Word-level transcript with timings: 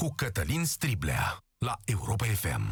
cu 0.00 0.12
Cătălin 0.16 0.64
Striblea 0.64 1.44
la 1.58 1.76
Europa 1.84 2.24
FM. 2.24 2.62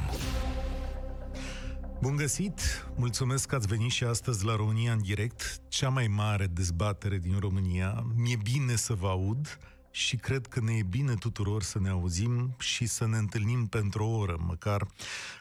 Bun 2.00 2.16
găsit! 2.16 2.60
Mulțumesc 2.96 3.48
că 3.48 3.54
ați 3.54 3.66
venit 3.66 3.90
și 3.90 4.04
astăzi 4.04 4.44
la 4.44 4.56
România 4.56 4.92
în 4.92 5.02
direct, 5.02 5.60
cea 5.68 5.88
mai 5.88 6.06
mare 6.06 6.46
dezbatere 6.46 7.18
din 7.18 7.38
România. 7.38 8.04
Mi-e 8.14 8.36
bine 8.42 8.76
să 8.76 8.94
vă 8.94 9.08
aud 9.08 9.58
și 9.98 10.16
cred 10.16 10.46
că 10.46 10.60
ne 10.60 10.72
e 10.72 10.82
bine 10.82 11.14
tuturor 11.14 11.62
să 11.62 11.78
ne 11.78 11.88
auzim 11.88 12.54
și 12.58 12.86
să 12.86 13.06
ne 13.06 13.16
întâlnim 13.16 13.66
pentru 13.66 14.04
o 14.04 14.16
oră, 14.16 14.36
măcar 14.46 14.86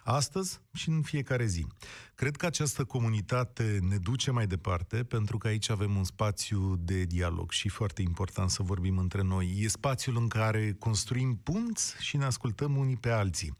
astăzi 0.03 0.59
și 0.73 0.89
în 0.89 1.01
fiecare 1.01 1.45
zi. 1.45 1.67
Cred 2.15 2.35
că 2.35 2.45
această 2.45 2.83
comunitate 2.83 3.79
ne 3.81 3.97
duce 3.97 4.31
mai 4.31 4.47
departe, 4.47 5.03
pentru 5.03 5.37
că 5.37 5.47
aici 5.47 5.69
avem 5.69 5.95
un 5.95 6.03
spațiu 6.03 6.75
de 6.75 7.03
dialog 7.03 7.51
și 7.51 7.69
foarte 7.69 8.01
important 8.01 8.49
să 8.49 8.63
vorbim 8.63 8.97
între 8.97 9.21
noi. 9.21 9.57
E 9.57 9.67
spațiul 9.67 10.17
în 10.17 10.27
care 10.27 10.75
construim 10.79 11.35
punți 11.35 11.95
și 11.99 12.17
ne 12.17 12.25
ascultăm 12.25 12.77
unii 12.77 12.97
pe 12.97 13.09
alții. 13.09 13.57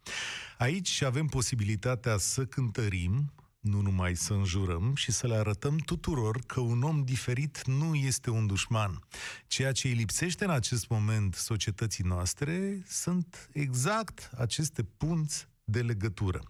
Aici 0.58 1.02
avem 1.02 1.26
posibilitatea 1.26 2.18
să 2.18 2.46
cântărim, 2.46 3.32
nu 3.60 3.82
numai 3.82 4.16
să 4.16 4.34
înjurăm 4.34 4.96
și 4.96 5.12
să 5.12 5.28
le 5.28 5.36
arătăm 5.36 5.78
tuturor 5.78 6.40
că 6.46 6.60
un 6.60 6.82
om 6.82 7.04
diferit 7.04 7.68
nu 7.68 7.96
este 7.96 8.30
un 8.30 8.48
dușman. 8.48 9.00
Ceea 9.48 9.72
ce 9.72 9.88
îi 9.88 9.94
lipsește 9.94 10.44
în 10.44 10.50
acest 10.50 10.90
moment 10.90 11.36
societății 11.36 12.04
noastre 12.04 12.84
sunt 12.88 13.50
exact 13.54 14.30
aceste 14.38 14.84
punți 14.84 15.48
de 15.64 15.82
legătură. 15.82 16.42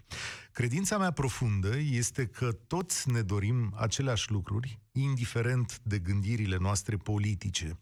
Credința 0.52 0.98
mea 0.98 1.10
profundă 1.10 1.76
este 1.78 2.26
că 2.26 2.52
toți 2.52 3.10
ne 3.10 3.22
dorim 3.22 3.74
aceleași 3.76 4.30
lucruri, 4.30 4.78
indiferent 4.92 5.80
de 5.82 5.98
gândirile 5.98 6.56
noastre 6.56 6.96
politice. 6.96 7.78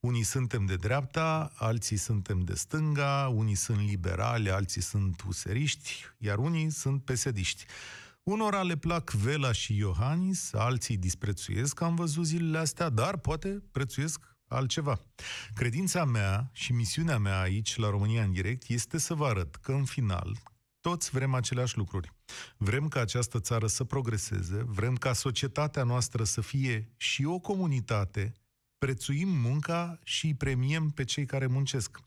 Unii 0.00 0.22
suntem 0.22 0.66
de 0.66 0.76
dreapta, 0.76 1.52
alții 1.54 1.96
suntem 1.96 2.40
de 2.40 2.54
stânga, 2.54 3.32
unii 3.34 3.54
sunt 3.54 3.78
liberali, 3.78 4.50
alții 4.50 4.82
sunt 4.82 5.22
useriști, 5.28 6.04
iar 6.18 6.38
unii 6.38 6.70
sunt 6.70 7.04
pesediști. 7.04 7.64
Unora 8.28 8.62
le 8.62 8.76
plac 8.76 9.10
Vela 9.10 9.52
și 9.52 9.76
Iohannis, 9.76 10.52
alții 10.52 10.96
disprețuiesc, 10.96 11.80
am 11.80 11.94
văzut 11.94 12.24
zilele 12.24 12.58
astea, 12.58 12.88
dar 12.88 13.16
poate 13.16 13.62
prețuiesc 13.72 14.36
altceva. 14.48 15.00
Credința 15.54 16.04
mea 16.04 16.50
și 16.52 16.72
misiunea 16.72 17.18
mea 17.18 17.40
aici, 17.40 17.76
la 17.76 17.90
România 17.90 18.22
în 18.22 18.32
direct, 18.32 18.68
este 18.68 18.98
să 18.98 19.14
vă 19.14 19.26
arăt 19.26 19.56
că, 19.56 19.72
în 19.72 19.84
final, 19.84 20.38
toți 20.80 21.10
vrem 21.10 21.34
aceleași 21.34 21.76
lucruri. 21.76 22.12
Vrem 22.56 22.88
ca 22.88 23.00
această 23.00 23.40
țară 23.40 23.66
să 23.66 23.84
progreseze, 23.84 24.62
vrem 24.66 24.94
ca 24.94 25.12
societatea 25.12 25.82
noastră 25.82 26.24
să 26.24 26.40
fie 26.40 26.92
și 26.96 27.24
o 27.24 27.38
comunitate, 27.38 28.32
prețuim 28.78 29.28
munca 29.28 29.98
și 30.04 30.26
îi 30.26 30.34
premiem 30.34 30.88
pe 30.88 31.04
cei 31.04 31.24
care 31.24 31.46
muncesc. 31.46 31.98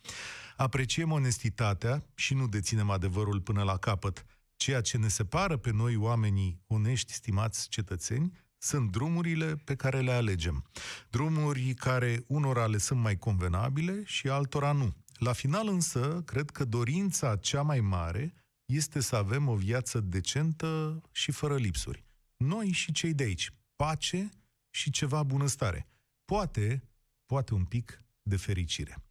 Apreciem 0.58 1.12
onestitatea 1.12 2.04
și 2.16 2.34
nu 2.34 2.48
deținem 2.48 2.90
adevărul 2.90 3.42
până 3.42 3.64
la 3.64 3.78
capăt. 3.78 4.26
Ceea 4.62 4.82
ce 4.82 4.98
ne 4.98 5.08
separă 5.08 5.58
pe 5.58 5.72
noi, 5.72 5.96
oamenii 5.96 6.62
onești, 6.68 7.14
stimați 7.14 7.70
cetățeni, 7.70 8.32
sunt 8.58 8.92
drumurile 8.92 9.56
pe 9.56 9.76
care 9.76 10.00
le 10.00 10.12
alegem. 10.12 10.70
Drumuri 11.10 11.74
care 11.74 12.24
unora 12.28 12.68
le 12.68 12.78
sunt 12.78 13.00
mai 13.00 13.18
convenabile 13.18 14.04
și 14.06 14.30
altora 14.30 14.72
nu. 14.72 14.96
La 15.14 15.34
final 15.34 15.68
însă, 15.68 16.22
cred 16.26 16.50
că 16.50 16.66
dorința 16.66 17.36
cea 17.36 17.62
mai 17.62 17.80
mare 17.80 18.34
este 18.66 19.00
să 19.00 19.16
avem 19.16 19.48
o 19.48 19.56
viață 19.56 20.00
decentă 20.00 21.02
și 21.12 21.32
fără 21.32 21.56
lipsuri. 21.56 22.06
Noi 22.38 22.72
și 22.72 22.92
cei 22.92 23.14
de 23.14 23.24
aici. 23.24 23.52
Pace 23.76 24.30
și 24.70 24.92
ceva 24.92 25.24
bunăstare. 25.24 25.88
Poate, 26.26 26.90
poate 27.26 27.54
un 27.54 27.66
pic 27.66 28.04
de 28.22 28.36
fericire. 28.36 29.04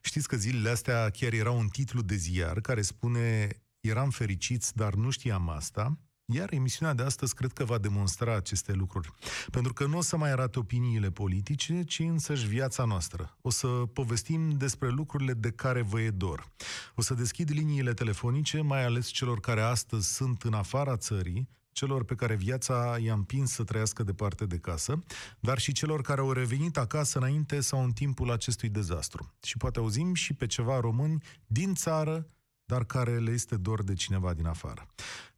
Știți 0.00 0.28
că 0.28 0.36
zilele 0.36 0.70
astea 0.70 1.10
chiar 1.10 1.32
era 1.32 1.50
un 1.50 1.68
titlu 1.68 2.02
de 2.02 2.14
ziar 2.14 2.60
care 2.60 2.82
spune 2.82 3.56
eram 3.88 4.10
fericiți, 4.10 4.76
dar 4.76 4.94
nu 4.94 5.10
știam 5.10 5.48
asta, 5.48 5.98
iar 6.24 6.52
emisiunea 6.52 6.94
de 6.94 7.02
astăzi 7.02 7.34
cred 7.34 7.52
că 7.52 7.64
va 7.64 7.78
demonstra 7.78 8.36
aceste 8.36 8.72
lucruri. 8.72 9.12
Pentru 9.50 9.72
că 9.72 9.86
nu 9.86 9.96
o 9.96 10.00
să 10.00 10.16
mai 10.16 10.30
arate 10.30 10.58
opiniile 10.58 11.10
politice, 11.10 11.82
ci 11.82 11.98
însăși 11.98 12.46
viața 12.46 12.84
noastră. 12.84 13.36
O 13.40 13.50
să 13.50 13.66
povestim 13.68 14.50
despre 14.50 14.88
lucrurile 14.88 15.32
de 15.32 15.50
care 15.50 15.82
vă 15.82 16.00
e 16.00 16.10
dor. 16.10 16.52
O 16.94 17.02
să 17.02 17.14
deschid 17.14 17.50
liniile 17.50 17.94
telefonice, 17.94 18.60
mai 18.60 18.84
ales 18.84 19.06
celor 19.06 19.40
care 19.40 19.60
astăzi 19.60 20.14
sunt 20.14 20.42
în 20.42 20.54
afara 20.54 20.96
țării, 20.96 21.48
celor 21.72 22.04
pe 22.04 22.14
care 22.14 22.34
viața 22.34 22.96
i-a 23.00 23.12
împins 23.12 23.52
să 23.52 23.64
trăiască 23.64 24.02
departe 24.02 24.46
de 24.46 24.58
casă, 24.58 24.98
dar 25.40 25.58
și 25.58 25.72
celor 25.72 26.00
care 26.00 26.20
au 26.20 26.32
revenit 26.32 26.76
acasă 26.76 27.18
înainte 27.18 27.60
sau 27.60 27.84
în 27.84 27.90
timpul 27.90 28.30
acestui 28.30 28.68
dezastru. 28.68 29.34
Și 29.42 29.56
poate 29.56 29.78
auzim 29.78 30.14
și 30.14 30.34
pe 30.34 30.46
ceva 30.46 30.80
români 30.80 31.22
din 31.46 31.74
țară, 31.74 32.26
dar 32.72 32.84
care 32.84 33.18
le 33.18 33.30
este 33.30 33.56
dor 33.56 33.82
de 33.82 33.94
cineva 33.94 34.34
din 34.34 34.46
afară. 34.46 34.86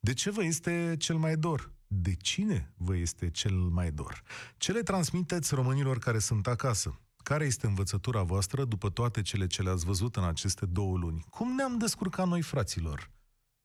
De 0.00 0.14
ce 0.14 0.30
vă 0.30 0.44
este 0.44 0.94
cel 0.98 1.16
mai 1.16 1.36
dor? 1.36 1.72
De 1.86 2.14
cine 2.14 2.72
vă 2.76 2.96
este 2.96 3.30
cel 3.30 3.54
mai 3.54 3.90
dor? 3.90 4.22
Ce 4.56 4.72
le 4.72 4.82
transmiteți 4.82 5.54
românilor 5.54 5.98
care 5.98 6.18
sunt 6.18 6.46
acasă? 6.46 7.00
Care 7.22 7.44
este 7.44 7.66
învățătura 7.66 8.22
voastră 8.22 8.64
după 8.64 8.90
toate 8.90 9.22
cele 9.22 9.46
ce 9.46 9.62
le-ați 9.62 9.84
văzut 9.84 10.16
în 10.16 10.24
aceste 10.24 10.66
două 10.66 10.96
luni? 10.98 11.24
Cum 11.30 11.54
ne-am 11.54 11.78
descurcat 11.78 12.26
noi, 12.26 12.42
fraților? 12.42 13.10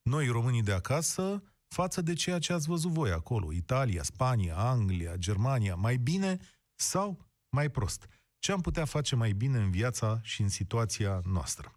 Noi, 0.01 0.27
românii 0.27 0.63
de 0.63 0.73
acasă, 0.73 1.43
față 1.67 2.01
de 2.01 2.13
ceea 2.13 2.39
ce 2.39 2.53
ați 2.53 2.67
văzut 2.67 2.91
voi 2.91 3.11
acolo, 3.11 3.53
Italia, 3.53 4.03
Spania, 4.03 4.55
Anglia, 4.55 5.15
Germania, 5.15 5.75
mai 5.75 5.97
bine 5.97 6.37
sau 6.75 7.25
mai 7.49 7.69
prost? 7.69 8.07
Ce 8.39 8.51
am 8.51 8.61
putea 8.61 8.85
face 8.85 9.15
mai 9.15 9.31
bine 9.31 9.57
în 9.57 9.71
viața 9.71 10.19
și 10.23 10.41
în 10.41 10.49
situația 10.49 11.21
noastră? 11.25 11.73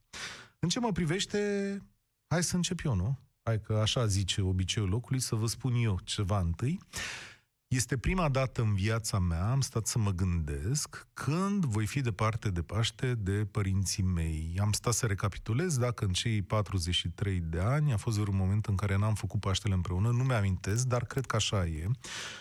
În 0.64 0.68
ce 0.68 0.80
mă 0.80 0.92
privește, 0.92 1.38
hai 2.26 2.42
să 2.42 2.56
încep 2.56 2.84
eu, 2.84 2.94
nu? 2.94 3.18
Hai 3.42 3.60
că 3.60 3.72
așa 3.72 4.06
zice 4.06 4.40
obiceiul 4.40 4.88
locului, 4.88 5.20
să 5.20 5.34
vă 5.34 5.46
spun 5.46 5.74
eu 5.74 5.98
ceva 6.04 6.38
întâi. 6.38 6.80
Este 7.66 7.96
prima 7.98 8.28
dată 8.28 8.62
în 8.62 8.74
viața 8.74 9.18
mea, 9.18 9.50
am 9.50 9.60
stat 9.60 9.86
să 9.86 9.98
mă 9.98 10.10
gândesc, 10.10 11.08
când 11.12 11.64
voi 11.64 11.86
fi 11.86 12.00
departe 12.00 12.50
de 12.50 12.62
Paște 12.62 13.14
de 13.14 13.44
părinții 13.50 14.02
mei. 14.02 14.58
Am 14.60 14.72
stat 14.72 14.92
să 14.92 15.06
recapitulez 15.06 15.78
dacă 15.78 16.04
în 16.04 16.12
cei 16.12 16.42
43 16.42 17.40
de 17.40 17.60
ani 17.60 17.92
a 17.92 17.96
fost 17.96 18.18
vreun 18.18 18.36
moment 18.36 18.66
în 18.66 18.76
care 18.76 18.96
n-am 18.96 19.14
făcut 19.14 19.40
Paștele 19.40 19.74
împreună, 19.74 20.10
nu 20.10 20.22
mi-amintesc, 20.22 20.86
dar 20.86 21.04
cred 21.04 21.26
că 21.26 21.36
așa 21.36 21.66
e. 21.66 21.88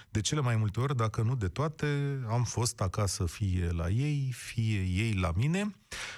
De 0.09 0.21
cele 0.21 0.41
mai 0.41 0.55
multe 0.55 0.79
ori, 0.79 0.95
dacă 0.95 1.21
nu 1.21 1.35
de 1.35 1.47
toate, 1.47 2.19
am 2.29 2.43
fost 2.43 2.81
acasă 2.81 3.25
fie 3.25 3.71
la 3.71 3.89
ei, 3.89 4.31
fie 4.33 4.81
ei 4.81 5.13
la 5.13 5.31
mine 5.35 5.75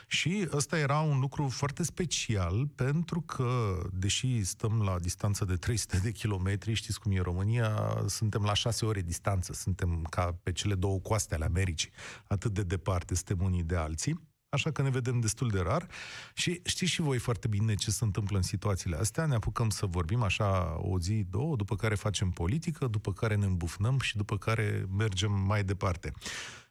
și 0.07 0.47
ăsta 0.51 0.77
era 0.77 0.99
un 0.99 1.19
lucru 1.19 1.47
foarte 1.47 1.83
special 1.83 2.67
pentru 2.75 3.21
că, 3.21 3.81
deși 3.91 4.43
stăm 4.43 4.81
la 4.81 4.99
distanță 4.99 5.45
de 5.45 5.55
300 5.55 5.97
de 5.97 6.11
kilometri, 6.11 6.73
știți 6.73 6.99
cum 6.99 7.11
e 7.11 7.19
România, 7.19 8.03
suntem 8.07 8.43
la 8.43 8.53
6 8.53 8.85
ore 8.85 9.01
distanță, 9.01 9.53
suntem 9.53 10.05
ca 10.09 10.37
pe 10.43 10.51
cele 10.51 10.75
două 10.75 10.99
coaste 10.99 11.35
ale 11.35 11.45
Americii, 11.45 11.91
atât 12.27 12.53
de 12.53 12.63
departe 12.63 13.15
suntem 13.15 13.45
unii 13.45 13.63
de 13.63 13.75
alții 13.75 14.31
așa 14.53 14.71
că 14.71 14.81
ne 14.81 14.89
vedem 14.89 15.19
destul 15.19 15.49
de 15.49 15.59
rar. 15.59 15.87
Și 16.33 16.61
știți 16.63 16.91
și 16.91 17.01
voi 17.01 17.17
foarte 17.17 17.47
bine 17.47 17.73
ce 17.73 17.91
se 17.91 18.03
întâmplă 18.03 18.37
în 18.37 18.43
situațiile 18.43 18.95
astea, 18.95 19.25
ne 19.25 19.35
apucăm 19.35 19.69
să 19.69 19.85
vorbim 19.85 20.23
așa 20.23 20.77
o 20.77 20.99
zi, 20.99 21.25
două, 21.29 21.55
după 21.55 21.75
care 21.75 21.95
facem 21.95 22.29
politică, 22.29 22.87
după 22.87 23.13
care 23.13 23.35
ne 23.35 23.45
îmbufnăm 23.45 23.99
și 23.99 24.17
după 24.17 24.37
care 24.37 24.85
mergem 24.97 25.31
mai 25.31 25.63
departe. 25.63 26.11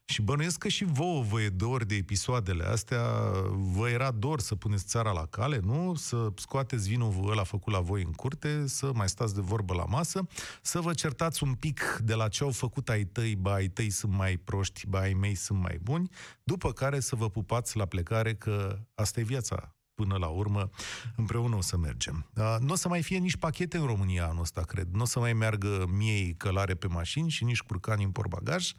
Și 0.04 0.22
bănuiesc 0.22 0.58
că 0.58 0.68
și 0.68 0.84
vouă 0.84 1.22
vă 1.22 1.40
e 1.40 1.48
dor 1.48 1.84
de 1.84 1.94
episoadele 1.94 2.64
astea, 2.64 3.02
vă 3.50 3.88
era 3.88 4.10
dor 4.10 4.40
să 4.40 4.54
puneți 4.54 4.84
țara 4.84 5.10
la 5.10 5.26
cale, 5.26 5.60
nu? 5.62 5.94
Să 5.94 6.32
scoateți 6.36 6.88
vinul 6.88 7.30
ăla 7.30 7.44
făcut 7.44 7.72
la 7.72 7.80
voi 7.80 8.02
în 8.02 8.12
curte, 8.12 8.66
să 8.66 8.90
mai 8.94 9.08
stați 9.08 9.34
de 9.34 9.40
vorbă 9.40 9.74
la 9.74 9.84
masă, 9.84 10.26
să 10.62 10.80
vă 10.80 10.92
certați 10.92 11.42
un 11.42 11.54
pic 11.54 12.00
de 12.04 12.14
la 12.14 12.28
ce 12.28 12.44
au 12.44 12.50
făcut 12.50 12.88
ai 12.88 13.04
tăi, 13.04 13.36
ba 13.36 13.52
ai 13.52 13.68
tăi 13.68 13.90
sunt 13.90 14.12
mai 14.12 14.36
proști, 14.36 14.86
ba 14.86 14.98
ai 14.98 15.12
mei 15.12 15.34
sunt 15.34 15.58
mai 15.58 15.78
buni, 15.82 16.08
după 16.42 16.72
care 16.72 17.00
să 17.00 17.16
vă 17.16 17.30
pupați 17.30 17.76
la 17.76 17.84
plecare 17.84 18.34
că 18.34 18.78
asta 18.94 19.20
e 19.20 19.22
viața, 19.22 19.76
până 19.94 20.16
la 20.16 20.26
urmă, 20.26 20.70
împreună 21.16 21.56
o 21.56 21.60
să 21.60 21.76
mergem. 21.76 22.30
Nu 22.58 22.72
o 22.72 22.74
să 22.74 22.88
mai 22.88 23.02
fie 23.02 23.18
nici 23.18 23.36
pachete 23.36 23.76
în 23.76 23.86
România 23.86 24.26
anul 24.26 24.40
ăsta, 24.40 24.60
cred. 24.60 24.88
Nu 24.92 25.02
o 25.02 25.04
să 25.04 25.18
mai 25.18 25.32
meargă 25.32 25.86
miei 25.88 26.34
călare 26.34 26.74
pe 26.74 26.86
mașini 26.86 27.30
și 27.30 27.44
nici 27.44 27.60
curcani 27.60 28.04
în 28.04 28.10
porbagaj. 28.10 28.72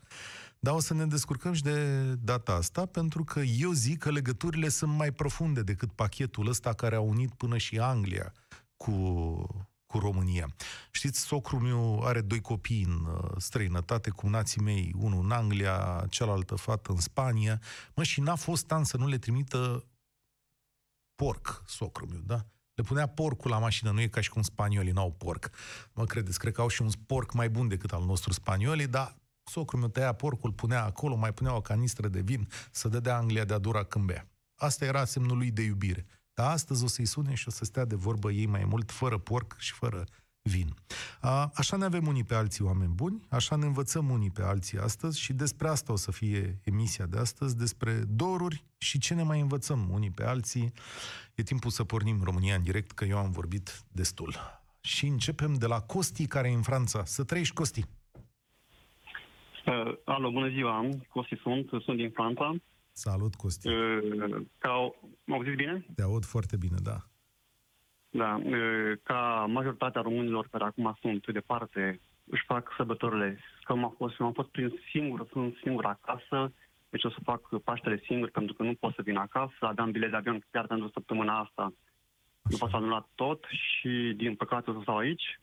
Dar 0.63 0.73
o 0.73 0.79
să 0.79 0.93
ne 0.93 1.05
descurcăm 1.05 1.53
și 1.53 1.61
de 1.61 2.03
data 2.13 2.53
asta, 2.53 2.85
pentru 2.85 3.23
că 3.23 3.39
eu 3.39 3.71
zic 3.71 3.99
că 3.99 4.11
legăturile 4.11 4.69
sunt 4.69 4.93
mai 4.93 5.11
profunde 5.11 5.63
decât 5.63 5.91
pachetul 5.91 6.47
ăsta 6.47 6.73
care 6.73 6.95
a 6.95 6.99
unit 6.99 7.33
până 7.33 7.57
și 7.57 7.79
Anglia 7.79 8.33
cu, 8.77 8.91
cu 9.85 9.97
România. 9.97 10.55
Știți, 10.91 11.19
socrul 11.19 11.59
meu 11.59 12.05
are 12.05 12.21
doi 12.21 12.41
copii 12.41 12.83
în 12.83 13.05
uh, 13.05 13.31
străinătate, 13.37 14.09
cu 14.09 14.27
nații 14.27 14.61
mei, 14.61 14.93
unul 14.97 15.23
în 15.23 15.31
Anglia, 15.31 16.05
cealaltă 16.09 16.55
fată 16.55 16.91
în 16.91 16.99
Spania. 16.99 17.61
Mă, 17.95 18.03
și 18.03 18.21
n-a 18.21 18.35
fost 18.35 18.71
an 18.71 18.83
să 18.83 18.97
nu 18.97 19.07
le 19.07 19.17
trimită 19.17 19.85
porc, 21.15 21.63
socrul 21.67 22.07
meu, 22.07 22.21
da? 22.25 22.45
Le 22.73 22.83
punea 22.83 23.07
porcul 23.07 23.51
la 23.51 23.59
mașină, 23.59 23.91
nu 23.91 24.01
e 24.01 24.07
ca 24.07 24.21
și 24.21 24.29
cum 24.29 24.41
spaniolii 24.41 24.91
n-au 24.91 25.11
porc. 25.11 25.49
Mă 25.93 26.05
credeți, 26.05 26.39
cred 26.39 26.53
că 26.53 26.61
au 26.61 26.67
și 26.67 26.81
un 26.81 26.89
porc 27.05 27.33
mai 27.33 27.49
bun 27.49 27.67
decât 27.67 27.91
al 27.91 28.05
nostru 28.05 28.33
spaniolii, 28.33 28.87
dar 28.87 29.21
Socrul 29.43 29.79
meu 29.79 29.89
tăia 29.89 30.13
porcul, 30.13 30.51
punea 30.51 30.83
acolo, 30.83 31.15
mai 31.15 31.33
punea 31.33 31.55
o 31.55 31.61
canistră 31.61 32.07
de 32.07 32.21
vin, 32.21 32.47
să 32.71 32.87
dădea 32.87 33.17
Anglia 33.17 33.45
de-a 33.45 33.57
dura 33.57 33.83
când 33.83 34.05
bea. 34.05 34.27
Asta 34.55 34.85
era 34.85 35.05
semnul 35.05 35.37
lui 35.37 35.51
de 35.51 35.61
iubire. 35.61 36.05
Dar 36.33 36.51
astăzi 36.51 36.83
o 36.83 36.87
să-i 36.87 37.05
sune 37.05 37.33
și 37.33 37.47
o 37.47 37.51
să 37.51 37.65
stea 37.65 37.85
de 37.85 37.95
vorbă 37.95 38.31
ei 38.31 38.45
mai 38.45 38.65
mult, 38.65 38.91
fără 38.91 39.17
porc 39.17 39.55
și 39.57 39.73
fără 39.73 40.03
vin. 40.41 40.75
A, 41.19 41.51
așa 41.53 41.77
ne 41.77 41.85
avem 41.85 42.07
unii 42.07 42.23
pe 42.23 42.35
alții 42.35 42.63
oameni 42.63 42.93
buni, 42.93 43.25
așa 43.29 43.55
ne 43.55 43.65
învățăm 43.65 44.09
unii 44.09 44.29
pe 44.29 44.41
alții 44.41 44.79
astăzi 44.79 45.19
și 45.19 45.33
despre 45.33 45.67
asta 45.67 45.91
o 45.91 45.95
să 45.95 46.11
fie 46.11 46.59
emisia 46.63 47.05
de 47.05 47.17
astăzi, 47.17 47.57
despre 47.57 47.93
doruri 47.93 48.65
și 48.77 48.97
ce 48.97 49.13
ne 49.13 49.23
mai 49.23 49.39
învățăm 49.39 49.89
unii 49.89 50.11
pe 50.11 50.23
alții. 50.23 50.73
E 51.35 51.43
timpul 51.43 51.71
să 51.71 51.83
pornim 51.83 52.23
România 52.23 52.55
în 52.55 52.63
direct, 52.63 52.91
că 52.91 53.05
eu 53.05 53.17
am 53.17 53.31
vorbit 53.31 53.83
destul. 53.91 54.61
Și 54.81 55.05
începem 55.05 55.53
de 55.53 55.65
la 55.65 55.81
Costi, 55.81 56.27
care 56.27 56.49
e 56.49 56.53
în 56.53 56.61
Franța. 56.61 57.05
Să 57.05 57.23
trăiești, 57.23 57.53
Costi! 57.53 57.85
Uh, 59.65 59.93
alo, 60.03 60.31
bună 60.31 60.49
ziua, 60.49 60.89
Costi 61.09 61.35
sunt, 61.41 61.69
sunt 61.69 61.97
din 61.97 62.09
Franța. 62.09 62.55
Salut, 62.91 63.35
Costi! 63.35 63.67
Uh, 63.67 64.41
ca, 64.57 64.91
mă 65.23 65.35
auziți 65.35 65.55
bine? 65.55 65.85
Te 65.95 66.01
aud 66.01 66.25
foarte 66.25 66.57
bine, 66.57 66.77
da. 66.83 66.97
Da, 68.09 68.41
uh, 68.43 68.97
ca 69.03 69.45
majoritatea 69.49 70.01
românilor 70.01 70.47
care 70.51 70.63
acum 70.63 70.97
sunt 71.01 71.31
departe, 71.31 71.99
își 72.25 72.43
fac 72.45 72.73
sărbătorile. 72.77 73.39
Că 73.63 73.71
am 73.71 73.93
fost, 73.97 74.15
am 74.19 74.33
fost 74.33 74.49
prins 74.49 74.71
singur, 74.91 75.27
sunt 75.31 75.55
singur 75.63 75.85
acasă, 75.85 76.53
deci 76.89 77.03
o 77.03 77.09
să 77.09 77.17
fac 77.23 77.41
Paștele 77.63 78.01
singur 78.05 78.29
pentru 78.29 78.53
că 78.53 78.63
nu 78.63 78.73
pot 78.73 78.93
să 78.93 79.01
vin 79.01 79.17
acasă. 79.17 79.55
Aveam 79.59 79.91
bilet 79.91 80.09
de 80.09 80.15
avion 80.15 80.45
chiar 80.51 80.67
pentru 80.67 80.89
săptămâna 80.93 81.39
asta. 81.39 81.73
După 82.41 82.67
s-a 82.69 82.77
anulat 82.77 83.07
tot 83.15 83.45
și 83.49 84.13
din 84.15 84.35
păcate 84.35 84.69
o 84.69 84.73
să 84.73 84.79
stau 84.81 84.97
aici. 84.97 85.39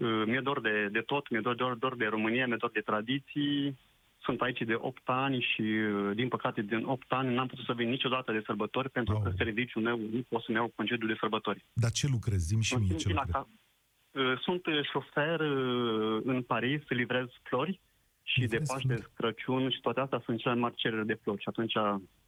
Uh, 0.00 0.22
mi-e 0.26 0.40
dor 0.40 0.60
de, 0.60 0.88
de 0.92 1.00
tot, 1.00 1.30
mi-e 1.30 1.40
dor, 1.40 1.54
dor, 1.54 1.74
dor 1.74 1.96
de 1.96 2.06
România, 2.06 2.46
mi-e 2.46 2.56
dor 2.56 2.70
de 2.70 2.80
tradiții. 2.80 3.78
Sunt 4.22 4.40
aici 4.40 4.60
de 4.60 4.74
8 4.78 5.02
ani 5.04 5.46
și, 5.54 5.60
uh, 5.62 6.10
din 6.14 6.28
păcate, 6.28 6.62
din 6.62 6.84
8 6.84 7.12
ani 7.12 7.34
n-am 7.34 7.46
putut 7.46 7.64
să 7.64 7.72
vin 7.72 7.88
niciodată 7.88 8.32
de 8.32 8.42
sărbători 8.46 8.90
pentru 8.90 9.14
Wow. 9.14 9.22
că 9.22 9.30
serviciul 9.36 9.82
meu 9.82 9.96
nu 9.96 10.22
pot 10.28 10.42
să-mi 10.42 10.56
iau 10.56 10.72
concediu 10.76 11.06
de 11.06 11.16
sărbători. 11.20 11.64
Dar 11.72 11.90
ce 11.90 12.06
lucrezi? 12.10 12.44
Zim 12.46 12.60
și 12.60 12.72
Mă 12.72 12.78
mie 12.78 12.88
simt 12.88 13.00
ce 13.00 13.06
bine 13.08 13.20
lucrezi. 13.24 13.36
acasă. 13.36 13.54
Uh, 14.32 14.38
Sunt 14.40 14.66
uh, 14.66 14.80
șofer 14.92 15.40
uh, 15.40 16.20
în 16.24 16.42
Paris, 16.42 16.82
livrez 16.88 17.26
flori 17.42 17.80
și 18.32 18.38
de 18.38 18.44
Livrezi 18.44 18.72
Paște, 18.72 18.86
flori. 18.94 19.10
Crăciun 19.14 19.70
și 19.70 19.80
toate 19.80 20.00
astea 20.00 20.22
sunt 20.24 20.38
cele 20.38 20.52
mai 20.54 20.62
mari 20.62 20.74
cereri 20.74 21.06
de 21.06 21.18
flori 21.22 21.40
și 21.40 21.48
atunci 21.48 21.72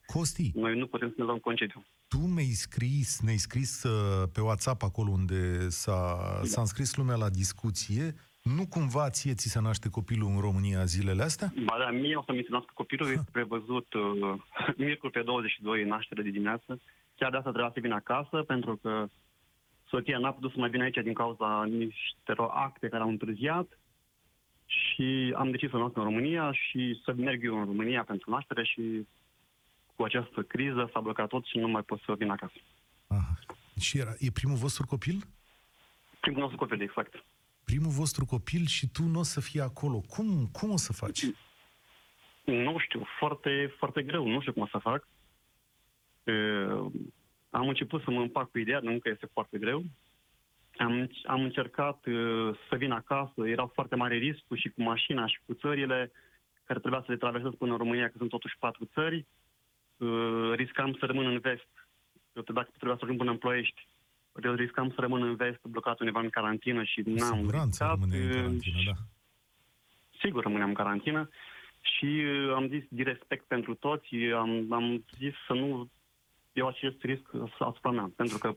Costi, 0.07 0.51
noi 0.55 0.79
nu 0.79 0.87
putem 0.87 1.09
să 1.09 1.15
ne 1.19 1.25
luăm 1.25 1.39
concediu. 1.39 1.85
tu 2.09 2.19
mi-ai 2.19 2.53
scris, 2.67 3.21
ne-ai 3.21 3.37
scris 3.37 3.83
uh, 3.83 4.29
pe 4.33 4.41
WhatsApp 4.41 4.83
acolo 4.83 5.11
unde 5.11 5.69
s-a, 5.69 6.01
Da. 6.41 6.47
s-a 6.47 6.61
înscris 6.61 6.97
lumea 6.97 7.17
la 7.17 7.29
discuție. 7.29 8.15
Nu 8.43 8.67
cumva 8.67 9.11
ție 9.11 9.35
ți 9.35 9.49
se 9.49 9.61
naște 9.61 9.89
copilul 9.89 10.29
în 10.35 10.41
România 10.41 10.85
zilele 10.85 11.23
astea? 11.23 11.53
Ba 11.65 11.77
da, 11.79 11.91
mie 11.91 12.17
o 12.17 12.23
să-mi 12.27 12.43
se 12.43 12.49
nască 12.51 12.71
copilul, 12.75 13.09
este 13.11 13.31
prevăzut 13.33 13.93
uh, 13.95 14.03
miercuri 14.83 15.13
pe 15.13 15.23
22 15.23 15.85
naștere 15.85 16.23
de 16.23 16.31
dimineață. 16.31 16.81
Chiar 17.17 17.31
de 17.31 17.37
asta 17.37 17.51
trebuia 17.51 17.71
să 17.75 17.81
vin 17.81 17.93
acasă, 17.93 18.37
pentru 18.43 18.77
că 18.77 19.07
soția 19.89 20.19
n-a 20.19 20.33
putut 20.33 20.51
să 20.53 20.59
mai 20.59 20.71
vină 20.71 20.83
aici 20.83 21.03
din 21.03 21.13
cauza 21.13 21.65
niște 21.65 22.33
acte 22.67 22.89
care 22.89 23.03
au 23.03 23.09
întârziat 23.09 23.79
și 24.73 25.35
am 25.37 25.51
decis 25.51 25.71
să 25.71 25.77
nasc 25.77 25.97
în 25.97 26.03
România 26.03 26.53
și 26.53 27.01
să 27.05 27.13
merg 27.13 27.45
eu 27.45 27.59
în 27.59 27.65
România 27.65 28.05
pentru 28.05 28.31
naștere 28.31 28.65
și 28.65 29.07
cu 29.97 30.03
această 30.03 30.43
criză 30.43 30.91
s-a 30.93 31.01
blocat 31.01 31.29
tot 31.29 31.45
și 31.45 31.59
nu 31.59 31.69
mai 31.69 31.83
pot 31.83 32.01
să 32.01 32.15
vin 32.15 32.31
acasă. 32.31 32.57
Aha. 33.07 33.39
Și 33.81 33.99
era, 33.99 34.13
e 34.19 34.31
primul 34.31 34.57
vostru 34.57 34.87
copil? 34.87 35.23
Primul 36.21 36.41
nostru 36.41 36.59
copil, 36.59 36.81
exact. 36.81 37.25
Primul 37.65 37.91
vostru 37.91 38.25
copil 38.25 38.67
și 38.67 38.89
tu 38.89 39.03
nu 39.03 39.19
o 39.19 39.23
să 39.23 39.41
fii 39.41 39.61
acolo. 39.61 40.01
Cum, 40.01 40.49
cum 40.53 40.71
o 40.71 40.77
să 40.77 40.93
faci? 40.93 41.25
Nu 42.45 42.79
știu, 42.79 43.07
foarte, 43.19 43.75
foarte 43.79 44.03
greu, 44.03 44.27
nu 44.27 44.41
știu 44.41 44.53
cum 44.53 44.63
o 44.63 44.67
să 44.67 44.79
fac. 44.79 45.09
Uh, 46.25 46.93
am 47.51 47.69
început 47.69 48.03
să 48.03 48.11
mă 48.11 48.21
împac 48.21 48.51
cu 48.51 48.59
ideea, 48.59 48.81
nu 48.83 48.99
că 48.99 49.09
este 49.09 49.29
foarte 49.33 49.59
greu. 49.59 49.85
Am, 50.77 51.11
am 51.25 51.43
încercat 51.43 52.07
uh, 52.07 52.59
să 52.69 52.77
vin 52.77 52.91
acasă, 52.91 53.47
erau 53.47 53.71
foarte 53.75 53.97
mari 53.97 54.19
riscuri 54.19 54.61
și 54.61 54.69
cu 54.69 54.83
mașina 54.83 55.27
și 55.27 55.39
cu 55.47 55.55
țările 55.55 56.13
care 56.65 56.79
trebuia 56.79 57.01
să 57.01 57.11
le 57.13 57.17
traversez 57.17 57.51
până 57.59 57.73
în 57.73 57.79
România, 57.79 58.07
că 58.07 58.15
sunt 58.17 58.29
totuși 58.31 58.57
patru 58.59 58.85
țări. 58.93 59.27
Uh, 59.97 60.53
riscam 60.55 60.97
să 60.99 61.07
rămân 61.07 61.27
în 61.27 61.39
vest. 61.39 61.69
Eu 62.33 62.43
trebuia, 62.43 62.65
trebuia 62.77 62.97
să 62.97 63.05
ajung 63.05 63.19
până 63.19 63.31
în 63.31 63.37
Ploiești. 63.37 63.87
Eu 64.43 64.55
riscam 64.55 64.89
să 64.91 65.01
rămân 65.01 65.23
în 65.23 65.35
vest, 65.37 65.59
blocat 65.63 66.01
undeva 66.01 66.21
în 66.21 66.29
carantină 66.31 66.83
și 66.83 67.03
Cu 67.03 67.11
n-am 67.11 67.37
siguranță 67.37 67.85
riscat. 67.85 67.91
rămâne 67.91 68.17
în 68.17 68.29
Uh, 68.29 68.35
carantină, 68.35 68.83
da. 68.87 68.93
sigur 70.21 70.43
rămâneam 70.43 70.69
în 70.69 70.75
carantină 70.75 71.29
și 71.81 72.05
uh, 72.05 72.53
am 72.55 72.69
zis 72.69 72.83
din 72.89 73.05
respect 73.05 73.45
pentru 73.47 73.75
toți, 73.75 74.15
am, 74.15 74.73
am 74.73 75.05
zis 75.19 75.35
să 75.47 75.53
nu 75.53 75.91
iau 76.53 76.69
acest 76.69 77.03
risc 77.03 77.29
asupra 77.59 77.91
mea, 77.91 78.11
pentru 78.17 78.39
că 78.39 78.57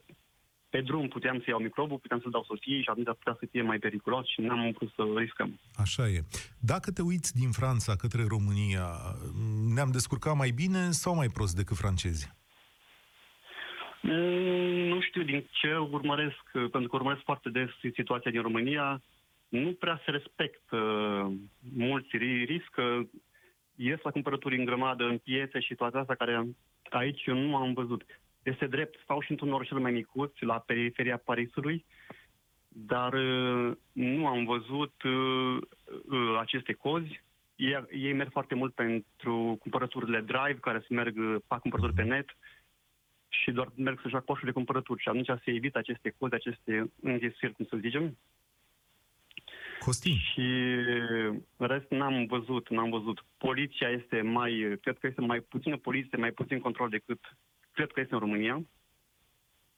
pe 0.75 0.81
drum 0.81 1.07
puteam 1.07 1.37
să 1.37 1.45
iau 1.47 1.59
microbul, 1.59 1.97
puteam 1.97 2.19
să-l 2.19 2.31
dau 2.31 2.43
soției 2.43 2.81
și 2.81 2.89
atunci 2.89 3.05
putea 3.05 3.35
să 3.39 3.45
fie 3.51 3.61
mai 3.61 3.79
periculos 3.79 4.25
și 4.27 4.41
n-am 4.41 4.71
vrut 4.71 4.91
să 4.95 5.03
riscăm. 5.15 5.59
Așa 5.75 6.07
e. 6.07 6.19
Dacă 6.59 6.91
te 6.91 7.01
uiți 7.01 7.35
din 7.41 7.51
Franța 7.51 7.95
către 7.95 8.23
România, 8.27 8.87
ne-am 9.75 9.91
descurcat 9.91 10.35
mai 10.35 10.51
bine 10.61 10.81
sau 10.91 11.15
mai 11.15 11.27
prost 11.27 11.55
decât 11.55 11.77
francezii? 11.77 12.29
Mm, 14.01 14.87
Nu 14.91 15.01
știu 15.01 15.23
din 15.23 15.47
ce 15.51 15.77
urmăresc, 15.77 16.43
uh, 16.53 16.69
pentru 16.71 16.89
că 16.89 16.95
urmăresc 16.95 17.23
foarte 17.23 17.49
des 17.49 17.69
situația 17.93 18.31
din 18.31 18.41
România. 18.41 19.01
Nu 19.47 19.71
prea 19.73 20.01
se 20.05 20.11
respectă 20.11 20.75
uh, 20.75 21.33
mulți 21.75 22.17
ri- 22.17 22.45
riscă, 22.45 23.09
ies 23.75 23.99
la 24.03 24.11
cumpărături 24.11 24.57
în 24.57 24.65
grămadă, 24.65 25.03
în 25.03 25.17
piețe 25.17 25.59
și 25.59 25.75
toate 25.75 25.97
astea 25.97 26.15
care 26.15 26.33
aici 26.89 27.25
eu 27.25 27.37
nu 27.37 27.55
am 27.55 27.73
văzut. 27.73 28.03
Este 28.45 28.67
drept, 28.67 28.99
stau 29.03 29.21
și 29.21 29.31
într-un 29.31 29.53
orășel 29.53 29.77
mai 29.77 29.91
micuț, 29.91 30.39
la 30.39 30.59
periferia 30.59 31.17
Parisului, 31.17 31.85
dar 32.67 33.13
uh, 33.13 33.75
nu 33.91 34.27
am 34.27 34.45
văzut 34.45 35.03
uh, 35.03 35.57
uh, 36.09 36.37
aceste 36.39 36.73
cozi. 36.73 37.23
Ei, 37.55 37.85
ei 37.91 38.13
merg 38.13 38.31
foarte 38.31 38.55
mult 38.55 38.73
pentru 38.73 39.57
cumpărăturile 39.59 40.19
drive, 40.21 40.57
care 40.61 40.83
se 40.87 40.93
merg, 40.93 41.17
uh, 41.17 41.35
fac 41.47 41.59
cumpărături 41.59 41.95
pe 41.95 42.03
net 42.03 42.37
și 43.27 43.51
doar 43.51 43.71
merg 43.75 43.99
să-și 44.01 44.13
fac 44.13 44.25
coșul 44.25 44.45
de 44.45 44.51
cumpărături 44.51 45.01
și 45.01 45.07
atunci 45.07 45.41
se 45.43 45.51
evită 45.51 45.77
aceste 45.77 46.15
cozi, 46.17 46.33
aceste 46.33 46.91
înghesiri, 47.01 47.53
cum 47.53 47.65
să 47.69 47.77
zicem. 47.77 48.17
Costi, 49.79 50.11
Și 50.11 50.41
în 51.57 51.67
rest 51.67 51.89
n-am 51.89 52.25
văzut, 52.25 52.69
n-am 52.69 52.89
văzut. 52.89 53.25
Poliția 53.37 53.89
este 53.89 54.21
mai, 54.21 54.77
cred 54.81 54.97
că 54.97 55.07
este 55.07 55.21
mai 55.21 55.39
puțină 55.39 55.77
poliție, 55.77 56.17
mai 56.17 56.31
puțin 56.31 56.59
control 56.59 56.89
decât 56.89 57.19
cred 57.75 57.91
că 57.91 57.99
este 57.99 58.13
în 58.13 58.19
România. 58.19 58.55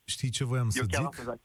știi 0.06 0.30
ce 0.30 0.44
voiam 0.44 0.70
să 0.70 0.80
Eu 0.82 0.88
chiar 0.88 1.02
zic? 1.02 1.20
astăzi, 1.20 1.42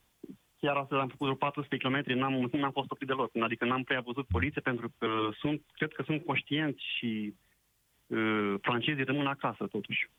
chiar 0.60 0.76
astăzi 0.76 1.00
am 1.00 1.08
făcut 1.08 1.26
vreo 1.26 1.34
400 1.34 1.76
km, 1.76 1.98
n-am, 2.20 2.34
n-am 2.52 2.76
fost 2.78 2.90
oprit 2.90 3.08
deloc. 3.08 3.30
Adică 3.48 3.64
n-am 3.64 3.82
prea 3.82 4.00
văzut 4.00 4.26
poliție 4.26 4.60
pentru 4.60 4.92
că 4.98 5.08
sunt, 5.40 5.62
cred 5.72 5.92
că 5.92 6.02
sunt 6.06 6.24
conștienți 6.24 6.82
și 6.96 7.34
uh, 8.06 8.54
francezii 8.60 9.04
rămân 9.04 9.26
acasă 9.26 9.64
totuși. 9.66 10.10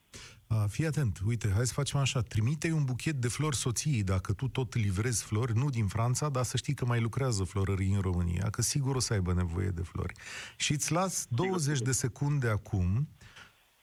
A, 0.47 0.65
fii 0.67 0.85
atent, 0.85 1.19
uite, 1.25 1.51
hai 1.55 1.65
să 1.65 1.73
facem 1.73 1.99
așa. 1.99 2.21
Trimite 2.21 2.71
un 2.71 2.83
buchet 2.85 3.15
de 3.15 3.27
flori 3.27 3.55
soției, 3.55 4.03
dacă 4.03 4.33
tu 4.33 4.47
tot 4.47 4.75
livrezi 4.75 5.25
flori, 5.25 5.53
nu 5.55 5.69
din 5.69 5.87
Franța, 5.87 6.29
dar 6.29 6.43
să 6.43 6.57
știi 6.57 6.73
că 6.73 6.85
mai 6.85 7.01
lucrează 7.01 7.43
florării 7.43 7.93
în 7.93 8.01
România, 8.01 8.49
că 8.49 8.61
sigur 8.61 8.95
o 8.95 8.99
să 8.99 9.13
aibă 9.13 9.33
nevoie 9.33 9.69
de 9.69 9.81
flori. 9.81 10.13
Și 10.57 10.71
îți 10.71 10.91
las 10.91 11.27
20 11.29 11.79
de 11.79 11.91
secunde 11.91 12.47
acum 12.49 13.07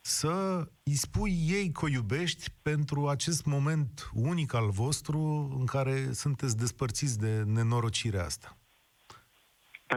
să 0.00 0.64
îi 0.84 0.92
spui 0.92 1.32
ei 1.48 1.70
că 1.72 1.84
o 1.84 1.88
iubești 1.88 2.50
pentru 2.62 3.08
acest 3.08 3.44
moment 3.46 4.10
unic 4.14 4.54
al 4.54 4.68
vostru 4.70 5.18
în 5.58 5.66
care 5.66 6.12
sunteți 6.12 6.56
despărțiți 6.56 7.18
de 7.18 7.42
nenorocirea 7.46 8.24
asta. 8.24 8.56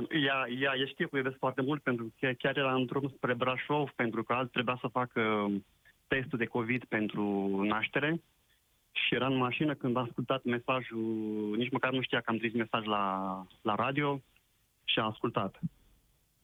Ea, 0.10 0.46
ea, 0.60 0.76
ea 0.78 0.86
știe 0.86 1.06
că 1.06 1.16
o 1.16 1.18
iubesc 1.18 1.38
foarte 1.38 1.62
mult 1.62 1.82
pentru 1.82 2.14
că 2.20 2.32
chiar 2.38 2.58
era 2.58 2.74
în 2.74 2.86
drum 2.86 3.10
spre 3.16 3.34
Brașov 3.34 3.90
pentru 3.96 4.24
că 4.24 4.34
azi 4.34 4.52
trebuia 4.52 4.78
să 4.82 4.88
facă 4.88 5.52
testul 6.08 6.38
de 6.38 6.46
COVID 6.46 6.84
pentru 6.84 7.24
naștere 7.64 8.22
și 8.92 9.16
era 9.16 9.28
în 9.28 9.38
mașină 9.38 9.74
când 9.74 9.98
am 9.98 10.04
ascultat 10.04 10.44
mesajul, 10.44 11.54
nici 11.58 11.72
măcar 11.72 11.92
nu 11.92 12.02
știa 12.02 12.22
că 12.22 12.30
am 12.30 12.38
trimis 12.38 12.56
mesaj 12.56 12.86
la, 12.86 13.46
la 13.62 13.76
radio 13.76 14.22
și 14.84 15.00
a 15.00 15.04
ascultat. 15.04 15.60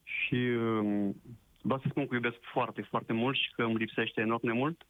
Și 0.03 0.35
um, 0.35 1.15
vreau 1.61 1.79
să 1.79 1.87
spun 1.89 2.07
că 2.07 2.11
o 2.11 2.15
iubesc 2.15 2.37
foarte, 2.51 2.81
foarte 2.81 3.13
mult 3.13 3.37
și 3.37 3.51
că 3.55 3.63
îmi 3.63 3.77
lipsește 3.77 4.21
enorm 4.21 4.45
de 4.45 4.51
mult 4.51 4.85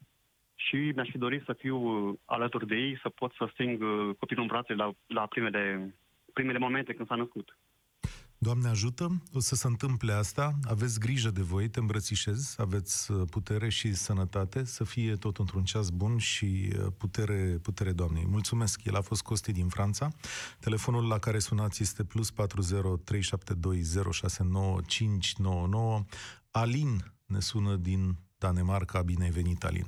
și 0.54 0.76
mi-aș 0.76 1.08
fi 1.10 1.18
dorit 1.18 1.42
să 1.44 1.52
fiu 1.52 1.76
uh, 1.76 2.14
alături 2.24 2.66
de 2.66 2.74
ei, 2.74 2.98
să 3.02 3.08
pot 3.08 3.32
să 3.32 3.48
sting 3.52 3.82
uh, 3.82 4.14
copilul 4.18 4.42
în 4.42 4.48
brațe 4.48 4.74
la, 4.74 4.92
la 5.06 5.26
primele, 5.26 5.94
primele 6.32 6.58
momente 6.58 6.94
când 6.94 7.08
s-a 7.08 7.14
născut. 7.14 7.58
Doamne 8.42 8.68
ajută, 8.68 9.22
o 9.32 9.40
să 9.40 9.54
se 9.54 9.66
întâmple 9.66 10.12
asta, 10.12 10.52
aveți 10.62 11.00
grijă 11.00 11.30
de 11.30 11.42
voi, 11.42 11.68
te 11.68 11.78
îmbrățișez, 11.78 12.54
aveți 12.58 13.10
uh, 13.10 13.22
putere 13.30 13.68
și 13.68 13.94
sănătate, 13.94 14.64
să 14.64 14.84
fie 14.84 15.16
tot 15.16 15.36
într-un 15.36 15.64
ceas 15.64 15.90
bun 15.90 16.18
și 16.18 16.72
uh, 16.78 16.86
putere, 16.98 17.58
putere 17.62 17.92
Doamnei. 17.92 18.26
Mulțumesc, 18.26 18.84
el 18.84 18.96
a 18.96 19.00
fost 19.00 19.22
Costi 19.22 19.52
din 19.52 19.68
Franța. 19.68 20.08
Telefonul 20.60 21.06
la 21.06 21.18
care 21.18 21.38
sunați 21.38 21.82
este 21.82 22.04
plus 22.04 22.30
40 22.30 22.80
Alin 26.52 26.90
ne 27.26 27.40
sună 27.40 27.74
din 27.76 28.00
Danemarca, 28.38 29.02
bine 29.02 29.24
ai 29.24 29.30
venit, 29.30 29.64
Alin. 29.64 29.86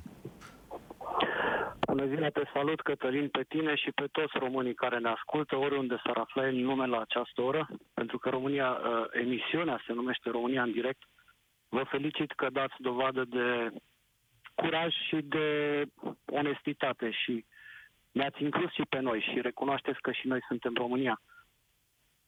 Bună 1.87 2.05
ziua, 2.05 2.29
te 2.29 2.41
salut, 2.53 2.81
Cătălin, 2.81 3.29
pe 3.29 3.43
tine 3.47 3.75
și 3.75 3.91
pe 3.91 4.07
toți 4.11 4.37
românii 4.37 4.73
care 4.73 4.97
ne 4.99 5.09
ascultă, 5.09 5.55
oriunde 5.55 6.01
s-ar 6.03 6.17
afla 6.17 6.45
în 6.47 6.63
lume 6.63 6.85
la 6.85 6.99
această 6.99 7.41
oră, 7.41 7.67
pentru 7.93 8.17
că 8.17 8.29
România, 8.29 8.69
uh, 8.69 9.05
emisiunea 9.11 9.83
se 9.87 9.93
numește 9.93 10.29
România 10.29 10.63
în 10.63 10.71
direct. 10.71 11.01
Vă 11.69 11.83
felicit 11.83 12.31
că 12.31 12.47
dați 12.49 12.75
dovadă 12.77 13.23
de 13.25 13.71
curaj 14.55 14.93
și 15.07 15.15
de 15.21 15.47
onestitate 16.25 17.11
și 17.11 17.45
ne-ați 18.11 18.43
inclus 18.43 18.71
și 18.71 18.85
pe 18.89 18.99
noi 18.99 19.19
și 19.31 19.41
recunoașteți 19.41 20.01
că 20.01 20.11
și 20.11 20.27
noi 20.27 20.39
suntem 20.47 20.73
România. 20.75 21.21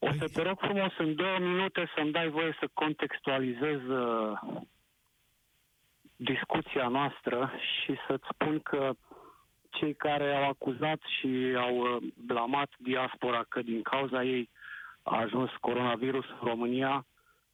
O 0.08 0.14
să 0.18 0.28
te 0.34 0.42
rog 0.42 0.58
frumos 0.60 0.94
în 0.98 1.16
două 1.16 1.38
minute 1.40 1.92
să-mi 1.96 2.12
dai 2.12 2.30
voie 2.30 2.56
să 2.60 2.70
contextualizez 2.74 3.82
uh, 3.88 4.40
discuția 6.16 6.88
noastră 6.88 7.52
și 7.60 7.96
să-ți 8.08 8.28
spun 8.34 8.60
că 8.60 8.92
cei 9.70 9.94
care 9.94 10.36
au 10.36 10.50
acuzat 10.50 11.00
și 11.20 11.56
au 11.58 11.78
uh, 11.78 12.04
blamat 12.16 12.70
diaspora 12.78 13.46
că 13.50 13.62
din 13.62 13.82
cauza 13.82 14.24
ei 14.24 14.50
a 15.04 15.18
ajuns 15.18 15.50
coronavirus 15.60 16.26
în 16.30 16.48
România, 16.48 17.06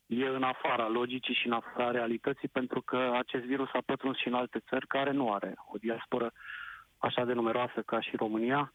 e 0.05 0.25
în 0.25 0.43
afara 0.43 0.87
logicii 0.87 1.33
și 1.33 1.47
în 1.47 1.53
afara 1.53 1.91
realității, 1.91 2.47
pentru 2.47 2.81
că 2.81 3.11
acest 3.17 3.43
virus 3.43 3.69
a 3.73 3.81
pătruns 3.85 4.17
și 4.17 4.27
în 4.27 4.33
alte 4.33 4.59
țări 4.69 4.87
care 4.87 5.11
nu 5.11 5.33
are 5.33 5.55
o 5.73 5.77
diasporă 5.77 6.31
așa 6.97 7.25
de 7.25 7.33
numeroasă 7.33 7.81
ca 7.81 8.01
și 8.01 8.15
România. 8.15 8.73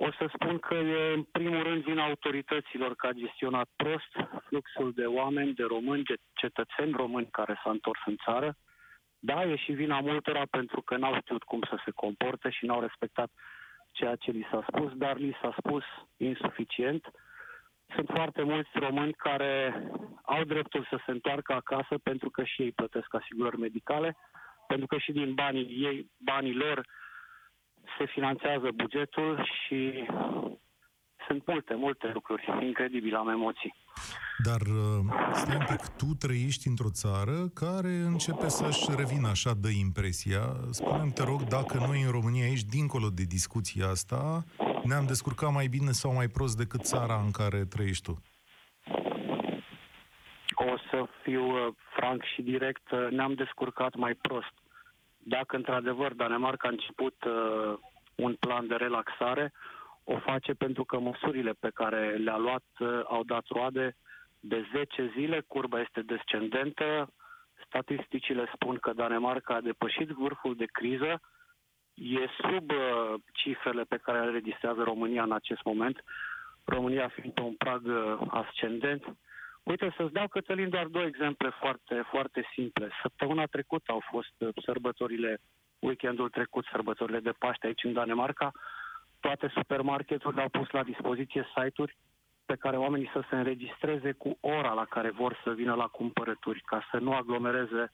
O 0.00 0.10
să 0.10 0.30
spun 0.34 0.58
că 0.58 0.74
e 0.74 1.12
în 1.12 1.22
primul 1.22 1.62
rând 1.62 1.82
vina 1.82 2.04
autorităților 2.04 2.94
că 2.94 3.06
a 3.06 3.12
gestionat 3.12 3.68
prost 3.76 4.12
fluxul 4.46 4.92
de 4.92 5.06
oameni, 5.06 5.54
de 5.54 5.64
români, 5.64 6.02
de 6.02 6.16
cetățeni 6.34 6.92
români 6.92 7.28
care 7.30 7.60
s-au 7.62 7.72
întors 7.72 8.00
în 8.04 8.16
țară. 8.24 8.56
Da, 9.18 9.44
e 9.44 9.56
și 9.56 9.72
vina 9.72 10.00
multora 10.00 10.42
pentru 10.50 10.82
că 10.82 10.96
n-au 10.96 11.14
știut 11.20 11.42
cum 11.42 11.60
să 11.68 11.80
se 11.84 11.90
comporte 11.90 12.50
și 12.50 12.66
n-au 12.66 12.80
respectat 12.80 13.30
ceea 13.92 14.16
ce 14.16 14.30
li 14.30 14.48
s-a 14.50 14.64
spus, 14.68 14.92
dar 14.92 15.16
li 15.16 15.38
s-a 15.42 15.54
spus 15.58 15.84
insuficient. 16.16 17.10
Sunt 17.94 18.08
foarte 18.14 18.42
mulți 18.42 18.70
români 18.72 19.12
care 19.12 19.82
au 20.22 20.44
dreptul 20.44 20.86
să 20.90 21.00
se 21.04 21.10
întoarcă 21.10 21.52
acasă 21.52 21.98
pentru 22.02 22.30
că 22.30 22.44
și 22.44 22.62
ei 22.62 22.72
plătesc 22.72 23.14
asigurări 23.14 23.58
medicale, 23.58 24.16
pentru 24.66 24.86
că 24.86 24.98
și 24.98 25.12
din 25.12 25.34
banii 25.34 25.64
ei, 25.64 26.10
banii 26.18 26.54
lor, 26.54 26.86
se 27.98 28.04
finanțează 28.06 28.68
bugetul 28.74 29.48
și 29.62 30.04
sunt 31.26 31.46
multe, 31.46 31.74
multe 31.74 32.10
lucruri 32.14 32.44
incredibile, 32.66 33.16
am 33.16 33.28
emoții. 33.28 33.74
Dar 34.44 34.60
uh, 34.60 35.32
stai 35.32 35.56
un 35.56 35.64
pic, 35.68 35.82
tu 35.96 36.14
trăiești 36.18 36.68
într-o 36.68 36.90
țară 36.90 37.36
care 37.54 37.88
începe 37.88 38.48
să-și 38.48 38.86
revină 38.96 39.28
așa 39.28 39.52
de 39.60 39.70
impresia. 39.86 40.42
Spune-mi, 40.70 41.12
te 41.12 41.22
rog, 41.22 41.40
dacă 41.42 41.78
noi 41.78 42.02
în 42.02 42.10
România 42.10 42.44
aici, 42.44 42.64
dincolo 42.76 43.08
de 43.08 43.22
discuția 43.22 43.86
asta, 43.88 44.44
ne-am 44.84 45.06
descurcat 45.06 45.52
mai 45.52 45.66
bine 45.66 45.90
sau 45.90 46.12
mai 46.14 46.28
prost 46.28 46.56
decât 46.56 46.82
țara 46.84 47.20
în 47.24 47.30
care 47.30 47.64
trăiești 47.64 48.04
tu? 48.04 48.22
O 50.54 50.76
să 50.90 51.06
fiu 51.22 51.44
uh, 51.44 51.74
franc 51.96 52.22
și 52.34 52.42
direct, 52.42 52.90
uh, 52.90 53.08
ne-am 53.10 53.34
descurcat 53.34 53.94
mai 53.94 54.14
prost. 54.14 54.52
Dacă 55.18 55.56
într-adevăr 55.56 56.14
Danemarca 56.14 56.68
a 56.68 56.70
început 56.70 57.24
uh, 57.24 57.78
un 58.14 58.34
plan 58.34 58.66
de 58.66 58.74
relaxare, 58.74 59.52
o 60.04 60.18
face 60.18 60.52
pentru 60.52 60.84
că 60.84 60.98
măsurile 60.98 61.52
pe 61.60 61.70
care 61.74 62.16
le-a 62.16 62.36
luat 62.36 62.64
uh, 62.78 63.00
au 63.04 63.22
dat 63.24 63.44
roade 63.48 63.96
de 64.40 64.66
10 64.72 65.12
zile, 65.16 65.44
curba 65.46 65.80
este 65.80 66.02
descendentă, 66.02 67.12
statisticile 67.66 68.50
spun 68.54 68.76
că 68.76 68.92
Danemarca 68.92 69.54
a 69.54 69.60
depășit 69.60 70.08
vârful 70.08 70.54
de 70.56 70.66
criză, 70.72 71.20
e 71.94 72.26
sub 72.40 72.70
uh, 72.70 73.14
cifrele 73.32 73.82
pe 73.82 73.96
care 73.96 74.24
le 74.24 74.30
registrează 74.30 74.82
România 74.82 75.22
în 75.22 75.32
acest 75.32 75.60
moment, 75.64 76.04
România 76.64 77.08
fiind 77.08 77.32
pe 77.32 77.40
un 77.40 77.54
prag 77.54 77.86
uh, 77.86 78.18
ascendent. 78.30 79.04
Uite, 79.68 79.94
să-ți 79.96 80.12
dau, 80.12 80.28
Cătălin, 80.28 80.68
doar 80.68 80.86
două 80.86 81.04
exemple 81.04 81.50
foarte, 81.60 82.04
foarte 82.10 82.48
simple. 82.54 82.88
Săptămâna 83.02 83.44
trecută 83.44 83.92
au 83.92 84.02
fost 84.10 84.34
uh, 84.38 84.48
sărbătorile, 84.64 85.40
weekendul 85.78 86.28
trecut, 86.28 86.64
sărbătorile 86.70 87.20
de 87.20 87.32
Paște 87.38 87.66
aici 87.66 87.84
în 87.84 87.92
Danemarca. 87.92 88.50
Toate 89.20 89.52
supermarketurile 89.54 90.42
au 90.42 90.48
pus 90.48 90.70
la 90.70 90.82
dispoziție 90.82 91.46
site-uri 91.54 91.96
pe 92.46 92.54
care 92.54 92.76
oamenii 92.76 93.10
să 93.12 93.22
se 93.28 93.36
înregistreze 93.36 94.12
cu 94.12 94.38
ora 94.40 94.72
la 94.72 94.84
care 94.84 95.10
vor 95.10 95.40
să 95.44 95.50
vină 95.50 95.74
la 95.74 95.86
cumpărături, 95.86 96.62
ca 96.66 96.88
să 96.90 96.96
nu 96.98 97.12
aglomereze 97.12 97.92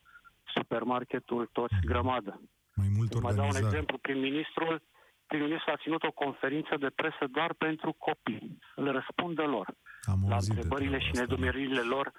supermarketul 0.55 1.49
toți 1.53 1.75
grămadă. 1.85 2.41
Mai 2.75 2.89
mult 2.97 3.13
Mai 3.13 3.21
dau 3.21 3.31
un 3.33 3.39
organizare. 3.39 3.65
exemplu. 3.65 3.99
Prim-ministrul, 3.99 4.83
prim-ministrul 5.27 5.73
a 5.73 5.77
ținut 5.77 6.03
o 6.03 6.11
conferință 6.13 6.77
de 6.77 6.91
presă 6.95 7.25
doar 7.31 7.53
pentru 7.53 7.93
copii, 7.93 8.59
să 8.75 8.81
le 8.83 8.91
răspundă 8.91 9.43
lor. 9.43 9.67
Am 10.03 10.19
La 10.29 10.35
auzit 10.35 10.55
de 10.55 10.61
întrebările 10.61 10.97
treaba 10.97 11.05
și 11.05 11.11
asta. 11.11 11.21
nedumeririle 11.21 11.81
lor 11.81 12.13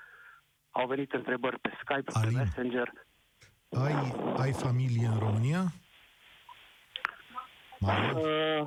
au 0.72 0.88
venit 0.88 1.14
întrebări 1.14 1.60
pe 1.60 1.70
Skype, 1.82 2.02
pe 2.12 2.12
Alin. 2.14 2.38
Messenger. 2.38 2.92
Ai, 3.70 3.94
ai 4.38 4.52
familie 4.54 5.08
în 5.08 5.20
România? 5.20 5.64
Mai 7.80 7.96
ai? 7.96 8.14
Uh, 8.14 8.64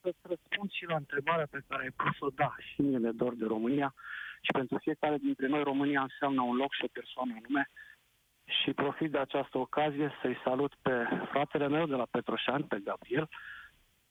să-ți 0.00 0.22
răspund 0.22 0.70
și 0.70 0.84
la 0.84 0.96
întrebarea 0.96 1.46
pe 1.50 1.60
care 1.68 1.82
ai 1.82 1.90
pus-o, 2.02 2.28
da, 2.34 2.54
și 2.58 2.80
mie 2.80 2.98
mi-e 2.98 3.10
dor 3.10 3.34
de 3.34 3.44
România 3.46 3.94
și 4.40 4.50
pentru 4.52 4.78
fiecare 4.78 5.16
dintre 5.16 5.46
noi 5.46 5.62
România 5.62 6.00
înseamnă 6.02 6.40
un 6.42 6.56
loc 6.56 6.72
și 6.72 6.84
o 6.84 6.94
persoană 6.98 7.32
anume 7.38 7.70
și 8.44 8.72
profit 8.72 9.10
de 9.10 9.18
această 9.18 9.58
ocazie 9.58 10.12
să-i 10.20 10.40
salut 10.44 10.72
pe 10.82 11.08
fratele 11.30 11.68
meu 11.68 11.86
de 11.86 11.94
la 11.94 12.06
Petroșani, 12.10 12.64
pe 12.64 12.78
Gabriel, 12.84 13.28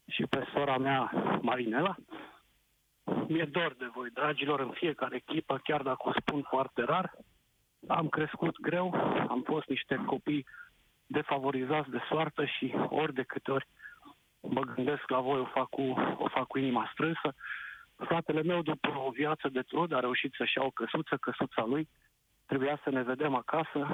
și 0.08 0.24
pe 0.30 0.48
sora 0.54 0.78
mea, 0.78 1.12
Marinela. 1.42 1.96
Mi-e 3.28 3.46
dor 3.46 3.76
de 3.78 3.90
voi, 3.94 4.10
dragilor, 4.10 4.60
în 4.60 4.72
fiecare 4.72 5.20
clipă, 5.20 5.62
chiar 5.64 5.82
dacă 5.82 6.02
o 6.04 6.12
spun 6.20 6.42
foarte 6.42 6.84
rar. 6.84 7.14
Am 7.88 8.08
crescut 8.10 8.60
greu, 8.60 8.94
am 9.30 9.42
fost 9.46 9.68
niște 9.68 9.96
copii 10.06 10.46
defavorizați 11.06 11.90
de 11.90 12.00
soartă 12.10 12.46
și 12.46 12.74
ori 12.90 13.14
de 13.14 13.24
câte 13.24 13.52
ori 13.52 13.68
mă 14.40 14.62
gândesc 14.62 15.10
la 15.10 15.20
voi, 15.20 15.40
o 15.40 15.46
fac 15.46 15.70
cu, 15.70 15.82
o 16.18 16.28
fac 16.28 16.48
cu 16.48 16.60
inima 16.60 16.90
strânsă. 16.92 17.34
Fratele 17.96 18.42
meu, 18.42 18.62
după 18.62 18.88
o 19.06 19.10
viață 19.10 19.50
de 19.50 19.62
trud, 19.62 19.92
a 19.92 20.00
reușit 20.00 20.34
să-și 20.34 20.58
ia 20.58 20.64
o 20.64 20.70
căsuță, 20.70 21.18
căsuța 21.18 21.64
lui. 21.66 21.90
Trebuia 22.46 22.80
să 22.84 22.90
ne 22.90 23.02
vedem 23.04 23.36
acasă, 23.36 23.88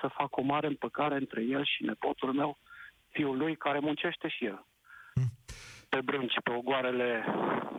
să 0.00 0.08
fac 0.08 0.36
o 0.36 0.42
mare 0.42 0.66
împăcare 0.66 1.14
între 1.16 1.42
el 1.42 1.64
și 1.64 1.84
nepotul 1.84 2.32
meu, 2.32 2.58
fiul 3.08 3.36
lui, 3.36 3.56
care 3.56 3.78
muncește 3.78 4.28
și 4.28 4.44
el. 4.44 4.64
Pe 5.96 6.02
brânci, 6.04 6.40
pe 6.44 6.50
ogoarele 6.50 7.24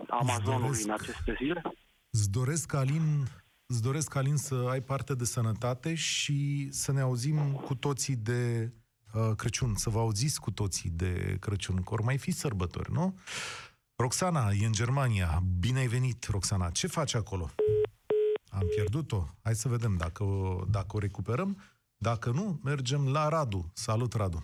Amazonului 0.09 0.61
doresc. 0.61 0.83
în 0.87 0.91
aceste 0.91 1.35
zile. 1.37 1.61
Îți 2.09 2.31
doresc, 2.31 2.73
Alin, 2.73 3.25
îți 3.65 3.81
doresc, 3.81 4.15
Alin, 4.15 4.35
să 4.35 4.67
ai 4.69 4.81
parte 4.81 5.15
de 5.15 5.23
sănătate 5.25 5.93
și 5.95 6.67
să 6.71 6.91
ne 6.91 7.01
auzim 7.01 7.51
cu 7.53 7.75
toții 7.75 8.15
de 8.15 8.71
uh, 9.13 9.35
Crăciun, 9.35 9.75
să 9.75 9.89
vă 9.89 9.99
auziți 9.99 10.41
cu 10.41 10.51
toții 10.51 10.89
de 10.89 11.37
Crăciun, 11.39 11.75
că 11.75 11.93
ori 11.93 12.03
mai 12.03 12.17
fi 12.17 12.31
sărbători, 12.31 12.91
nu? 12.91 13.19
Roxana 13.95 14.49
e 14.61 14.65
în 14.65 14.71
Germania. 14.71 15.41
Bine 15.59 15.79
ai 15.79 15.87
venit, 15.87 16.27
Roxana. 16.31 16.69
Ce 16.69 16.87
faci 16.87 17.13
acolo? 17.15 17.49
Am 18.49 18.67
pierdut-o. 18.75 19.23
Hai 19.43 19.55
să 19.55 19.69
vedem 19.69 19.95
dacă 19.97 20.23
o, 20.23 20.63
dacă 20.69 20.95
o 20.95 20.99
recuperăm. 20.99 21.61
Dacă 21.97 22.29
nu, 22.29 22.59
mergem 22.63 23.11
la 23.11 23.29
Radu. 23.29 23.71
Salut, 23.73 24.13
Radu. 24.13 24.39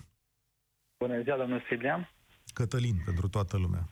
Bună 0.97 1.21
ziua, 1.21 1.37
domnul 1.37 1.65
Siblian. 1.69 2.12
Cătălin, 2.53 2.95
pentru 3.05 3.27
toată 3.27 3.57
lumea. 3.57 3.83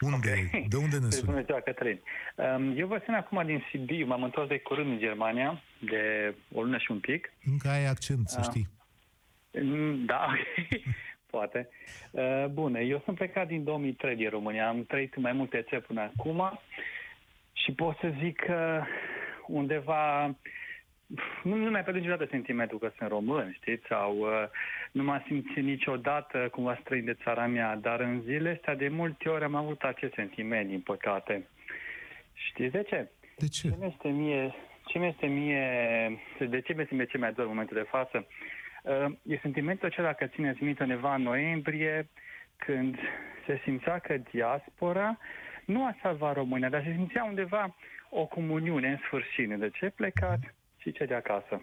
Unde, 0.00 0.50
Ok. 0.54 0.68
De 0.68 0.76
unde 0.76 0.98
ne 0.98 1.10
suni? 1.10 1.30
Bună 1.30 1.42
ziua, 1.44 1.60
Cătălin. 1.60 2.00
Um, 2.36 2.78
Eu 2.78 2.86
vă 2.86 3.00
sun 3.04 3.14
acum 3.14 3.42
din 3.46 3.64
Sibiu, 3.70 4.06
m-am 4.06 4.22
întors 4.22 4.48
de 4.48 4.58
curând 4.58 4.90
în 4.90 4.98
Germania, 4.98 5.62
de 5.78 6.34
o 6.52 6.62
lună 6.62 6.78
și 6.78 6.90
un 6.90 6.98
pic. 7.00 7.32
Încă 7.50 7.68
ai 7.68 7.86
accent, 7.86 8.28
să 8.28 8.38
Ah. 8.40 8.44
știi. 8.48 8.68
Mm, 9.62 10.04
Da, 10.04 10.26
poate. 11.30 11.68
Uh, 12.10 12.46
Bun, 12.50 12.74
eu 12.74 13.00
sunt 13.04 13.16
plecat 13.16 13.46
din 13.46 13.64
2003 13.64 14.16
din 14.16 14.28
România, 14.30 14.68
am 14.68 14.84
trăit 14.84 15.14
în 15.14 15.22
mai 15.22 15.32
multe 15.32 15.64
țări 15.68 15.82
până 15.82 16.00
acum 16.00 16.60
și 17.52 17.72
pot 17.72 17.96
să 18.00 18.12
zic 18.22 18.40
că 18.40 18.82
undeva 19.46 20.34
nu, 21.42 21.56
nu 21.56 21.70
mi-a 21.70 21.82
pierdut 21.82 22.02
niciodată 22.02 22.30
sentimentul 22.30 22.78
că 22.78 22.92
sunt 22.96 23.08
român, 23.10 23.52
știți, 23.52 23.86
sau 23.86 24.18
uh, 24.18 24.28
nu 24.92 25.02
m-am 25.02 25.22
simțit 25.26 25.64
niciodată 25.64 26.48
cumva 26.50 26.78
străin 26.80 27.04
de 27.04 27.14
țara 27.22 27.46
mea, 27.46 27.76
dar 27.76 28.00
în 28.00 28.20
zilele 28.20 28.50
astea 28.50 28.74
de 28.74 28.88
multe 28.88 29.28
ori 29.28 29.44
am 29.44 29.54
avut 29.54 29.82
acest 29.82 30.12
sentiment, 30.14 30.68
din 30.68 30.80
păcate. 30.80 31.46
Știți 32.32 32.72
de 32.72 32.82
ce? 32.82 33.08
De 33.36 33.48
ce? 33.48 33.68
Ce 33.68 33.76
mi-este 33.78 34.08
mie, 34.08 34.54
ce 34.86 34.98
mi-este 34.98 35.26
mie, 35.26 36.20
de 36.38 36.60
ce 36.60 36.72
mi-este 36.72 36.94
mie 36.94 37.04
ce 37.04 37.18
mai 37.18 37.32
dor 37.32 37.44
în 37.44 37.50
momentul 37.50 37.76
de 37.76 37.88
față? 37.88 38.26
Uh, 38.82 39.12
E 39.22 39.38
sentimentul 39.42 39.88
acela 39.88 40.12
că 40.12 40.26
țineți 40.26 40.62
minte 40.62 40.82
undeva 40.82 41.14
în 41.14 41.22
noiembrie, 41.22 42.08
când 42.56 42.98
se 43.46 43.60
simțea 43.62 43.98
că 43.98 44.16
diaspora 44.30 45.18
nu 45.64 45.84
a 45.84 45.96
salvat 46.02 46.34
România, 46.34 46.68
dar 46.68 46.82
se 46.82 46.92
simțea 46.92 47.24
undeva 47.24 47.76
o 48.10 48.26
comuniune 48.26 48.88
în 48.88 48.96
sfârșit. 48.96 49.48
De 49.48 49.70
ce 49.70 49.90
plecat 49.90 50.38
și 50.84 50.92
ce 50.92 51.04
de 51.04 51.14
acasă? 51.14 51.60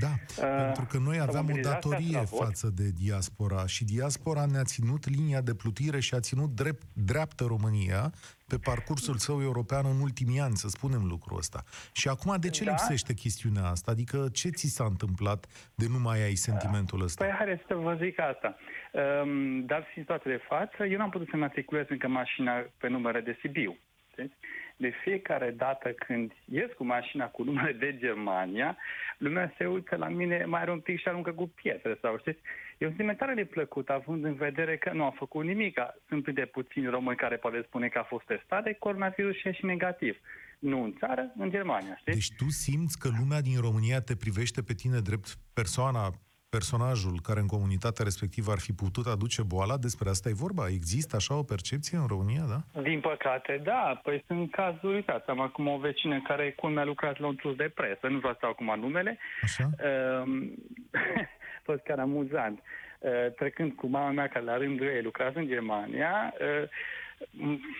Da, 0.00 0.12
uh, 0.46 0.64
pentru 0.64 0.86
că 0.90 0.98
noi 0.98 1.18
aveam 1.20 1.46
o 1.52 1.60
datorie 1.62 2.18
față 2.40 2.66
de 2.80 2.88
diaspora 3.02 3.66
și 3.66 3.84
diaspora 3.84 4.44
ne-a 4.52 4.66
ținut 4.74 5.02
linia 5.16 5.40
de 5.40 5.54
plutire 5.54 6.00
și 6.00 6.14
a 6.14 6.20
ținut 6.20 6.50
drept, 6.62 6.82
dreaptă 7.10 7.44
România 7.44 8.02
pe 8.48 8.58
parcursul 8.70 9.14
său 9.14 9.40
european 9.42 9.84
în 9.92 10.00
ultimii 10.00 10.40
ani, 10.40 10.56
să 10.62 10.68
spunem 10.68 11.02
lucrul 11.14 11.38
ăsta. 11.38 11.60
Și 11.92 12.08
acum 12.08 12.36
de 12.40 12.50
ce 12.50 12.64
da? 12.64 12.70
lipsește 12.70 13.12
chestiunea 13.14 13.64
asta? 13.74 13.90
Adică 13.90 14.18
ce 14.32 14.48
ți 14.48 14.74
s-a 14.76 14.84
întâmplat 14.84 15.40
de 15.74 15.86
nu 15.94 15.98
mai 15.98 16.18
ai 16.22 16.34
sentimentul 16.34 17.02
ăsta? 17.02 17.24
Păi 17.24 17.34
hai 17.38 17.62
să 17.66 17.74
vă 17.74 17.98
zic 18.02 18.20
asta. 18.20 18.56
Um, 18.92 19.64
dar 19.64 19.86
situația 19.94 20.30
de 20.30 20.42
față, 20.48 20.84
eu 20.84 20.98
n-am 20.98 21.10
putut 21.10 21.28
să-mi 21.30 21.44
articulez 21.44 21.86
încă 21.88 22.08
mașina 22.08 22.52
pe 22.78 22.88
numere 22.88 23.20
de 23.20 23.38
Sibiu. 23.40 23.78
Știți? 24.10 24.34
De 24.78 24.92
fiecare 25.02 25.50
dată 25.50 25.88
când 25.88 26.32
ies 26.44 26.70
cu 26.76 26.84
mașina 26.84 27.26
cu 27.26 27.42
numele 27.42 27.72
de 27.72 27.96
Germania, 27.98 28.76
lumea 29.18 29.54
se 29.58 29.66
uită 29.66 29.96
la 29.96 30.08
mine 30.08 30.44
mai 30.44 30.60
are 30.60 30.70
un 30.70 30.80
pic 30.80 30.98
și 31.00 31.08
aruncă 31.08 31.32
cu 31.32 31.48
pietre 31.48 31.98
sau 32.00 32.18
știți. 32.18 32.40
E 32.78 32.86
un 32.86 32.94
sentiment 32.96 33.34
de 33.34 33.44
plăcut, 33.44 33.88
având 33.88 34.24
în 34.24 34.34
vedere 34.34 34.76
că 34.76 34.90
nu 34.92 35.04
a 35.04 35.10
făcut 35.10 35.44
nimic. 35.44 35.78
Sunt 36.08 36.28
de 36.28 36.44
puțini 36.44 36.86
români 36.86 37.16
care 37.16 37.36
poate 37.36 37.62
spune 37.66 37.88
că 37.88 37.98
a 37.98 38.02
fost 38.02 38.24
testat 38.24 38.62
de 38.64 38.76
coronavirus 38.78 39.36
și 39.36 39.48
e 39.48 39.52
și 39.52 39.64
negativ. 39.64 40.16
Nu 40.58 40.82
în 40.82 40.94
țară, 40.98 41.32
în 41.38 41.50
Germania, 41.50 41.96
știți? 41.96 42.16
Deci 42.16 42.36
tu 42.36 42.48
simți 42.48 42.98
că 42.98 43.08
lumea 43.18 43.40
din 43.40 43.60
România 43.60 44.00
te 44.00 44.16
privește 44.16 44.62
pe 44.62 44.74
tine 44.74 44.98
drept 45.00 45.28
persoana 45.54 46.12
personajul 46.50 47.20
care 47.22 47.40
în 47.40 47.46
comunitatea 47.46 48.04
respectivă 48.04 48.52
ar 48.52 48.58
fi 48.58 48.72
putut 48.72 49.06
aduce 49.06 49.42
boala, 49.42 49.76
despre 49.76 50.08
asta 50.08 50.28
e 50.28 50.44
vorba? 50.46 50.68
Există 50.68 51.16
așa 51.16 51.34
o 51.34 51.42
percepție 51.42 51.98
în 51.98 52.06
România, 52.06 52.44
da? 52.48 52.82
Din 52.82 53.00
păcate, 53.00 53.60
da. 53.64 54.00
Păi 54.02 54.24
sunt 54.26 54.50
cazuri, 54.50 54.94
uitați, 54.94 55.30
am 55.30 55.40
acum 55.40 55.66
o 55.66 55.78
vecină 55.78 56.22
care 56.28 56.50
cum 56.50 56.78
a 56.78 56.84
lucrat 56.84 57.18
la 57.18 57.26
un 57.26 57.36
trus 57.36 57.56
de 57.56 57.72
presă, 57.74 58.06
nu 58.08 58.18
vreau 58.18 58.36
să 58.40 58.46
acum 58.46 58.74
numele. 58.80 59.18
Așa? 59.42 59.70
Uh, 59.72 60.48
fost 61.68 61.82
chiar 61.84 61.98
amuzant. 61.98 62.62
Uh, 62.98 63.32
trecând 63.36 63.72
cu 63.72 63.86
mama 63.86 64.10
mea, 64.10 64.28
care 64.28 64.44
la 64.44 64.56
rândul 64.56 64.86
ei 64.86 65.02
lucrează 65.02 65.38
în 65.38 65.46
Germania, 65.46 66.34
uh, 66.40 66.68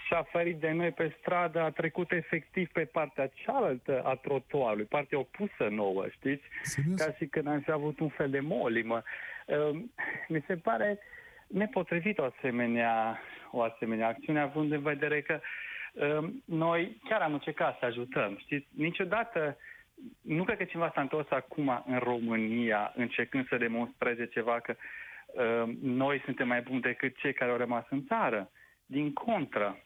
s-a 0.09 0.23
ferit 0.23 0.57
de 0.57 0.71
noi 0.71 0.90
pe 0.90 1.16
stradă, 1.18 1.61
a 1.61 1.71
trecut 1.71 2.12
efectiv 2.12 2.68
pe 2.73 2.85
partea 2.85 3.30
cealaltă 3.35 4.02
a 4.02 4.14
trotuarului, 4.14 4.85
partea 4.85 5.18
opusă 5.18 5.68
nouă, 5.71 6.07
știți? 6.09 6.42
Serios? 6.62 7.00
Ca 7.00 7.12
și 7.12 7.26
când 7.26 7.47
am 7.47 7.61
fi 7.61 7.71
avut 7.71 8.00
un 8.00 8.09
fel 8.09 8.30
de 8.30 8.40
molimă. 8.40 9.02
Ehm, 9.47 9.92
mi 10.28 10.45
se 10.47 10.57
pare 10.57 10.99
nepotrivit 11.47 12.18
o 12.18 12.25
asemenea, 12.25 13.21
o 13.50 13.62
asemenea 13.62 14.09
acțiune, 14.09 14.40
având 14.40 14.73
în 14.73 14.83
vedere 14.83 15.21
că 15.21 15.40
ehm, 15.95 16.42
noi 16.45 17.00
chiar 17.04 17.21
am 17.21 17.33
încercat 17.33 17.78
să 17.78 17.85
ajutăm. 17.85 18.37
Știți, 18.38 18.66
niciodată 18.76 19.57
nu 20.21 20.45
cred 20.45 20.59
că 20.59 20.64
cineva 20.64 20.90
s-a 20.95 21.00
întors 21.00 21.30
acum 21.30 21.85
în 21.87 21.99
România 21.99 22.92
încercând 22.97 23.49
să 23.49 23.57
demonstreze 23.57 24.26
ceva 24.26 24.61
că 24.61 24.75
uh, 25.26 25.75
noi 25.83 26.23
suntem 26.25 26.49
mai 26.49 26.61
buni 26.61 26.80
decât 26.80 27.16
cei 27.16 27.33
care 27.33 27.50
au 27.50 27.57
rămas 27.57 27.85
în 27.90 28.04
țară. 28.07 28.50
Din 28.90 29.12
contră. 29.12 29.83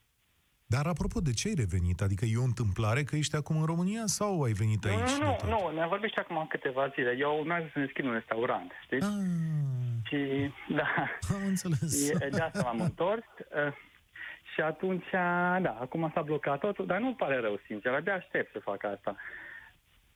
Dar 0.66 0.86
apropo, 0.86 1.20
de 1.20 1.32
ce 1.32 1.48
ai 1.48 1.54
revenit? 1.64 2.00
Adică 2.00 2.24
e 2.24 2.36
o 2.36 2.50
întâmplare 2.52 3.02
că 3.02 3.16
ești 3.16 3.36
acum 3.36 3.56
în 3.60 3.64
România 3.72 4.02
sau 4.04 4.42
ai 4.42 4.52
venit 4.52 4.84
aici? 4.84 5.10
Nu, 5.18 5.36
nu, 5.44 5.48
nu, 5.48 5.70
ne-am 5.74 5.88
vorbit 5.88 6.10
și 6.10 6.18
acum 6.18 6.46
câteva 6.48 6.88
zile. 6.94 7.16
Eu 7.18 7.38
urmează 7.38 7.66
să 7.72 7.78
ne 7.78 7.86
schimb 7.90 8.08
un 8.08 8.12
restaurant, 8.14 8.70
știți? 8.84 9.06
Ah. 9.06 9.12
Și, 10.08 10.50
da. 10.78 10.88
Am 11.34 11.42
înțeles. 11.46 12.10
E, 12.10 12.28
de 12.28 12.40
asta 12.40 12.62
m-am 12.62 12.80
întors. 12.88 13.24
Uh, 13.38 13.72
și 14.54 14.60
atunci, 14.60 15.10
da, 15.66 15.78
acum 15.80 16.10
s-a 16.14 16.22
blocat 16.22 16.58
totul, 16.58 16.86
dar 16.86 16.98
nu 17.00 17.14
pare 17.14 17.40
rău, 17.40 17.60
sincer, 17.66 17.92
abia 17.92 18.14
aștept 18.14 18.52
să 18.52 18.58
fac 18.58 18.84
asta. 18.84 19.16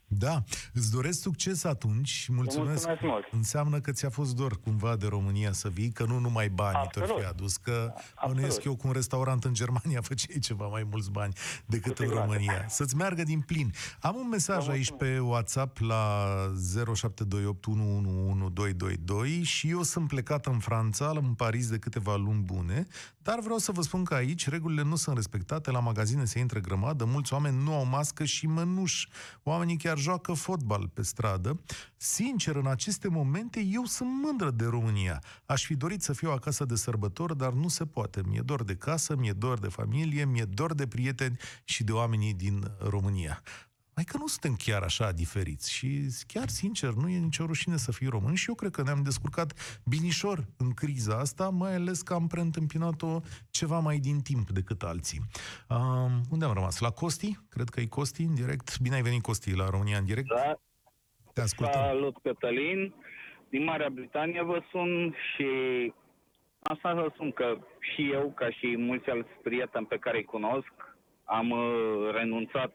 Da, 0.08 0.42
îți 0.72 0.90
doresc 0.90 1.20
succes 1.20 1.64
atunci. 1.64 2.26
Mulțumesc. 2.28 2.66
mulțumesc 2.66 3.02
mult. 3.02 3.24
Înseamnă 3.30 3.80
că 3.80 3.92
ți-a 3.92 4.10
fost 4.10 4.34
dor 4.34 4.60
cumva 4.60 4.96
de 4.96 5.06
România 5.06 5.52
să 5.52 5.68
vii, 5.68 5.90
că 5.90 6.04
nu 6.04 6.18
numai 6.18 6.48
banii 6.48 6.88
te 6.92 7.00
fi 7.00 7.24
adus, 7.28 7.56
că 7.56 7.92
bănuiesc 8.26 8.64
eu 8.64 8.76
cu 8.76 8.86
un 8.86 8.92
restaurant 8.92 9.44
în 9.44 9.54
Germania 9.54 10.00
făceai 10.08 10.38
ceva 10.38 10.66
mai 10.66 10.86
mulți 10.90 11.10
bani 11.10 11.32
decât 11.66 11.98
în 11.98 12.08
România. 12.08 12.64
Să-ți 12.68 12.96
meargă 12.96 13.22
din 13.22 13.40
plin. 13.40 13.72
Am 14.00 14.16
un 14.16 14.28
mesaj 14.28 14.68
aici 14.68 14.92
pe 14.92 15.18
WhatsApp 15.18 15.78
la 15.78 16.26
0728111222 19.36 19.42
și 19.42 19.68
eu 19.68 19.82
sunt 19.82 20.08
plecat 20.08 20.46
în 20.46 20.58
Franța, 20.58 21.12
în 21.14 21.34
Paris 21.34 21.68
de 21.68 21.78
câteva 21.78 22.16
luni 22.16 22.40
bune, 22.40 22.86
dar 23.22 23.40
vreau 23.40 23.58
să 23.58 23.72
vă 23.72 23.82
spun 23.82 24.04
că 24.04 24.14
aici 24.14 24.48
regulile 24.48 24.82
nu 24.82 24.96
sunt 24.96 25.16
respectate, 25.16 25.70
la 25.70 25.80
magazine 25.80 26.24
se 26.24 26.38
intră 26.38 26.60
grămadă, 26.60 27.04
mulți 27.04 27.32
oameni 27.32 27.62
nu 27.62 27.74
au 27.74 27.86
mască 27.86 28.24
și 28.24 28.46
mănuși. 28.46 29.08
Oamenii 29.42 29.76
chiar 29.76 29.95
joacă 29.96 30.32
fotbal 30.32 30.88
pe 30.88 31.02
stradă. 31.02 31.60
Sincer, 31.96 32.56
în 32.56 32.66
aceste 32.66 33.08
momente, 33.08 33.60
eu 33.60 33.84
sunt 33.84 34.08
mândră 34.22 34.50
de 34.50 34.64
România. 34.64 35.22
Aș 35.46 35.64
fi 35.64 35.74
dorit 35.74 36.02
să 36.02 36.12
fiu 36.12 36.30
acasă 36.30 36.64
de 36.64 36.74
sărbători, 36.74 37.36
dar 37.36 37.52
nu 37.52 37.68
se 37.68 37.86
poate. 37.86 38.22
Mi-e 38.26 38.40
dor 38.40 38.64
de 38.64 38.74
casă, 38.74 39.16
mi-e 39.16 39.32
dor 39.32 39.58
de 39.58 39.68
familie, 39.68 40.24
mi-e 40.24 40.44
dor 40.44 40.74
de 40.74 40.86
prieteni 40.86 41.36
și 41.64 41.84
de 41.84 41.92
oamenii 41.92 42.34
din 42.34 42.70
România. 42.78 43.42
Mai 43.96 44.04
că 44.04 44.16
nu 44.18 44.26
suntem 44.26 44.54
chiar 44.64 44.82
așa 44.82 45.12
diferiți 45.12 45.72
și 45.72 45.88
chiar 46.26 46.48
sincer, 46.48 46.90
nu 46.92 47.08
e 47.08 47.18
nicio 47.18 47.44
rușine 47.46 47.76
să 47.76 47.92
fii 47.92 48.08
român 48.08 48.34
și 48.34 48.48
eu 48.48 48.54
cred 48.54 48.70
că 48.70 48.82
ne-am 48.82 49.02
descurcat 49.02 49.80
binișor 49.88 50.38
în 50.58 50.70
criza 50.74 51.18
asta, 51.18 51.48
mai 51.48 51.74
ales 51.74 52.02
că 52.02 52.14
am 52.14 52.26
preîntâmpinat-o 52.26 53.20
ceva 53.50 53.78
mai 53.78 53.98
din 53.98 54.18
timp 54.20 54.50
decât 54.50 54.82
alții. 54.82 55.20
Uh, 55.68 56.10
unde 56.30 56.44
am 56.44 56.52
rămas? 56.52 56.80
La 56.80 56.90
Costi? 56.90 57.38
Cred 57.50 57.68
că 57.68 57.80
e 57.80 57.86
Costi 57.86 58.22
în 58.22 58.34
direct. 58.34 58.80
Bine 58.80 58.94
ai 58.94 59.02
venit, 59.02 59.22
Costi, 59.22 59.56
la 59.56 59.68
România 59.70 59.98
în 59.98 60.04
direct. 60.04 60.28
Da. 60.28 60.52
Te 61.34 61.40
ascultăm. 61.40 61.80
Salut, 61.80 62.16
Cătălin. 62.22 62.94
Din 63.48 63.64
Marea 63.64 63.88
Britanie 63.88 64.42
vă 64.42 64.62
sun 64.70 65.14
și 65.30 65.48
asta 66.62 66.94
vă 66.94 67.10
spun 67.14 67.32
că 67.32 67.58
și 67.80 68.10
eu, 68.12 68.32
ca 68.36 68.50
și 68.50 68.76
mulți 68.76 69.10
alți 69.10 69.30
prieteni 69.42 69.86
pe 69.86 69.98
care 69.98 70.16
îi 70.16 70.24
cunosc, 70.24 70.72
am 71.24 71.50
uh, 71.50 72.10
renunțat 72.12 72.72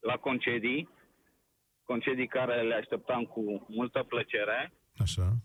la 0.00 0.16
concedii, 0.16 0.88
concedii 1.84 2.26
care 2.26 2.62
le 2.62 2.74
așteptam 2.74 3.24
cu 3.24 3.66
multă 3.68 4.02
plăcere. 4.02 4.72
Așa. 4.98 5.36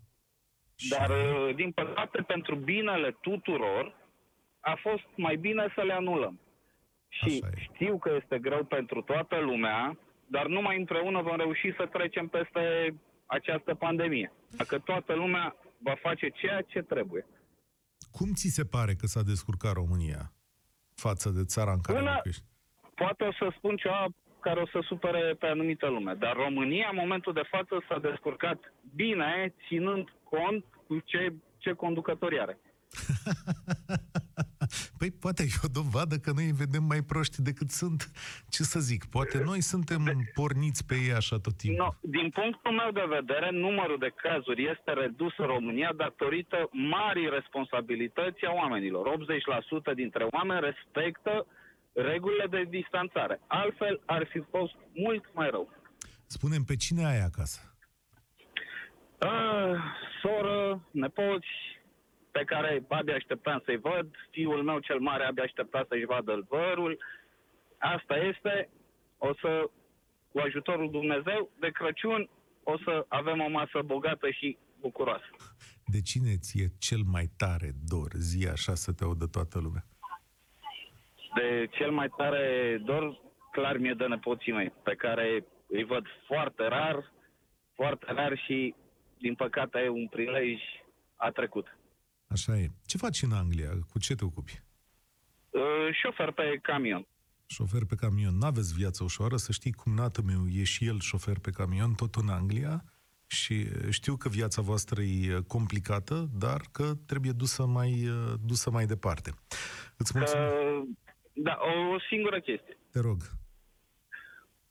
Dar, 0.89 1.09
uh, 1.09 1.55
din 1.55 1.71
păcate, 1.71 2.21
pentru 2.21 2.55
binele 2.55 3.17
tuturor, 3.21 3.95
a 4.59 4.75
fost 4.81 5.07
mai 5.15 5.35
bine 5.35 5.71
să 5.75 5.81
le 5.81 5.93
anulăm. 5.93 6.39
Și 7.07 7.43
știu 7.55 7.97
că 7.97 8.11
este 8.21 8.39
greu 8.39 8.63
pentru 8.63 9.01
toată 9.01 9.39
lumea, 9.39 9.99
dar 10.27 10.45
numai 10.47 10.77
împreună 10.77 11.21
vom 11.21 11.35
reuși 11.35 11.73
să 11.77 11.85
trecem 11.85 12.27
peste 12.27 12.95
această 13.25 13.73
pandemie. 13.73 14.33
Dacă 14.57 14.79
toată 14.79 15.13
lumea 15.13 15.55
va 15.77 15.95
face 16.01 16.29
ceea 16.29 16.61
ce 16.61 16.81
trebuie. 16.81 17.25
Cum 18.11 18.33
ți 18.33 18.47
se 18.47 18.65
pare 18.65 18.93
că 18.93 19.05
s-a 19.05 19.21
descurcat 19.21 19.73
România 19.73 20.33
față 20.93 21.29
de 21.29 21.43
țara 21.43 21.71
în 21.71 21.81
care 21.81 21.97
Până, 21.97 22.21
Poate 22.95 23.23
o 23.23 23.31
să 23.31 23.53
spun 23.57 23.75
ceva 23.75 24.05
care 24.47 24.59
o 24.61 24.67
să 24.73 24.79
supere 24.91 25.35
pe 25.39 25.47
anumită 25.47 25.87
lume. 25.87 26.13
Dar 26.23 26.33
România, 26.45 26.87
în 26.91 26.99
momentul 27.03 27.33
de 27.33 27.49
față, 27.53 27.73
s-a 27.87 27.99
descurcat 27.99 28.59
bine, 28.95 29.53
ținând 29.67 30.05
cont 30.23 30.63
cu 30.87 30.99
ce, 31.05 31.33
ce 31.57 31.71
conducători 31.73 32.39
are. 32.39 32.57
Păi 34.99 35.11
poate 35.23 35.41
e 35.43 35.65
o 35.67 35.69
dovadă 35.79 36.15
că 36.23 36.29
noi 36.37 36.45
îi 36.45 36.59
vedem 36.63 36.83
mai 36.93 37.01
proști 37.11 37.41
decât 37.49 37.69
sunt. 37.69 37.99
Ce 38.53 38.63
să 38.63 38.79
zic, 38.79 39.01
poate 39.15 39.37
noi 39.49 39.61
suntem 39.61 40.01
porniți 40.39 40.85
pe 40.89 40.95
ei 41.05 41.13
așa 41.21 41.37
tot 41.45 41.55
timpul. 41.57 41.83
No, 41.83 41.89
din 42.17 42.27
punctul 42.39 42.73
meu 42.81 42.91
de 42.99 43.05
vedere, 43.17 43.47
numărul 43.51 43.99
de 44.05 44.11
cazuri 44.25 44.61
este 44.73 44.91
redus 45.03 45.33
în 45.37 45.47
România 45.55 45.91
datorită 46.05 46.59
marii 46.71 47.29
responsabilități 47.37 48.45
a 48.45 48.51
oamenilor. 48.61 49.03
80% 49.91 49.93
dintre 50.01 50.23
oameni 50.35 50.65
respectă 50.69 51.33
regulile 51.95 52.47
de 52.49 52.63
distanțare. 52.69 53.41
Altfel 53.47 54.01
ar 54.05 54.27
fi 54.31 54.39
fost 54.49 54.75
mult 54.93 55.23
mai 55.33 55.49
rău. 55.49 55.69
Spunem 56.27 56.63
pe 56.63 56.75
cine 56.75 57.05
ai 57.05 57.19
acasă? 57.19 57.59
Uh, 59.21 59.79
soră, 60.21 60.87
nepoți, 60.91 61.47
pe 62.31 62.43
care 62.43 62.83
abia 62.89 63.15
așteptam 63.15 63.61
să-i 63.65 63.77
văd, 63.77 64.07
fiul 64.31 64.63
meu 64.63 64.79
cel 64.79 64.99
mare 64.99 65.23
abia 65.23 65.43
aștepta 65.43 65.85
să-și 65.89 66.05
vadă 66.05 66.45
vărul. 66.49 67.03
Asta 67.77 68.15
este, 68.15 68.69
o 69.17 69.33
să, 69.41 69.69
cu 70.31 70.39
ajutorul 70.39 70.91
Dumnezeu, 70.91 71.51
de 71.59 71.69
Crăciun 71.69 72.29
o 72.63 72.77
să 72.77 73.05
avem 73.07 73.39
o 73.39 73.49
masă 73.49 73.79
bogată 73.85 74.29
și 74.29 74.57
bucuroasă. 74.79 75.29
De 75.85 76.01
cine 76.01 76.37
ți-e 76.37 76.67
cel 76.77 77.01
mai 77.11 77.31
tare 77.37 77.71
dor? 77.83 78.11
Zi 78.13 78.47
așa 78.47 78.75
să 78.75 78.93
te 78.93 79.03
audă 79.03 79.25
toată 79.25 79.59
lumea. 79.59 79.85
De 81.39 81.67
cel 81.71 81.91
mai 81.91 82.09
tare 82.17 82.77
dor, 82.85 83.21
clar 83.51 83.77
mi-e 83.77 83.93
de 83.93 84.05
nepoții 84.05 84.51
mei, 84.51 84.69
pe 84.83 84.95
care 84.95 85.45
îi 85.67 85.83
văd 85.83 86.05
foarte 86.27 86.67
rar, 86.67 87.13
foarte 87.73 88.05
rar 88.13 88.37
și, 88.45 88.75
din 89.17 89.35
păcate, 89.35 89.89
un 89.89 90.07
prilej 90.07 90.59
a 91.15 91.29
trecut. 91.29 91.77
Așa 92.27 92.57
e. 92.57 92.67
Ce 92.85 92.97
faci 92.97 93.21
în 93.21 93.31
Anglia? 93.31 93.69
Cu 93.91 93.99
ce 93.99 94.15
te 94.15 94.25
ocupi? 94.25 94.61
Uh, 95.49 95.61
șofer 96.01 96.31
pe 96.31 96.59
camion. 96.61 97.07
Șofer 97.45 97.81
pe 97.89 97.95
camion. 97.95 98.37
N-aveți 98.37 98.73
viață 98.73 99.03
ușoară, 99.03 99.35
să 99.35 99.51
știi 99.51 99.71
cum 99.71 99.93
nată 99.93 100.21
meu 100.21 100.47
e 100.47 100.63
și 100.63 100.85
el 100.85 100.99
șofer 100.99 101.39
pe 101.41 101.51
camion, 101.51 101.93
tot 101.93 102.15
în 102.15 102.29
Anglia. 102.29 102.83
Și 103.27 103.67
știu 103.89 104.15
că 104.15 104.29
viața 104.29 104.61
voastră 104.61 105.01
e 105.01 105.41
complicată, 105.47 106.29
dar 106.33 106.61
că 106.71 106.93
trebuie 107.05 107.31
dusă 107.31 107.65
mai, 107.65 108.07
dusă 108.45 108.69
mai 108.71 108.85
departe. 108.85 109.31
Îți 109.97 110.11
mulțumesc. 110.15 110.53
Uh, 110.53 110.87
da, 111.35 111.57
o 111.93 111.99
singură 112.09 112.39
chestie. 112.39 112.77
Te 112.91 112.99
rog. 112.99 113.17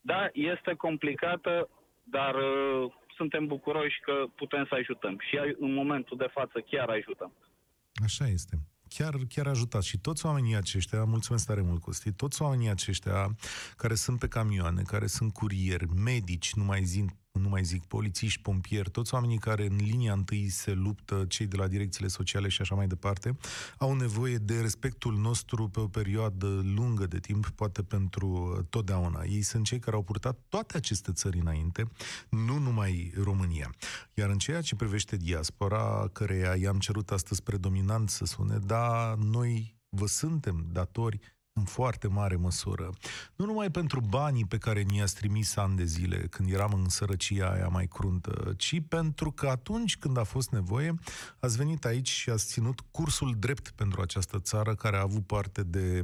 Da, 0.01 0.29
este 0.33 0.75
complicată, 0.75 1.69
dar 2.05 2.35
uh, 2.35 2.93
suntem 3.17 3.47
bucuroși 3.47 4.01
că 4.01 4.25
putem 4.35 4.67
să 4.69 4.75
ajutăm. 4.75 5.19
Și 5.29 5.39
în 5.59 5.73
momentul 5.73 6.17
de 6.17 6.29
față 6.33 6.61
chiar 6.71 6.89
ajutăm. 6.89 7.33
Așa 8.05 8.27
este 8.27 8.57
chiar, 8.89 9.15
chiar 9.29 9.47
ajutat. 9.47 9.83
Și 9.83 9.99
toți 9.99 10.27
oamenii 10.27 10.57
aceștia, 10.57 11.05
mulțumesc 11.05 11.47
tare 11.47 11.61
mult, 11.61 11.81
Costi, 11.81 12.13
toți 12.13 12.43
oamenii 12.43 12.69
aceștia 12.69 13.37
care 13.77 13.95
sunt 13.95 14.19
pe 14.19 14.29
camioane, 14.29 14.83
care 14.83 15.07
sunt 15.07 15.33
curieri, 15.33 15.87
medici, 16.05 16.55
nu 16.55 16.65
mai 16.65 16.83
zic 16.83 17.11
nu 17.41 17.49
mai 17.49 17.65
zic, 17.65 17.85
polițiști, 17.85 18.43
pompieri, 18.43 18.91
toți 18.91 19.15
oamenii 19.15 19.39
care 19.39 19.67
în 19.67 19.77
linia 19.77 20.13
întâi 20.13 20.49
se 20.49 20.73
luptă, 20.73 21.25
cei 21.29 21.47
de 21.47 21.57
la 21.57 21.67
direcțiile 21.67 22.09
sociale 22.09 22.49
și 22.49 22.61
așa 22.61 22.75
mai 22.75 22.87
departe, 22.87 23.37
au 23.79 23.95
nevoie 23.95 24.37
de 24.37 24.61
respectul 24.61 25.17
nostru 25.17 25.69
pe 25.69 25.81
o 25.81 25.89
perioadă 25.89 26.47
lungă 26.75 27.07
de 27.07 27.19
timp, 27.19 27.49
poate 27.49 27.83
pentru 27.83 28.59
totdeauna. 28.71 29.23
Ei 29.25 29.43
sunt 29.43 29.65
cei 29.65 29.79
care 29.79 29.97
au 29.97 30.03
purtat 30.03 30.39
toate 30.49 30.77
aceste 30.77 31.13
țări 31.13 31.39
înainte, 31.39 31.91
nu 32.29 32.59
numai 32.59 33.13
România. 33.23 33.75
Iar 34.15 34.31
în 34.31 34.39
ceea 34.39 34.61
ce 34.61 34.75
privește 34.75 35.17
diaspora, 35.17 36.09
căreia 36.13 36.57
i-am 36.57 36.79
cerut 36.79 37.11
astăzi 37.11 37.43
predominant 37.43 38.11
să 38.11 38.25
sune, 38.25 38.59
da, 38.67 39.15
noi 39.19 39.77
vă 39.89 40.07
suntem 40.07 40.67
datori 40.73 41.21
în 41.57 41.65
foarte 41.65 42.09
mare 42.09 42.37
măsură. 42.37 42.91
Nu 43.37 43.45
numai 43.45 43.71
pentru 43.71 44.01
banii 44.01 44.45
pe 44.45 44.59
care 44.59 44.81
ni-ați 44.81 45.15
trimis 45.15 45.57
ani 45.57 45.77
de 45.77 45.85
zile, 45.85 46.17
când 46.17 46.53
eram 46.53 46.73
în 46.73 46.89
sărăcia 46.89 47.51
aia 47.51 47.69
mai 47.69 47.87
cruntă, 47.87 48.55
ci 48.57 48.81
pentru 48.89 49.31
că 49.31 49.47
atunci 49.49 49.97
când 49.97 50.19
a 50.19 50.23
fost 50.25 50.51
nevoie, 50.51 50.95
ați 51.41 51.57
venit 51.57 51.85
aici 51.85 52.09
și 52.09 52.31
ați 52.31 52.47
ținut 52.47 52.81
cursul 52.91 53.35
drept 53.39 53.71
pentru 53.71 54.01
această 54.01 54.39
țară 54.39 54.75
care 54.75 54.97
a 54.97 55.01
avut 55.01 55.27
parte 55.27 55.63
de 55.63 56.03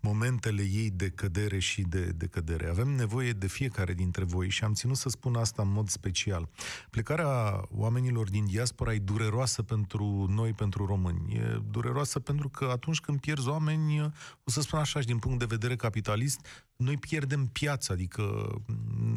momentele 0.00 0.62
ei 0.62 0.90
de 0.90 1.08
cădere 1.08 1.58
și 1.58 1.82
de, 1.82 2.04
de 2.04 2.26
cădere. 2.26 2.68
Avem 2.68 2.88
nevoie 2.88 3.32
de 3.32 3.46
fiecare 3.46 3.94
dintre 3.94 4.24
voi 4.24 4.48
și 4.48 4.64
am 4.64 4.72
ținut 4.72 4.96
să 4.96 5.08
spun 5.08 5.34
asta 5.36 5.62
în 5.62 5.72
mod 5.72 5.88
special. 5.88 6.48
Plecarea 6.90 7.62
oamenilor 7.70 8.30
din 8.30 8.44
diaspora 8.46 8.92
e 8.92 8.98
dureroasă 8.98 9.62
pentru 9.62 10.26
noi, 10.28 10.52
pentru 10.52 10.86
români. 10.86 11.34
E 11.34 11.60
dureroasă 11.70 12.18
pentru 12.18 12.48
că 12.48 12.64
atunci 12.64 13.00
când 13.00 13.20
pierzi 13.20 13.48
oameni, 13.48 14.00
o 14.44 14.50
să 14.50 14.60
spun 14.60 14.78
așa, 14.78 14.89
așa 14.90 15.00
și 15.00 15.06
din 15.06 15.18
punct 15.18 15.38
de 15.38 15.44
vedere 15.44 15.76
capitalist, 15.76 16.46
noi 16.80 16.96
pierdem 16.96 17.46
piața, 17.46 17.92
adică 17.92 18.54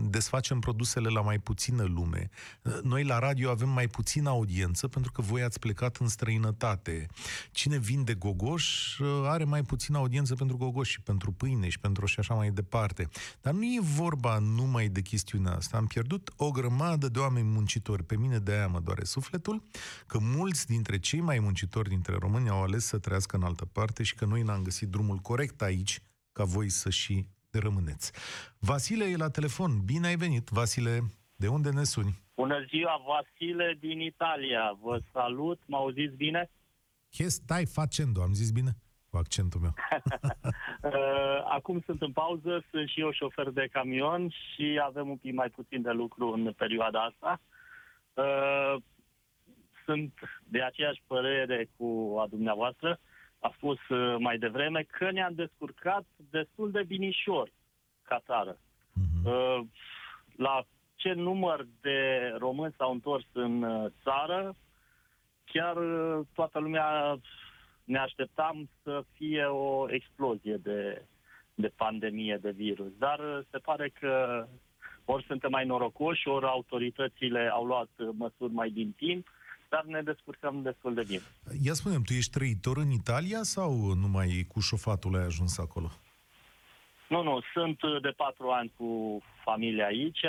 desfacem 0.10 0.60
produsele 0.60 1.10
la 1.10 1.22
mai 1.22 1.40
puțină 1.40 1.84
lume. 1.84 2.30
Noi 2.84 3.04
la 3.04 3.20
radio 3.20 3.50
avem 3.50 3.70
mai 3.70 3.88
puțină 3.88 4.30
audiență 4.30 4.88
pentru 4.88 5.12
că 5.12 5.22
voi 5.22 5.42
ați 5.42 5.60
plecat 5.60 5.98
în 5.98 6.08
străinătate. 6.08 7.08
Cine 7.52 7.78
vinde 7.78 8.14
gogoș 8.14 9.00
are 9.26 9.44
mai 9.44 9.64
puțină 9.64 9.98
audiență 9.98 10.36
pentru 10.36 10.58
gogoș 10.58 10.90
și 10.90 11.02
pentru 11.02 11.32
pâine 11.32 11.70
și 11.70 11.80
pentru 11.80 12.06
și 12.06 12.20
așa 12.20 12.34
mai 12.34 12.52
departe. 12.52 13.10
Dar 13.42 13.54
nu 13.54 13.64
e 13.64 13.80
vorba 13.82 14.38
numai 14.38 14.88
de 14.88 15.02
chestiunea 15.02 15.56
asta. 15.56 15.78
Am 15.78 15.88
pierdut 15.88 16.34
o 16.36 16.52
grămadă 16.52 17.08
de 17.10 17.20
oameni 17.20 17.48
muncitori. 17.48 18.04
Pe 18.04 18.18
mine 18.18 18.40
de 18.40 18.52
aia 18.52 18.68
mă 18.68 18.80
doare 18.80 19.04
sufletul 19.04 19.64
că 20.08 20.20
mulți 20.20 20.66
dintre 20.66 21.00
cei 21.00 21.22
mai 21.22 21.40
muncitori 21.40 21.90
dintre 21.90 22.16
români 22.20 22.50
au 22.50 22.64
ales 22.64 22.86
să 22.86 22.98
trăiască 22.98 23.36
în 23.36 23.44
altă 23.44 23.66
parte 23.66 24.04
și 24.04 24.16
că 24.16 24.26
noi 24.26 24.42
n-am 24.42 24.62
găsit 24.62 24.88
drumul 24.88 25.18
corect 25.18 25.62
aici 25.62 26.02
ca 26.32 26.44
voi 26.44 26.70
să 26.70 26.90
și 26.90 27.28
rămâneți. 27.60 28.12
Vasile 28.60 29.06
e 29.06 29.16
la 29.16 29.30
telefon. 29.30 29.72
Bine 29.86 30.08
ai 30.08 30.16
venit, 30.16 30.50
Vasile. 30.50 31.00
De 31.36 31.48
unde 31.48 31.70
ne 31.70 31.84
suni? 31.84 32.22
Bună 32.36 32.66
ziua, 32.68 33.02
Vasile 33.08 33.78
din 33.80 34.00
Italia. 34.00 34.78
Vă 34.82 35.00
salut, 35.12 35.62
mă 35.66 35.78
auziți 35.78 36.16
bine? 36.16 36.50
Che 37.10 37.28
stai 37.30 37.66
facendo? 37.66 38.22
Am 38.22 38.34
zis 38.34 38.52
bine? 38.52 38.72
Cu 39.10 39.18
accentul 39.18 39.60
meu. 39.60 39.74
Uh, 40.84 41.44
acum 41.50 41.82
sunt 41.86 42.02
în 42.02 42.12
pauză, 42.12 42.64
sunt 42.70 42.90
și 42.90 43.00
eu 43.00 43.12
șofer 43.12 43.50
de 43.50 43.68
camion 43.72 44.30
și 44.30 44.80
avem 44.84 45.10
un 45.10 45.18
pic 45.18 45.34
mai 45.34 45.50
puțin 45.50 45.82
de 45.82 45.92
lucru 45.92 46.32
în 46.32 46.54
perioada 46.58 47.04
asta. 47.04 47.42
Uh, 48.14 48.82
sunt 49.86 50.14
de 50.44 50.62
aceeași 50.62 51.02
părere 51.08 51.70
cu 51.78 52.18
a 52.20 52.28
dumneavoastră 52.28 53.00
a 53.44 53.54
spus 53.56 53.90
uh, 53.90 54.16
mai 54.20 54.38
devreme, 54.38 54.86
că 54.92 55.12
ne-am 55.12 55.34
descurcat 55.34 56.06
destul 56.30 56.72
de 56.72 56.84
binișor 56.84 57.50
ca 58.04 58.22
țară. 58.26 58.58
Uh-huh. 58.58 59.60
La 60.36 60.64
ce 60.96 61.14
număr 61.14 61.68
de 61.82 62.32
români 62.38 62.74
s-au 62.78 62.92
întors 62.92 63.26
în 63.32 63.64
uh, 63.64 63.92
țară, 64.04 64.56
chiar 65.46 65.76
uh, 65.78 66.26
toată 66.34 66.60
lumea 66.60 67.20
ne 67.84 67.98
așteptam 67.98 68.70
să 68.84 69.04
fie 69.14 69.44
o 69.44 69.92
explozie 69.92 70.56
de, 70.56 71.06
de 71.54 71.72
pandemie, 71.76 72.38
de 72.42 72.52
virus. 72.52 72.92
Dar 72.98 73.46
se 73.52 73.58
pare 73.58 73.90
că 74.00 74.46
ori 75.06 75.26
suntem 75.26 75.52
mai 75.52 75.66
norocoși, 75.66 76.28
ori 76.28 76.46
autoritățile 76.46 77.50
au 77.52 77.66
luat 77.66 77.90
măsuri 78.18 78.54
mai 78.54 78.70
din 78.70 78.92
timp, 78.92 79.28
dar 79.74 79.84
ne 79.86 80.02
descurcăm 80.02 80.62
destul 80.62 80.94
de 80.94 81.04
bine. 81.04 81.22
Ia 81.68 81.74
spunem, 81.74 82.02
tu 82.02 82.14
ești 82.14 82.32
trăitor 82.32 82.78
în 82.78 82.92
Italia 82.92 83.42
sau 83.42 83.94
numai 83.94 84.46
cu 84.52 84.60
șofatul 84.60 85.16
ai 85.16 85.26
ajuns 85.26 85.58
acolo? 85.58 85.90
Nu, 87.10 87.24
nu, 87.24 87.42
sunt 87.54 87.80
de 88.02 88.10
patru 88.10 88.50
ani 88.50 88.74
cu 88.78 89.22
familia 89.44 89.86
aici, 89.86 90.24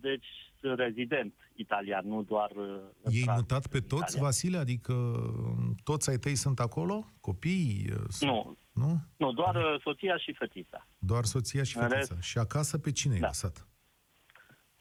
deci 0.00 0.26
sunt 0.60 0.78
rezident 0.78 1.34
italian, 1.54 2.08
nu 2.08 2.22
doar... 2.22 2.50
Uh, 2.50 3.12
Ei 3.12 3.24
mutat 3.34 3.66
pe 3.66 3.80
toți, 3.80 4.02
Italia. 4.02 4.22
Vasile? 4.22 4.56
Adică 4.56 4.92
um, 4.92 5.74
toți 5.84 6.10
ai 6.10 6.16
tăi 6.16 6.34
sunt 6.34 6.60
acolo? 6.60 7.06
Copii? 7.20 7.86
Uh, 7.90 8.04
sunt... 8.08 8.30
Nu. 8.30 8.56
Nu? 8.72 9.00
Nu, 9.16 9.32
doar 9.32 9.54
uh, 9.54 9.80
soția 9.82 10.16
și 10.16 10.32
fetița. 10.32 10.86
Doar 10.98 11.24
soția 11.24 11.62
și 11.62 11.74
fetița. 11.74 11.96
Rest... 11.96 12.16
Și 12.20 12.38
acasă 12.38 12.78
pe 12.78 12.92
cine 12.92 13.12
da. 13.18 13.20
ai 13.20 13.26
lăsat? 13.26 13.66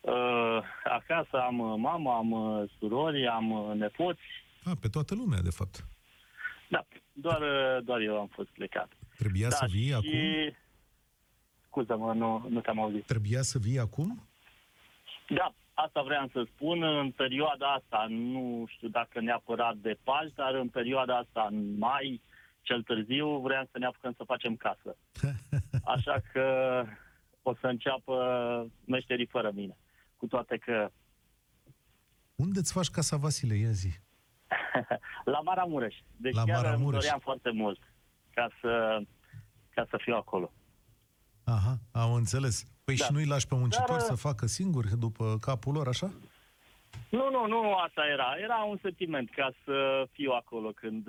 Uh, 0.05 0.63
acasă 0.83 1.37
am 1.41 1.59
uh, 1.59 1.75
mamă, 1.77 2.13
am 2.13 2.31
uh, 2.31 2.69
surori, 2.79 3.27
am 3.27 3.51
uh, 3.51 3.75
nepoți. 3.75 4.21
A, 4.63 4.71
pe 4.81 4.87
toată 4.87 5.15
lumea, 5.15 5.41
de 5.41 5.49
fapt. 5.49 5.85
Da, 6.69 6.85
doar, 7.13 7.41
doar 7.83 7.99
eu 7.99 8.19
am 8.19 8.27
fost 8.27 8.49
plecat. 8.49 8.91
Trebuia 9.17 9.47
da, 9.47 9.55
să 9.55 9.65
vii 9.69 9.87
și... 9.87 9.93
acum? 9.93 10.55
Scuză-mă, 11.65 12.13
nu, 12.13 12.45
nu 12.49 12.59
te-am 12.59 12.79
auzit. 12.79 13.05
Trebuia 13.05 13.41
să 13.41 13.59
vii 13.59 13.79
acum? 13.79 14.27
Da, 15.27 15.53
asta 15.73 16.01
vreau 16.01 16.29
să 16.31 16.47
spun. 16.53 16.83
În 16.83 17.11
perioada 17.11 17.73
asta, 17.73 18.05
nu 18.09 18.65
știu 18.67 18.87
dacă 18.87 19.19
neapărat 19.19 19.75
de 19.75 19.97
Paști, 20.03 20.35
dar 20.35 20.53
în 20.53 20.67
perioada 20.67 21.17
asta, 21.17 21.47
în 21.51 21.77
mai, 21.77 22.21
cel 22.61 22.81
târziu, 22.83 23.37
vreau 23.37 23.67
să 23.71 23.77
ne 23.77 23.85
apucăm 23.85 24.13
să 24.17 24.23
facem 24.23 24.55
casă. 24.55 24.97
Așa 25.95 26.21
că 26.31 26.45
o 27.41 27.53
să 27.59 27.67
înceapă 27.67 28.15
meșterii 28.85 29.25
fără 29.25 29.51
mine 29.53 29.75
cu 30.25 30.35
toate 30.35 30.57
că... 30.57 30.89
Unde 32.35 32.59
îți 32.59 32.71
faci 32.71 32.89
casa, 32.89 33.17
Vasile? 33.17 33.55
Ia 33.55 33.71
zi. 33.71 33.91
la 35.33 35.39
Maramureș. 35.39 35.95
Deci 36.17 36.33
la 36.33 36.43
chiar 36.43 36.55
Maramureș. 36.55 36.83
îmi 36.83 36.91
doream 36.91 37.19
foarte 37.19 37.51
mult 37.51 37.79
ca 38.33 38.47
să, 38.61 39.01
ca 39.69 39.85
să 39.89 39.97
fiu 40.01 40.15
acolo. 40.15 40.51
Aha, 41.43 41.77
am 41.91 42.13
înțeles. 42.13 42.65
Păi 42.83 42.95
da. 42.95 43.05
și 43.05 43.11
nu-i 43.11 43.25
lași 43.25 43.47
pe 43.47 43.55
muncitori 43.55 43.99
Dar, 43.99 43.99
să 43.99 44.15
facă 44.15 44.45
singuri 44.45 44.99
după 44.99 45.37
capul 45.41 45.73
lor, 45.73 45.87
așa? 45.87 46.11
Nu, 47.09 47.29
nu, 47.29 47.47
nu 47.47 47.73
asta 47.73 48.01
era. 48.13 48.35
Era 48.43 48.63
un 48.63 48.77
sentiment 48.81 49.29
ca 49.29 49.53
să 49.65 50.07
fiu 50.11 50.31
acolo 50.31 50.71
când 50.71 51.05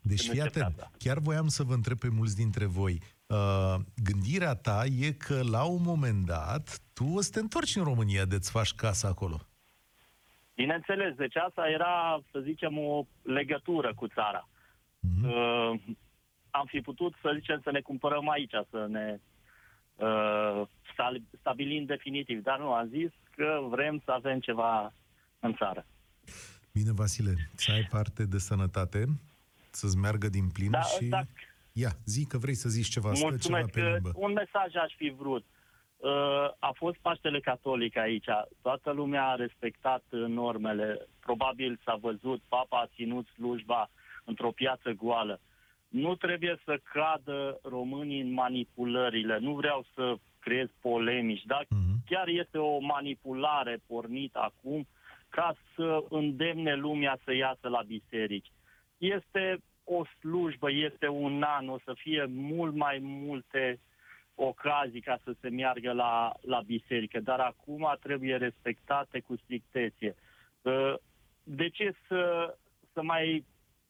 Deci 0.00 0.20
când 0.20 0.32
fii 0.32 0.40
atent. 0.40 0.90
Chiar 0.98 1.18
voiam 1.18 1.48
să 1.48 1.62
vă 1.62 1.74
întreb 1.74 1.98
pe 1.98 2.08
mulți 2.08 2.36
dintre 2.36 2.64
voi. 2.64 3.00
Uh, 3.26 3.74
gândirea 4.04 4.54
ta 4.54 4.84
e 5.00 5.12
că 5.12 5.40
la 5.50 5.64
un 5.64 5.82
moment 5.82 6.24
dat 6.24 6.80
tu 6.92 7.04
o 7.14 7.20
să 7.20 7.30
te 7.30 7.40
întorci 7.40 7.76
în 7.76 7.84
România 7.84 8.24
de-ți 8.24 8.50
faci 8.50 8.74
casa 8.74 9.08
acolo. 9.08 9.40
Bineînțeles, 10.54 11.14
deci 11.14 11.36
asta 11.36 11.68
era, 11.68 12.22
să 12.30 12.38
zicem, 12.40 12.78
o 12.78 13.06
legătură 13.22 13.94
cu 13.94 14.06
țara. 14.08 14.48
Mm-hmm. 14.48 15.24
Uh, 15.24 15.80
am 16.50 16.66
fi 16.66 16.80
putut, 16.80 17.14
să 17.20 17.32
zicem, 17.34 17.60
să 17.62 17.70
ne 17.70 17.80
cumpărăm 17.80 18.28
aici, 18.28 18.54
să 18.70 18.86
ne 18.88 19.20
uh, 19.94 20.62
stabilim 21.40 21.84
definitiv, 21.84 22.42
dar 22.42 22.58
nu, 22.58 22.72
am 22.72 22.88
zis 22.88 23.10
că 23.36 23.66
vrem 23.70 24.02
să 24.04 24.10
avem 24.10 24.40
ceva 24.40 24.92
în 25.40 25.54
țară. 25.54 25.86
Bine, 26.72 26.92
Vasile, 26.92 27.34
să 27.54 27.72
ai 27.72 27.86
parte 27.90 28.24
de 28.26 28.38
sănătate, 28.38 29.04
să-ți 29.70 29.96
meargă 29.96 30.28
din 30.28 30.48
plin 30.48 30.70
da, 30.70 30.80
și... 30.80 31.04
Dacă 31.04 31.28
Ia, 31.82 31.92
zi 32.04 32.26
că 32.26 32.38
vrei 32.38 32.54
să 32.54 32.68
zici 32.68 32.88
ceva, 32.88 33.08
Mulțumesc. 33.08 33.70
ceva 33.72 33.86
pe 33.86 33.92
limbă. 33.92 34.10
Un 34.14 34.32
mesaj 34.32 34.74
aș 34.74 34.92
fi 34.96 35.08
vrut. 35.18 35.44
Uh, 35.96 36.10
a 36.58 36.72
fost 36.74 36.96
Paștele 36.96 37.40
Catolic 37.40 37.96
aici. 37.96 38.28
Toată 38.62 38.90
lumea 38.90 39.24
a 39.28 39.34
respectat 39.34 40.04
normele. 40.10 41.06
Probabil 41.20 41.80
s-a 41.84 41.98
văzut, 42.00 42.40
papa 42.48 42.78
a 42.80 42.90
ținut 42.94 43.26
slujba 43.26 43.90
într-o 44.24 44.50
piață 44.50 44.90
goală. 44.90 45.40
Nu 45.88 46.14
trebuie 46.14 46.60
să 46.64 46.80
cadă 46.92 47.58
românii 47.62 48.20
în 48.20 48.32
manipulările. 48.32 49.38
Nu 49.38 49.54
vreau 49.54 49.84
să 49.94 50.14
creez 50.38 50.68
polemici, 50.80 51.44
dar 51.44 51.64
uh-huh. 51.64 52.04
chiar 52.04 52.28
este 52.28 52.58
o 52.58 52.78
manipulare 52.78 53.82
pornită 53.86 54.38
acum 54.38 54.86
ca 55.28 55.54
să 55.74 56.04
îndemne 56.08 56.74
lumea 56.74 57.18
să 57.24 57.34
iasă 57.34 57.68
la 57.68 57.82
biserici. 57.86 58.52
Este 58.98 59.58
o 59.88 60.04
slujbă, 60.04 60.70
este 60.70 61.08
un 61.08 61.42
an, 61.42 61.68
o 61.68 61.78
să 61.84 61.92
fie 61.96 62.24
mult 62.28 62.74
mai 62.74 62.98
multe 63.00 63.80
ocazii 64.34 65.00
ca 65.00 65.18
să 65.24 65.34
se 65.40 65.48
meargă 65.48 65.92
la, 65.92 66.32
la 66.40 66.60
biserică, 66.60 67.20
dar 67.20 67.40
acum 67.40 67.96
trebuie 68.00 68.36
respectate 68.36 69.20
cu 69.20 69.36
strictețe. 69.36 70.14
Ă, 70.64 71.00
de 71.42 71.68
ce 71.68 71.94
să, 72.08 72.54
să 72.92 73.02
mai 73.02 73.44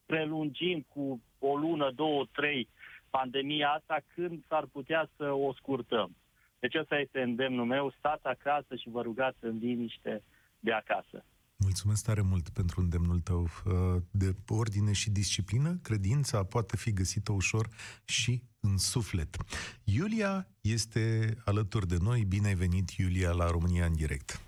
prelungim 0.05 0.85
cu 0.93 1.21
o 1.39 1.55
lună, 1.57 1.91
două, 1.91 2.25
trei 2.31 2.67
pandemia 3.09 3.69
asta 3.69 3.99
când 4.13 4.43
s-ar 4.47 4.65
putea 4.71 5.09
să 5.15 5.31
o 5.31 5.53
scurtăm? 5.53 6.15
Deci 6.59 6.75
ăsta 6.75 6.97
este 6.97 7.21
îndemnul 7.21 7.65
meu, 7.65 7.93
stați 7.97 8.25
acasă 8.25 8.75
și 8.75 8.89
vă 8.89 9.01
rugați 9.01 9.37
în 9.41 9.57
liniște 9.57 10.23
de 10.59 10.71
acasă. 10.71 11.25
Mulțumesc 11.57 12.05
tare 12.05 12.21
mult 12.21 12.49
pentru 12.49 12.81
îndemnul 12.81 13.19
tău 13.19 13.41
uh, 13.41 14.01
de 14.11 14.35
ordine 14.47 14.91
și 14.91 15.09
disciplină. 15.09 15.79
Credința 15.83 16.43
poate 16.43 16.77
fi 16.77 16.93
găsită 16.93 17.31
ușor 17.31 17.67
și 18.05 18.41
în 18.59 18.77
suflet. 18.77 19.35
Iulia 19.83 20.47
este 20.61 21.35
alături 21.45 21.87
de 21.87 21.97
noi. 22.01 22.23
Bine 22.27 22.47
ai 22.47 22.53
venit, 22.53 22.89
Iulia, 22.89 23.31
la 23.31 23.47
România 23.49 23.85
în 23.85 23.95
direct. 23.95 24.41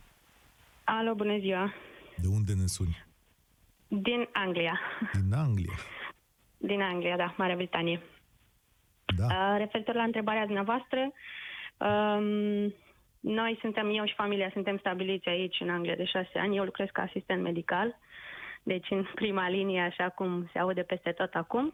Alo, 0.83 1.13
bună 1.13 1.39
ziua! 1.39 1.73
De 2.21 2.27
unde 2.27 2.53
ne 2.53 2.65
suni? 2.65 3.05
Din 3.87 4.27
Anglia. 4.33 4.79
Din 5.13 5.33
Anglia? 5.33 5.77
Din 6.57 6.81
Anglia, 6.81 7.17
da, 7.17 7.35
Marea 7.37 7.55
Britanie. 7.55 8.01
Da. 9.17 9.25
Uh, 9.25 9.57
referitor 9.57 9.95
la 9.95 10.03
întrebarea 10.03 10.45
dumneavoastră, 10.45 11.11
um, 11.77 12.73
noi 13.19 13.57
suntem, 13.61 13.95
eu 13.95 14.05
și 14.05 14.13
familia, 14.13 14.49
suntem 14.53 14.77
stabiliți 14.77 15.29
aici 15.29 15.59
în 15.59 15.69
Anglia 15.69 15.95
de 15.95 16.05
șase 16.05 16.39
ani. 16.39 16.57
Eu 16.57 16.63
lucrez 16.63 16.87
ca 16.91 17.01
asistent 17.01 17.41
medical, 17.41 17.97
deci 18.63 18.89
în 18.89 19.07
prima 19.15 19.49
linie, 19.49 19.81
așa 19.81 20.09
cum 20.09 20.49
se 20.51 20.59
aude 20.59 20.81
peste 20.81 21.11
tot 21.11 21.33
acum. 21.33 21.73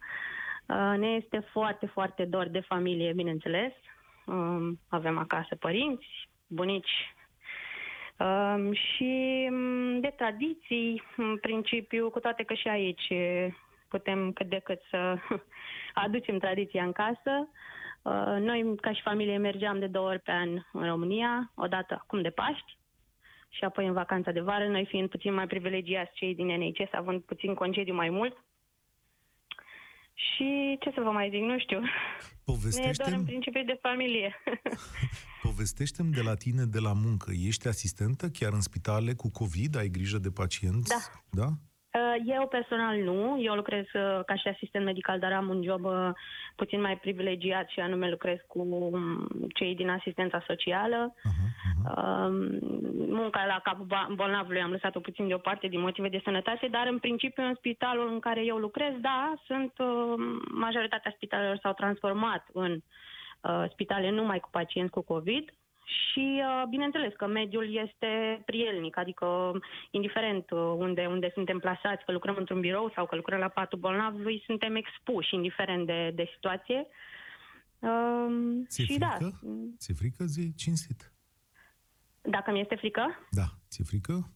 Uh, 0.65 0.93
ne 0.97 1.07
este 1.07 1.39
foarte, 1.39 1.85
foarte 1.85 2.25
dor 2.25 2.47
de 2.47 2.59
familie, 2.59 3.13
bineînțeles. 3.13 3.71
Um, 4.25 4.79
avem 4.89 5.17
acasă 5.17 5.55
părinți, 5.55 6.29
bunici 6.47 7.15
um, 8.17 8.73
și 8.73 9.47
um, 9.51 9.99
de 9.99 10.13
tradiții, 10.15 11.03
în 11.17 11.37
principiu, 11.37 12.09
cu 12.09 12.19
toate 12.19 12.43
că 12.43 12.53
și 12.53 12.67
aici 12.67 13.13
putem 13.87 14.31
cât 14.31 14.49
de 14.49 14.61
cât 14.63 14.81
să 14.89 15.15
aducem 16.05 16.37
tradiția 16.37 16.83
în 16.83 16.91
casă. 16.91 17.49
Uh, 18.05 18.37
noi, 18.39 18.75
ca 18.81 18.93
și 18.93 19.01
familie, 19.01 19.37
mergeam 19.37 19.79
de 19.79 19.87
două 19.87 20.09
ori 20.09 20.19
pe 20.19 20.31
an 20.31 20.49
în 20.73 20.85
România, 20.85 21.51
o 21.55 21.67
dată 21.67 21.93
acum 21.93 22.21
de 22.21 22.29
Paști 22.29 22.77
și 23.49 23.63
apoi 23.63 23.87
în 23.87 23.93
vacanța 23.93 24.31
de 24.31 24.39
vară, 24.39 24.67
noi 24.67 24.85
fiind 24.85 25.09
puțin 25.09 25.33
mai 25.33 25.47
privilegiați 25.47 26.11
cei 26.13 26.35
din 26.35 26.47
NHS, 26.47 26.91
având 26.91 27.21
puțin 27.21 27.53
concediu 27.53 27.93
mai 27.93 28.09
mult. 28.09 28.45
Și 30.13 30.77
ce 30.79 30.91
să 30.93 31.01
vă 31.01 31.11
mai 31.11 31.29
zic, 31.29 31.41
nu 31.41 31.59
știu. 31.59 31.81
Povestește-mi... 32.43 32.95
Ne 32.97 33.03
doar 33.03 33.19
în 33.19 33.25
principiu 33.25 33.63
de 33.63 33.79
familie. 33.81 34.35
Povestește-mi 35.47 36.11
de 36.11 36.21
la 36.21 36.35
tine, 36.35 36.63
de 36.63 36.79
la 36.79 36.93
muncă. 36.93 37.31
Ești 37.45 37.67
asistentă 37.67 38.29
chiar 38.29 38.53
în 38.53 38.61
spitale 38.61 39.13
cu 39.13 39.31
COVID? 39.31 39.75
Ai 39.75 39.87
grijă 39.87 40.17
de 40.17 40.29
pacienți? 40.29 40.89
Da. 40.89 41.41
Da? 41.41 41.49
Uh, 42.15 42.21
eu 42.25 42.47
personal 42.47 42.97
nu, 42.97 43.41
eu 43.41 43.53
lucrez 43.53 43.85
uh, 43.93 44.19
ca 44.25 44.35
și 44.35 44.47
asistent 44.47 44.85
medical, 44.85 45.19
dar 45.19 45.31
am 45.31 45.49
un 45.49 45.63
job 45.63 45.85
uh, 45.85 46.09
puțin 46.55 46.81
mai 46.81 46.97
privilegiat 46.97 47.69
și 47.69 47.79
anume 47.79 48.09
lucrez 48.09 48.37
cu 48.47 48.59
um, 48.59 49.27
cei 49.53 49.75
din 49.75 49.89
asistența 49.89 50.43
socială. 50.47 51.13
Uh-huh, 51.15 51.73
uh-huh. 51.85 52.59
Munca 53.09 53.45
la 53.45 53.59
capul 53.63 53.87
bolnavului 54.15 54.61
am 54.61 54.71
lăsat-o 54.71 54.99
puțin 54.99 55.27
deoparte 55.27 55.67
din 55.67 55.79
motive 55.79 56.09
de 56.09 56.21
sănătate, 56.23 56.67
dar 56.67 56.87
în 56.87 56.99
principiu 56.99 57.43
în 57.43 57.53
spitalul 57.55 58.09
în 58.11 58.19
care 58.19 58.45
eu 58.45 58.57
lucrez, 58.57 58.93
da, 59.01 59.33
sunt 59.45 59.73
majoritatea 60.51 61.11
spitalelor 61.15 61.57
s-au 61.61 61.73
transformat 61.73 62.45
în 62.53 62.79
spitale 63.71 64.09
numai 64.09 64.39
cu 64.39 64.49
pacienți 64.51 64.91
cu 64.91 65.01
COVID 65.01 65.49
și 65.85 66.41
uh, 66.43 66.63
bineînțeles 66.69 67.13
că 67.17 67.27
mediul 67.27 67.75
este 67.75 68.41
prielnic, 68.45 68.97
adică 68.97 69.51
indiferent 69.91 70.49
uh, 70.51 70.59
unde, 70.59 71.05
unde 71.05 71.31
suntem 71.33 71.59
plasați, 71.59 72.05
că 72.05 72.11
lucrăm 72.11 72.35
într-un 72.37 72.59
birou 72.59 72.91
sau 72.95 73.05
că 73.05 73.15
lucrăm 73.15 73.39
la 73.39 73.47
patul 73.47 73.79
bolnavului, 73.79 74.43
suntem 74.45 74.75
expuși 74.75 75.35
indiferent 75.35 75.85
de, 75.85 76.11
de 76.15 76.29
situație. 76.33 76.87
Um, 77.79 78.65
ți-e 78.65 78.85
și 78.85 78.97
da. 78.97 79.07
frică? 79.07 79.39
Da. 79.41 79.51
Ți-e 79.77 79.93
frică, 79.93 80.23
zi, 80.23 80.53
cinstit? 80.55 81.13
Dacă 82.21 82.51
mi 82.51 82.59
este 82.59 82.75
frică? 82.75 83.27
Da. 83.31 83.45
Ți-e 83.69 83.83
frică? 83.83 84.29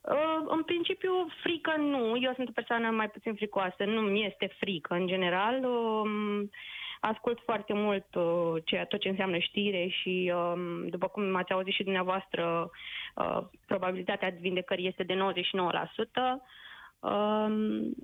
Uh, 0.00 0.42
în 0.46 0.62
principiu, 0.62 1.12
frică 1.42 1.74
nu. 1.78 2.18
Eu 2.20 2.32
sunt 2.34 2.48
o 2.48 2.52
persoană 2.54 2.90
mai 2.90 3.10
puțin 3.10 3.34
fricoasă. 3.34 3.84
Nu 3.84 4.00
mi 4.00 4.26
este 4.26 4.56
frică, 4.58 4.94
în 4.94 5.06
general. 5.06 5.64
Uh, 7.02 7.08
ascult 7.10 7.38
foarte 7.44 7.72
mult 7.74 8.14
uh, 8.14 8.62
ceea, 8.64 8.84
tot 8.86 9.00
ce 9.00 9.08
înseamnă 9.08 9.38
știre 9.38 9.88
și, 9.88 10.32
uh, 10.34 10.86
după 10.90 11.08
cum 11.08 11.36
ați 11.36 11.52
auzit 11.52 11.72
și 11.74 11.82
dumneavoastră, 11.82 12.70
uh, 13.14 13.38
probabilitatea 13.66 14.36
vindecării 14.40 14.88
este 14.88 15.02
de 15.02 15.14
99%. 15.14 16.42
Um, 17.00 17.94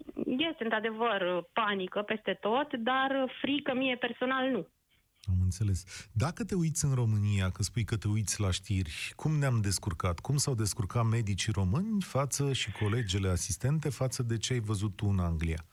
este 0.50 0.62
într-adevăr 0.64 1.48
panică 1.52 2.02
peste 2.02 2.38
tot, 2.40 2.74
dar 2.76 3.10
frică 3.40 3.74
mie 3.74 3.96
personal 3.96 4.50
nu. 4.50 4.68
Am 5.28 5.38
înțeles. 5.42 6.08
Dacă 6.12 6.44
te 6.44 6.54
uiți 6.54 6.84
în 6.84 6.94
România, 6.94 7.50
că 7.50 7.62
spui 7.62 7.84
că 7.84 7.96
te 7.96 8.08
uiți 8.08 8.40
la 8.40 8.50
știri, 8.50 9.12
cum 9.16 9.38
ne-am 9.38 9.60
descurcat? 9.60 10.20
Cum 10.20 10.36
s-au 10.36 10.54
descurcat 10.54 11.04
medicii 11.04 11.52
români 11.52 12.02
față 12.02 12.52
și 12.52 12.72
colegele 12.72 13.28
asistente 13.28 13.88
față 13.88 14.22
de 14.22 14.36
ce 14.38 14.52
ai 14.52 14.60
văzut 14.60 14.96
tu 14.96 15.06
în 15.06 15.18
Anglia? 15.18 15.64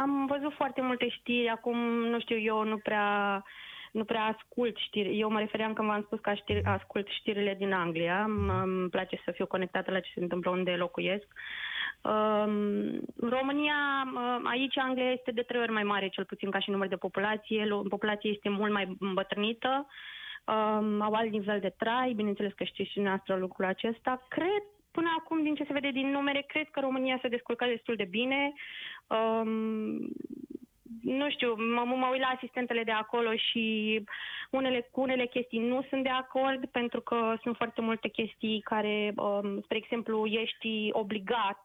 Am 0.00 0.26
văzut 0.26 0.52
foarte 0.52 0.80
multe 0.80 1.08
știri, 1.08 1.48
acum, 1.48 1.78
nu 2.12 2.20
știu, 2.20 2.38
eu 2.38 2.64
nu 2.64 2.76
prea 2.76 3.44
nu 3.92 4.04
prea 4.04 4.24
ascult 4.24 4.76
știri. 4.76 5.18
Eu 5.18 5.30
mă 5.30 5.38
refeream 5.38 5.72
când 5.72 5.88
v-am 5.88 6.02
spus 6.02 6.18
că 6.20 6.34
știri, 6.34 6.64
ascult 6.64 7.08
știrile 7.08 7.54
din 7.58 7.72
Anglia. 7.72 8.24
Îmi 8.62 8.88
place 8.90 9.20
să 9.24 9.30
fiu 9.30 9.46
conectată 9.46 9.90
la 9.90 10.00
ce 10.00 10.10
se 10.14 10.20
întâmplă 10.20 10.50
unde 10.50 10.70
locuiesc. 10.70 11.26
Um, 12.02 13.00
România, 13.28 13.74
aici 14.44 14.76
Anglia 14.78 15.10
este 15.10 15.30
de 15.30 15.42
trei 15.42 15.60
ori 15.60 15.72
mai 15.72 15.82
mare, 15.82 16.08
cel 16.08 16.24
puțin 16.24 16.50
ca 16.50 16.58
și 16.58 16.70
număr 16.70 16.86
de 16.86 16.96
populație. 16.96 17.68
Populația 17.88 18.30
este 18.30 18.48
mult 18.48 18.72
mai 18.72 18.96
îmbătrânită. 19.00 19.86
Um, 20.44 21.00
au 21.00 21.12
alt 21.12 21.30
nivel 21.30 21.60
de 21.60 21.74
trai, 21.78 22.12
bineînțeles 22.12 22.52
că 22.52 22.64
știți 22.64 22.90
și 22.90 23.00
noastră 23.00 23.36
lucrul 23.36 23.64
acesta. 23.64 24.22
Cred 24.28 24.62
până 24.90 25.08
acum, 25.18 25.42
din 25.42 25.54
ce 25.54 25.64
se 25.64 25.72
vede 25.72 25.90
din 25.90 26.10
numere, 26.10 26.44
cred 26.46 26.68
că 26.70 26.80
România 26.80 27.18
s-a 27.22 27.28
descurcat 27.28 27.68
destul 27.68 27.96
de 27.96 28.08
bine. 28.10 28.52
Um, 29.06 30.12
nu 31.02 31.30
știu, 31.30 31.54
mă, 31.54 31.84
mă 31.84 32.08
uit 32.12 32.20
la 32.20 32.32
asistentele 32.36 32.82
de 32.82 32.90
acolo 32.90 33.30
și 33.36 34.04
unele, 34.50 34.88
cu 34.90 35.00
unele 35.00 35.26
chestii 35.26 35.58
nu 35.58 35.86
sunt 35.88 36.02
de 36.02 36.08
acord 36.08 36.66
pentru 36.66 37.00
că 37.00 37.36
sunt 37.42 37.56
foarte 37.56 37.80
multe 37.80 38.08
chestii 38.08 38.60
care, 38.60 39.12
um, 39.16 39.60
spre 39.60 39.76
exemplu, 39.76 40.26
ești 40.26 40.88
obligat 40.92 41.64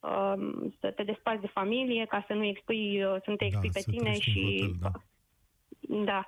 um, 0.00 0.74
să 0.80 0.90
te 0.90 1.02
desparți 1.02 1.40
de 1.40 1.46
familie 1.46 2.04
ca 2.04 2.24
să 2.26 2.32
nu 2.32 2.44
expui, 2.44 3.04
uh, 3.04 3.16
să 3.24 3.30
nu 3.30 3.36
te 3.36 3.46
da, 3.50 3.58
expui 3.58 3.70
da, 3.70 3.80
pe 3.80 3.90
tine 3.90 4.18
și... 4.18 4.58
Hotel, 4.60 4.76
da. 4.80 6.12
da. 6.12 6.26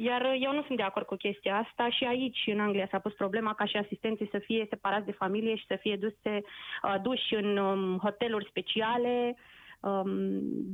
Iar 0.00 0.36
eu 0.40 0.52
nu 0.52 0.62
sunt 0.62 0.76
de 0.76 0.82
acord 0.82 1.06
cu 1.06 1.14
chestia 1.14 1.56
asta 1.56 1.90
și 1.90 2.04
aici, 2.04 2.42
în 2.46 2.60
Anglia, 2.60 2.88
s-a 2.90 2.98
pus 2.98 3.12
problema 3.12 3.54
ca 3.54 3.64
și 3.64 3.76
asistenții 3.76 4.28
să 4.30 4.38
fie 4.38 4.66
separați 4.68 5.06
de 5.06 5.12
familie 5.12 5.56
și 5.56 5.64
să 5.66 5.76
fie 5.80 5.96
duse, 5.96 6.42
uh, 6.82 6.94
duși 7.02 7.34
în 7.34 7.56
um, 7.56 7.98
hoteluri 7.98 8.48
speciale, 8.48 9.36
um, 9.80 10.10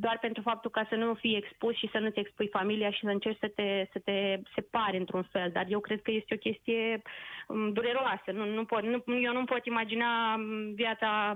doar 0.01 0.19
pentru 0.21 0.43
faptul 0.43 0.71
ca 0.71 0.87
să 0.89 0.95
nu 0.95 1.15
fii 1.15 1.37
expus 1.37 1.77
și 1.77 1.89
să 1.93 1.99
nu-ți 1.99 2.19
expui 2.19 2.49
familia 2.49 2.91
și 2.91 3.01
să 3.01 3.11
încerci 3.11 3.39
să 3.41 3.49
te, 3.55 3.89
să 3.93 3.99
te 4.05 4.41
separi 4.55 4.97
într-un 4.97 5.23
fel. 5.23 5.51
Dar 5.53 5.65
eu 5.69 5.81
cred 5.81 6.03
că 6.03 6.11
este 6.11 6.35
o 6.35 6.51
chestie 6.51 7.03
um, 7.49 7.73
dureroasă. 7.73 8.31
Nu, 8.33 8.45
nu 8.45 8.65
pot, 8.65 8.83
nu, 8.83 9.03
eu 9.23 9.33
nu 9.33 9.45
pot 9.45 9.67
imagina 9.67 10.35
um, 10.35 10.75
viața 10.75 11.35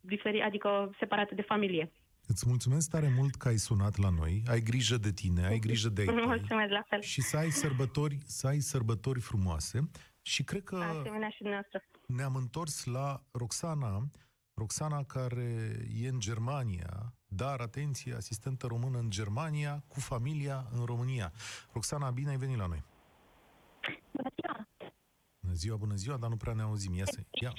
diferit, 0.00 0.42
adică 0.42 0.90
separată 0.98 1.34
de 1.34 1.42
familie. 1.42 1.90
Îți 2.30 2.44
mulțumesc 2.48 2.90
tare 2.90 3.12
mult 3.16 3.34
că 3.34 3.48
ai 3.48 3.56
sunat 3.56 3.96
la 3.96 4.08
noi, 4.08 4.42
ai 4.48 4.60
grijă 4.60 4.96
de 4.96 5.12
tine, 5.12 5.46
ai 5.46 5.58
grijă 5.58 5.88
de 5.88 6.00
ai 6.00 6.06
Mulțumesc 6.24 6.70
la 6.70 6.82
fel. 6.86 7.00
Și 7.00 7.20
să 7.20 7.36
ai 7.36 7.50
sărbători, 7.50 8.18
să 8.24 8.46
ai 8.46 8.60
sărbători 8.60 9.20
frumoase. 9.20 9.90
Și 10.22 10.44
cred 10.44 10.62
că 10.64 10.76
Asemenea 10.76 11.28
și 11.28 11.44
ne-am 12.06 12.34
întors 12.34 12.84
la 12.84 13.22
Roxana, 13.30 14.10
Roxana 14.54 15.04
care 15.04 15.76
e 15.94 16.08
în 16.08 16.20
Germania, 16.20 17.14
dar, 17.26 17.60
atenție, 17.60 18.14
asistentă 18.14 18.66
română 18.66 18.98
în 18.98 19.10
Germania, 19.10 19.84
cu 19.88 20.00
familia 20.00 20.66
în 20.72 20.84
România. 20.84 21.32
Roxana, 21.72 22.10
bine 22.10 22.30
ai 22.30 22.36
venit 22.36 22.56
la 22.56 22.66
noi. 22.66 22.84
Bună 24.10 24.28
ziua! 24.40 24.68
Bună 25.40 25.54
ziua, 25.54 25.76
bună 25.76 25.94
ziua, 25.94 26.16
dar 26.16 26.30
nu 26.30 26.36
prea 26.36 26.52
ne 26.52 26.62
auzim. 26.62 26.94
Ia 26.94 27.04
să... 27.04 27.20
Ia. 27.30 27.52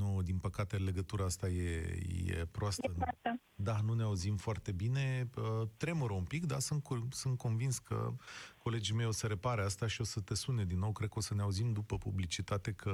Alo, 0.00 0.12
Nu, 0.12 0.22
din 0.22 0.38
păcate, 0.38 0.76
legătura 0.76 1.24
asta 1.24 1.48
e, 1.48 1.98
e 2.26 2.46
proastă. 2.50 2.90
E 2.90 2.94
proastă. 2.94 3.40
Da, 3.54 3.80
nu 3.80 3.94
ne 3.94 4.02
auzim 4.02 4.36
foarte 4.36 4.72
bine. 4.72 5.30
Uh, 5.36 5.68
tremură 5.76 6.12
un 6.12 6.24
pic, 6.24 6.44
dar 6.44 6.58
sunt, 6.58 6.84
sunt 7.10 7.38
convins 7.38 7.78
că 7.78 8.14
colegii 8.56 8.94
mei 8.94 9.06
o 9.06 9.10
să 9.10 9.26
repare 9.26 9.62
asta 9.62 9.86
și 9.86 10.00
o 10.00 10.04
să 10.04 10.20
te 10.20 10.34
sune 10.34 10.64
din 10.64 10.78
nou. 10.78 10.92
Cred 10.92 11.08
că 11.08 11.18
o 11.18 11.20
să 11.20 11.34
ne 11.34 11.42
auzim 11.42 11.72
după 11.72 11.98
publicitate 11.98 12.72
că 12.72 12.90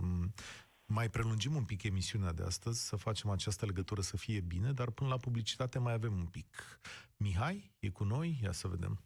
um, 0.00 0.32
mai 0.86 1.08
prelungim 1.10 1.54
un 1.54 1.64
pic 1.64 1.82
emisiunea 1.82 2.32
de 2.32 2.42
astăzi, 2.42 2.86
să 2.86 2.96
facem 2.96 3.30
această 3.30 3.66
legătură 3.66 4.00
să 4.00 4.16
fie 4.16 4.40
bine, 4.40 4.72
dar 4.72 4.90
până 4.90 5.10
la 5.10 5.16
publicitate 5.16 5.78
mai 5.78 5.92
avem 5.92 6.12
un 6.12 6.26
pic. 6.26 6.80
Mihai 7.16 7.72
e 7.78 7.88
cu 7.88 8.04
noi? 8.04 8.38
Ia 8.42 8.52
să 8.52 8.68
vedem. 8.68 9.02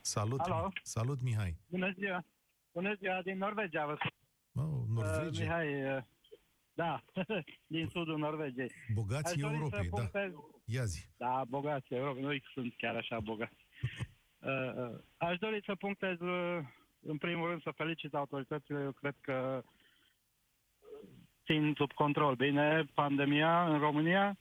Salut! 0.00 0.40
Alo. 0.40 0.72
Salut, 0.82 1.22
Mihai! 1.22 1.56
Bună 1.66 1.92
ziua! 1.98 2.24
Bună 2.72 2.94
ziua 2.94 3.22
din 3.22 3.38
Norvegia, 3.38 3.86
vă 3.86 3.94
spun. 3.94 4.21
Oh, 4.54 4.84
Norvegia. 4.88 5.26
Uh, 5.26 5.38
Mihai, 5.38 5.96
uh, 5.96 6.02
da, 6.74 7.02
din 7.74 7.88
sudul 7.88 8.18
Norvegiei. 8.18 8.72
Bogații 8.94 9.42
Europei, 9.42 9.88
da. 9.88 9.96
Punctez... 9.96 10.32
Ia 10.64 10.84
zi. 10.84 11.04
Da, 11.16 11.42
bogații 11.48 11.96
Europei, 11.96 12.22
nu 12.22 12.32
sunt 12.52 12.74
chiar 12.76 12.96
așa 12.96 13.20
bogați. 13.20 13.66
uh, 14.38 14.50
uh, 14.90 14.98
aș 15.16 15.38
dori 15.38 15.62
să 15.64 15.74
punctez, 15.74 16.20
uh, 16.20 16.58
în 17.00 17.18
primul 17.18 17.48
rând, 17.48 17.62
să 17.62 17.70
felicit 17.70 18.14
autoritățile. 18.14 18.80
Eu 18.80 18.92
cred 18.92 19.14
că 19.20 19.64
țin 21.44 21.72
sub 21.76 21.92
control 21.92 22.34
bine 22.34 22.84
pandemia 22.94 23.72
în 23.72 23.78
România. 23.78 24.38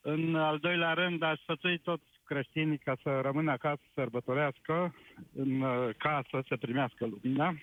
În 0.00 0.34
al 0.34 0.58
doilea 0.58 0.92
rând, 0.92 1.22
aș 1.22 1.40
sfătui 1.40 1.78
toți 1.78 2.04
creștinii 2.24 2.78
ca 2.78 2.96
să 3.02 3.20
rămână 3.20 3.50
acasă, 3.50 3.80
să 3.84 3.90
sărbătorească, 3.94 4.94
în 5.32 5.60
uh, 5.60 5.94
casă 5.96 6.44
să 6.48 6.56
primească 6.56 7.06
lumina. 7.06 7.54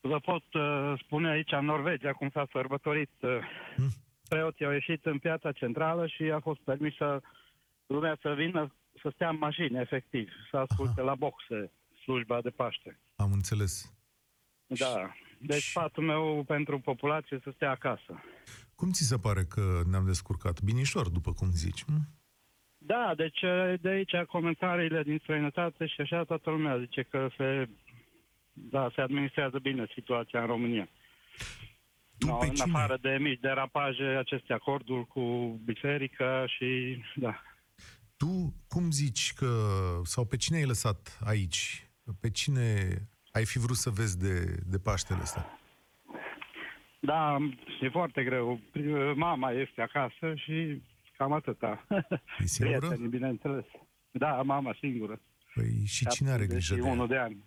Vă 0.00 0.18
pot 0.18 0.54
uh, 0.54 1.00
spune 1.04 1.30
aici, 1.30 1.52
în 1.52 1.64
Norvegia, 1.64 2.12
cum 2.12 2.30
s-a 2.30 2.46
sărbătorit. 2.52 3.10
Uh, 3.20 3.30
hmm. 3.74 3.88
Preoții 4.28 4.64
au 4.64 4.72
ieșit 4.72 5.04
în 5.04 5.18
piața 5.18 5.52
centrală 5.52 6.06
și 6.06 6.22
a 6.22 6.40
fost 6.40 6.60
permisă 6.60 7.20
lumea 7.86 8.18
să 8.20 8.34
vină, 8.36 8.74
să 9.02 9.10
stea 9.14 9.28
în 9.28 9.36
mașini, 9.38 9.80
efectiv, 9.80 10.30
să 10.50 10.56
asculte 10.56 11.00
Aha. 11.00 11.10
la 11.10 11.14
boxe 11.14 11.72
slujba 12.02 12.40
de 12.40 12.50
Paște. 12.50 12.98
Am 13.16 13.32
înțeles. 13.32 13.92
Da. 14.66 15.14
Deci 15.38 15.62
sfatul 15.62 16.04
meu 16.04 16.44
pentru 16.46 16.78
populație 16.78 17.40
să 17.42 17.50
stea 17.54 17.70
acasă. 17.70 18.22
Cum 18.74 18.90
ți 18.90 19.06
se 19.06 19.18
pare 19.18 19.44
că 19.44 19.80
ne-am 19.90 20.06
descurcat? 20.06 20.60
Binișor, 20.62 21.08
după 21.08 21.32
cum 21.32 21.50
zici. 21.50 21.84
Nu? 21.84 21.96
Da, 22.78 23.12
deci 23.16 23.40
de 23.80 23.88
aici 23.88 24.16
comentariile 24.28 25.02
din 25.02 25.18
străinătate 25.22 25.86
și 25.86 26.00
așa 26.00 26.24
toată 26.24 26.50
lumea 26.50 26.78
zice 26.78 27.02
că 27.02 27.28
se, 27.36 27.68
da, 28.70 28.90
se 28.94 29.00
administrează 29.00 29.58
bine 29.58 29.86
situația 29.94 30.40
în 30.40 30.46
România. 30.46 30.88
Tu 32.18 32.26
no, 32.26 32.38
în 32.38 32.50
cine? 32.50 32.72
afară 32.74 32.98
de 33.00 33.16
mici 33.20 33.40
derapaje, 33.40 34.04
aceste 34.04 34.52
acorduri 34.52 35.06
cu 35.06 35.20
biserica 35.64 36.46
și 36.46 37.02
da. 37.14 37.42
Tu 38.16 38.54
cum 38.68 38.90
zici 38.90 39.32
că, 39.36 39.46
sau 40.02 40.24
pe 40.24 40.36
cine 40.36 40.56
ai 40.56 40.66
lăsat 40.66 41.18
aici? 41.24 41.88
Pe 42.20 42.30
cine 42.30 42.88
ai 43.32 43.44
fi 43.44 43.58
vrut 43.58 43.76
să 43.76 43.90
vezi 43.90 44.18
de, 44.18 44.56
de 44.66 44.78
Paștele 44.78 45.20
ăsta? 45.22 45.58
Da, 47.00 47.36
e 47.80 47.88
foarte 47.88 48.24
greu. 48.24 48.60
Mama 49.14 49.50
este 49.50 49.80
acasă 49.80 50.34
și 50.34 50.82
cam 51.16 51.32
atâta. 51.32 51.86
E 52.38 52.46
singură? 52.46 52.78
Prietenii, 52.78 53.08
bineînțeles. 53.08 53.64
Da, 54.10 54.42
mama 54.42 54.76
singură. 54.80 55.20
Păi 55.54 55.84
și 55.86 56.06
cine 56.06 56.30
are 56.30 56.46
grijă 56.46 56.74
de 56.74 56.80
ea? 56.80 57.06
de 57.06 57.16
ani. 57.16 57.44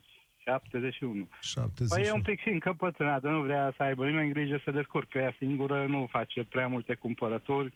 71. 0.51 1.27
71. 1.41 1.89
Păi 1.89 2.09
e 2.09 2.11
un 2.11 2.21
pic 2.21 2.39
și 2.39 2.49
încăpățânată, 2.49 3.29
nu 3.29 3.41
vrea 3.41 3.73
să 3.77 3.83
aibă 3.83 4.05
nimeni 4.05 4.33
grijă 4.33 4.61
să 4.63 4.71
descurcă. 4.71 5.17
Ea 5.17 5.35
singură 5.37 5.85
nu 5.85 6.07
face 6.11 6.43
prea 6.43 6.67
multe 6.67 6.93
cumpărături. 6.95 7.73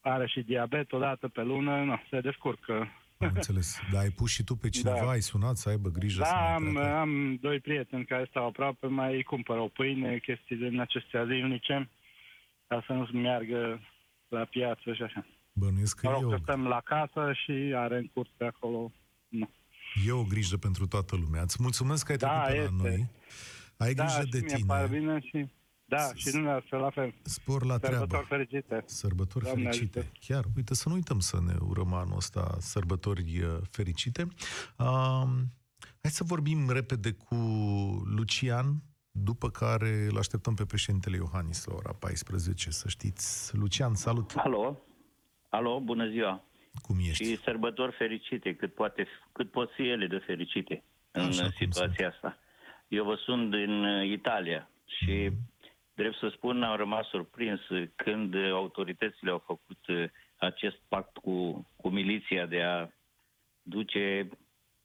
Are 0.00 0.26
și 0.26 0.40
diabet 0.40 0.92
o 0.92 0.98
dată 0.98 1.28
pe 1.28 1.42
lună, 1.42 1.84
nu, 1.84 2.00
se 2.10 2.20
descurcă. 2.20 2.88
Am 3.18 3.30
înțeles. 3.34 3.78
Dar 3.92 4.02
ai 4.02 4.10
pus 4.10 4.30
și 4.30 4.44
tu 4.44 4.54
pe 4.54 4.68
cineva, 4.68 5.04
da. 5.04 5.10
ai 5.10 5.20
sunat 5.20 5.56
să 5.56 5.68
aibă 5.68 5.88
grijă 5.88 6.20
da, 6.20 6.26
să 6.26 6.34
am, 6.34 6.76
am 6.76 7.36
doi 7.40 7.60
prieteni 7.60 8.04
care 8.04 8.26
stau 8.28 8.46
aproape, 8.46 8.86
mai 8.86 9.22
cumpără 9.22 9.60
o 9.60 9.68
pâine, 9.68 10.18
chestii 10.18 10.56
din 10.56 10.80
acestea 10.80 11.24
zilnice, 11.24 11.90
ca 12.66 12.84
să 12.86 12.92
nu 12.92 13.20
meargă 13.20 13.80
la 14.28 14.44
piață 14.44 14.92
și 14.92 15.02
așa. 15.02 15.26
Bănuiesc 15.52 16.00
că 16.00 16.06
mă 16.06 16.12
rog, 16.12 16.22
eu... 16.22 16.28
că 16.28 16.36
stăm 16.42 16.66
la 16.66 16.80
casă 16.80 17.32
și 17.32 17.52
are 17.76 17.96
în 17.96 18.06
curs 18.06 18.28
pe 18.36 18.44
acolo. 18.44 18.92
Nu. 19.28 19.50
E 20.04 20.12
o 20.12 20.24
grijă 20.24 20.56
pentru 20.56 20.86
toată 20.86 21.16
lumea. 21.16 21.42
Îți 21.42 21.56
mulțumesc 21.60 22.04
că 22.04 22.12
ai 22.12 22.18
da, 22.18 22.44
trecut 22.44 22.62
este. 22.62 22.74
la 22.76 22.82
noi. 22.82 23.10
Ai 23.76 23.94
da, 23.94 24.04
grijă 24.04 24.26
de 24.30 24.40
tine. 24.40 24.64
Da, 24.66 24.86
bine 24.86 25.20
și... 25.20 25.48
Da, 25.88 26.14
și 26.14 26.30
dumneavoastră 26.30 26.78
la 26.78 26.90
fel. 26.90 27.14
Spor 27.22 27.64
la 27.64 27.78
Sărbători 27.78 28.08
treabă. 28.08 28.26
fericite. 28.28 28.82
Sărbători 28.86 29.44
Doamne 29.44 29.62
fericite. 29.62 29.98
Ajută. 29.98 30.12
Chiar, 30.20 30.44
uite, 30.56 30.74
să 30.74 30.88
nu 30.88 30.94
uităm 30.94 31.18
să 31.18 31.40
ne 31.46 31.54
urăm 31.60 31.92
anul 31.92 32.16
ăsta 32.16 32.56
sărbători 32.60 33.42
uh, 33.42 33.58
fericite. 33.70 34.22
Uh, 34.78 35.28
hai 36.00 36.10
să 36.10 36.24
vorbim 36.24 36.70
repede 36.70 37.12
cu 37.12 37.34
Lucian, 38.04 38.82
după 39.10 39.50
care 39.50 40.06
îl 40.10 40.18
așteptăm 40.18 40.54
pe 40.54 40.64
președintele 40.64 41.16
Iohannis 41.16 41.64
la 41.64 41.74
ora 41.74 41.92
14, 41.92 42.70
să 42.70 42.88
știți. 42.88 43.56
Lucian, 43.56 43.94
salut! 43.94 44.32
Alo, 44.36 44.82
alo, 45.48 45.80
bună 45.80 46.08
ziua! 46.08 46.44
Cum 46.82 46.96
ești? 46.98 47.24
Și 47.24 47.38
sărbători 47.38 47.92
fericite, 47.92 48.54
cât, 48.54 48.74
poate, 48.74 49.06
cât 49.32 49.50
pot 49.50 49.72
fi 49.72 49.88
ele 49.88 50.06
de 50.06 50.18
fericite 50.18 50.82
în 51.10 51.26
Așa 51.26 51.50
situația 51.56 52.08
asta. 52.08 52.38
Eu 52.88 53.04
vă 53.04 53.14
sunt 53.14 53.50
din 53.50 53.84
uh, 53.84 54.08
Italia 54.08 54.70
și, 54.84 55.28
mm. 55.30 55.36
drept 55.94 56.16
să 56.16 56.28
spun, 56.28 56.62
am 56.62 56.76
rămas 56.76 57.06
surprins 57.06 57.60
când 57.96 58.34
autoritățile 58.52 59.30
au 59.30 59.42
făcut 59.46 59.86
uh, 59.86 60.04
acest 60.36 60.76
pact 60.88 61.16
cu, 61.16 61.66
cu 61.76 61.88
miliția 61.88 62.46
de 62.46 62.62
a 62.62 62.88
duce... 63.62 64.28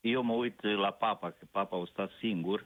Eu 0.02 0.24
mă 0.24 0.34
uit 0.34 0.62
la 0.62 0.92
papa, 0.92 1.32
că 1.32 1.46
papa 1.52 1.78
a 1.78 1.86
stat 1.92 2.12
singur 2.20 2.66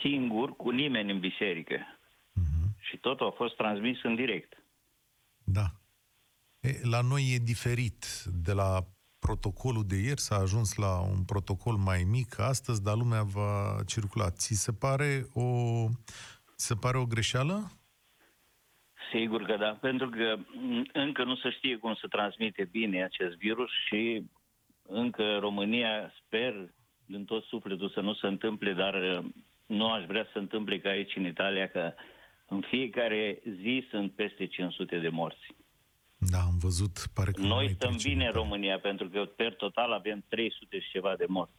singur 0.00 0.56
cu 0.56 0.70
nimeni 0.70 1.10
în 1.10 1.20
biserică. 1.20 1.76
Uh-huh. 1.76 2.80
Și 2.80 2.96
totul 2.96 3.26
a 3.26 3.30
fost 3.30 3.56
transmis 3.56 4.02
în 4.02 4.14
direct. 4.14 4.62
Da. 5.44 5.64
E, 6.60 6.70
la 6.90 7.00
noi 7.00 7.22
e 7.34 7.38
diferit. 7.44 8.04
De 8.44 8.52
la 8.52 8.80
protocolul 9.18 9.84
de 9.86 9.96
ieri 9.96 10.20
s-a 10.20 10.36
ajuns 10.36 10.74
la 10.74 11.00
un 11.00 11.24
protocol 11.24 11.76
mai 11.76 12.02
mic 12.10 12.38
astăzi, 12.38 12.82
dar 12.82 12.96
lumea 12.96 13.22
va 13.22 13.82
circula. 13.86 14.30
Ți 14.30 14.54
se 14.54 14.72
pare 14.72 15.26
o, 15.34 15.46
se 16.56 16.74
pare 16.74 16.98
o 16.98 17.06
greșeală? 17.06 17.70
Sigur 19.12 19.42
că 19.42 19.56
da, 19.56 19.70
pentru 19.80 20.08
că 20.08 20.36
încă 20.92 21.24
nu 21.24 21.36
se 21.36 21.50
știe 21.50 21.76
cum 21.76 21.94
să 21.94 22.06
transmite 22.06 22.68
bine 22.70 23.04
acest 23.04 23.36
virus 23.36 23.70
și 23.86 24.22
încă 24.82 25.38
România 25.38 26.12
sper 26.24 26.72
din 27.06 27.24
tot 27.24 27.44
sufletul 27.44 27.90
să 27.90 28.00
nu 28.00 28.14
se 28.14 28.26
întâmple, 28.26 28.72
dar 28.72 29.24
nu 29.66 29.92
aș 29.92 30.04
vrea 30.04 30.26
să 30.32 30.38
întâmple 30.38 30.80
ca 30.80 30.88
aici 30.88 31.16
în 31.16 31.26
Italia, 31.26 31.68
că 31.68 31.92
în 32.46 32.60
fiecare 32.60 33.40
zi 33.60 33.86
sunt 33.90 34.12
peste 34.12 34.46
500 34.46 34.98
de 34.98 35.08
morți. 35.08 35.59
Da, 36.20 36.38
am 36.38 36.58
văzut, 36.58 37.06
pare 37.14 37.30
că 37.30 37.40
Noi 37.40 37.70
stăm 37.74 37.96
bine 38.02 38.26
în 38.26 38.32
România, 38.32 38.78
pentru 38.78 39.08
că 39.08 39.24
per 39.24 39.54
total 39.54 39.92
avem 39.92 40.24
300 40.28 40.80
și 40.80 40.90
ceva 40.90 41.14
de 41.16 41.24
morți. 41.28 41.52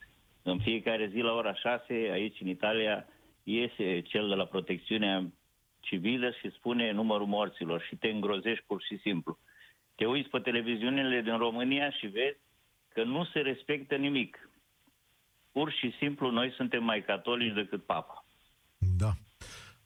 În 0.44 0.60
fiecare 0.60 1.08
zi 1.08 1.18
la 1.18 1.34
ora 1.34 1.54
6, 1.54 1.84
aici 1.90 2.42
în 2.42 2.48
Italia, 2.48 3.06
iese 3.44 4.02
cel 4.02 4.28
de 4.28 4.36
la 4.36 4.46
protecțiunea 4.46 5.32
civilă 5.80 6.32
și 6.32 6.52
spune 6.52 6.92
numărul 6.92 7.28
morților 7.28 7.82
și 7.82 7.96
te 7.96 8.08
îngrozești 8.08 8.64
pur 8.68 8.82
și 8.82 8.98
simplu. 8.98 9.38
Te 9.96 10.06
uiți 10.06 10.30
pe 10.30 10.40
televiziunile 10.40 11.22
din 11.22 11.38
România 11.38 11.92
și 11.92 12.08
vezi 12.08 12.38
că 12.94 13.04
nu 13.04 13.26
se 13.26 13.40
respectă 13.40 13.96
nimic 13.96 14.50
pur 15.52 15.72
și 15.72 15.94
simplu 15.98 16.30
noi 16.30 16.52
suntem 16.52 16.84
mai 16.84 17.04
catolici 17.04 17.54
decât 17.54 17.86
papa. 17.86 18.26
Da. 18.98 19.12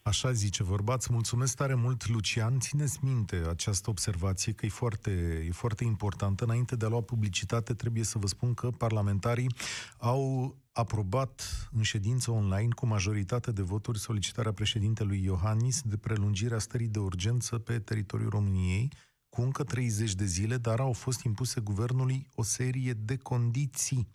Așa 0.07 0.31
zice 0.31 0.63
vorba. 0.63 0.93
Îți 0.93 1.13
mulțumesc 1.13 1.55
tare 1.55 1.73
mult, 1.75 2.07
Lucian. 2.07 2.59
Țineți 2.59 2.99
minte 3.01 3.35
această 3.49 3.89
observație, 3.89 4.53
că 4.53 4.65
e 4.65 4.69
foarte, 4.69 5.11
e 5.47 5.51
foarte 5.51 5.83
importantă. 5.83 6.43
Înainte 6.43 6.75
de 6.75 6.85
a 6.85 6.87
lua 6.87 7.01
publicitate, 7.01 7.73
trebuie 7.73 8.03
să 8.03 8.17
vă 8.17 8.27
spun 8.27 8.53
că 8.53 8.71
parlamentarii 8.71 9.55
au 9.97 10.55
aprobat 10.71 11.67
în 11.71 11.81
ședință 11.81 12.31
online 12.31 12.67
cu 12.75 12.85
majoritate 12.85 13.51
de 13.51 13.61
voturi 13.61 13.99
solicitarea 13.99 14.51
președintelui 14.51 15.23
Iohannis 15.23 15.81
de 15.81 15.97
prelungirea 15.97 16.59
stării 16.59 16.87
de 16.87 16.99
urgență 16.99 17.57
pe 17.57 17.79
teritoriul 17.79 18.29
României 18.29 18.91
cu 19.35 19.41
încă 19.41 19.63
30 19.63 20.13
de 20.13 20.25
zile, 20.25 20.57
dar 20.57 20.79
au 20.79 20.93
fost 20.93 21.23
impuse 21.23 21.59
guvernului 21.61 22.27
o 22.35 22.43
serie 22.43 22.93
de 22.93 23.15
condiții. 23.15 24.07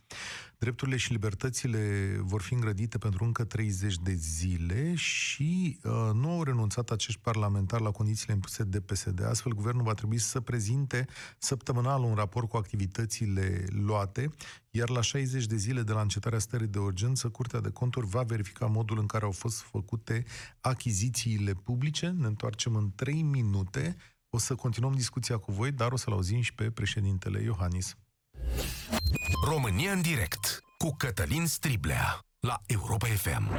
Drepturile 0.59 0.97
și 0.97 1.13
libertățile 1.13 2.17
vor 2.21 2.43
fi 2.43 2.55
îngrădite 2.55 2.99
pentru 2.99 3.25
încă 3.25 3.45
30 3.45 3.99
de 3.99 4.13
zile 4.13 4.95
și 4.95 5.79
uh, 5.83 6.11
nu 6.15 6.31
au 6.31 6.43
renunțat 6.43 6.91
acești 6.91 7.21
parlamentari 7.21 7.83
la 7.83 7.91
condițiile 7.91 8.35
impuse 8.35 8.63
de 8.63 8.81
PSD. 8.81 9.25
Astfel, 9.25 9.53
guvernul 9.53 9.83
va 9.83 9.95
trebui 9.95 10.19
să 10.19 10.41
prezinte 10.41 11.07
săptămânal 11.39 12.03
un 12.03 12.15
raport 12.15 12.49
cu 12.49 12.57
activitățile 12.57 13.65
luate, 13.69 14.31
iar 14.71 14.89
la 14.89 15.01
60 15.01 15.47
de 15.47 15.57
zile 15.57 15.83
de 15.83 15.93
la 15.93 16.01
încetarea 16.01 16.39
stării 16.39 16.67
de 16.67 16.79
urgență, 16.79 17.29
Curtea 17.29 17.61
de 17.61 17.71
Conturi 17.71 18.07
va 18.07 18.23
verifica 18.23 18.67
modul 18.67 18.99
în 18.99 19.07
care 19.07 19.25
au 19.25 19.31
fost 19.31 19.61
făcute 19.61 20.25
achizițiile 20.61 21.53
publice. 21.53 22.09
Ne 22.09 22.27
întoarcem 22.27 22.75
în 22.75 22.93
3 22.95 23.23
minute 23.23 23.97
O 24.31 24.39
să 24.39 24.55
continuăm 24.55 24.93
discuția 24.93 25.39
cu 25.39 25.53
voi, 25.53 25.73
dar 25.73 25.93
o 25.93 25.97
să-l 25.97 26.13
auzim 26.13 26.41
și 26.41 26.55
pe 26.55 26.71
președintele 26.71 27.43
Iohannis. 27.43 27.95
România 29.47 29.93
în 29.93 30.01
direct 30.01 30.63
cu 30.79 30.95
Cătălin 30.97 31.47
Striblea 31.47 32.19
la 32.41 32.61
Europa 32.67 33.07
FM. 33.07 33.51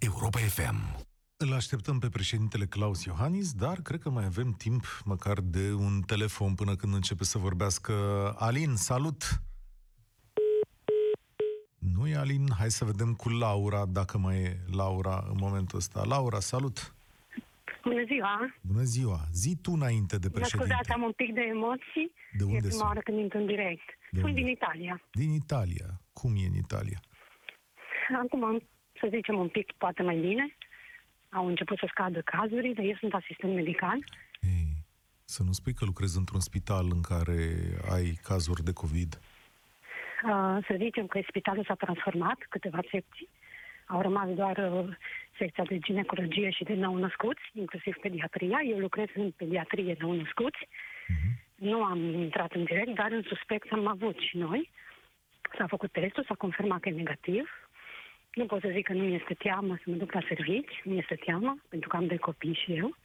Europa 0.00 0.38
FM. 0.38 1.06
Îl 1.36 1.52
așteptăm 1.52 1.98
pe 1.98 2.08
președintele 2.08 2.64
Claus 2.66 3.04
Iohannis, 3.04 3.52
dar 3.52 3.80
cred 3.82 4.00
că 4.00 4.10
mai 4.10 4.24
avem 4.24 4.52
timp 4.58 4.84
măcar 5.04 5.38
de 5.40 5.72
un 5.72 6.00
telefon 6.06 6.54
până 6.54 6.74
când 6.76 6.94
începe 6.94 7.24
să 7.24 7.38
vorbească 7.38 7.92
Alin. 8.38 8.74
Salut! 8.76 9.22
Nu 11.78 12.08
e 12.08 12.16
Alin, 12.16 12.46
hai 12.58 12.70
să 12.70 12.84
vedem 12.84 13.14
cu 13.14 13.28
Laura, 13.28 13.86
dacă 13.86 14.18
mai 14.18 14.36
e 14.42 14.56
Laura 14.76 15.24
în 15.30 15.36
momentul 15.40 15.78
ăsta. 15.78 16.04
Laura, 16.04 16.40
salut! 16.40 16.94
Bună 17.84 18.04
ziua! 18.06 18.54
Bună 18.60 18.82
ziua! 18.82 19.20
Zi 19.32 19.56
tu 19.62 19.72
înainte 19.72 20.16
de 20.18 20.30
președinte. 20.30 20.56
Mă 20.56 20.62
scuzați, 20.64 20.90
am 20.90 21.02
un 21.02 21.12
pic 21.12 21.34
de 21.34 21.40
emoții. 21.40 22.12
De 22.38 22.44
unde 22.44 22.56
E 22.56 22.58
prima 22.58 22.72
sunt? 22.72 22.82
oară 22.84 23.00
când 23.00 23.18
intru 23.18 23.38
în 23.38 23.46
direct. 23.46 23.86
De 24.10 24.18
Sunt 24.18 24.24
unde? 24.24 24.40
din 24.40 24.48
Italia. 24.50 25.02
Din 25.12 25.30
Italia. 25.30 26.00
Cum 26.12 26.32
e 26.36 26.46
în 26.46 26.54
Italia? 26.54 27.00
Acum, 28.24 28.44
am, 28.44 28.62
să 29.00 29.08
zicem, 29.10 29.38
un 29.38 29.48
pic 29.48 29.72
poate 29.72 30.02
mai 30.02 30.16
bine. 30.16 30.56
Au 31.28 31.46
început 31.46 31.78
să 31.78 31.86
scadă 31.88 32.20
cazurile, 32.20 32.82
eu 32.82 32.96
sunt 32.98 33.14
asistent 33.14 33.54
medical. 33.54 33.98
Ei, 34.40 34.66
să 35.24 35.42
nu 35.42 35.52
spui 35.52 35.74
că 35.74 35.84
lucrezi 35.84 36.18
într-un 36.18 36.40
spital 36.40 36.86
în 36.90 37.00
care 37.00 37.38
ai 37.94 38.18
cazuri 38.22 38.62
de 38.64 38.72
COVID. 38.72 39.20
Uh, 40.24 40.58
să 40.66 40.74
zicem 40.76 41.06
că 41.06 41.20
spitalul 41.28 41.64
s-a 41.64 41.74
transformat, 41.74 42.38
câteva 42.48 42.80
secții. 42.90 43.28
Au 43.86 44.00
rămas 44.00 44.28
doar 44.28 44.56
uh, 44.56 44.96
secția 45.38 45.64
de 45.64 45.78
ginecologie 45.78 46.50
și 46.50 46.64
de 46.64 46.74
nou-născuți, 46.74 47.42
inclusiv 47.52 47.94
pediatria. 47.96 48.58
Eu 48.66 48.78
lucrez 48.78 49.06
în 49.14 49.30
pediatrie 49.30 49.96
nou-născuți. 49.98 50.68
Nu 51.54 51.84
am 51.84 51.98
intrat 51.98 52.52
în 52.52 52.64
direct, 52.64 52.94
dar 52.94 53.10
în 53.12 53.22
suspect 53.22 53.72
am 53.72 53.86
avut 53.86 54.18
și 54.18 54.36
noi. 54.36 54.70
S-a 55.58 55.66
făcut 55.66 55.92
testul, 55.92 56.24
s-a 56.24 56.34
confirmat 56.34 56.80
că 56.80 56.88
e 56.88 56.92
negativ. 56.92 57.59
Nu 58.34 58.46
pot 58.46 58.60
să 58.60 58.68
zic 58.72 58.86
că 58.86 58.92
nu 58.92 59.04
este 59.04 59.34
teamă 59.34 59.74
să 59.76 59.90
mă 59.90 59.96
duc 59.96 60.12
la 60.12 60.20
servici, 60.28 60.80
nu 60.84 60.94
este 60.94 61.14
teamă, 61.14 61.56
pentru 61.68 61.88
că 61.88 61.96
am 61.96 62.06
de 62.06 62.16
copii 62.16 62.60
și 62.64 62.72
eu. 62.72 62.96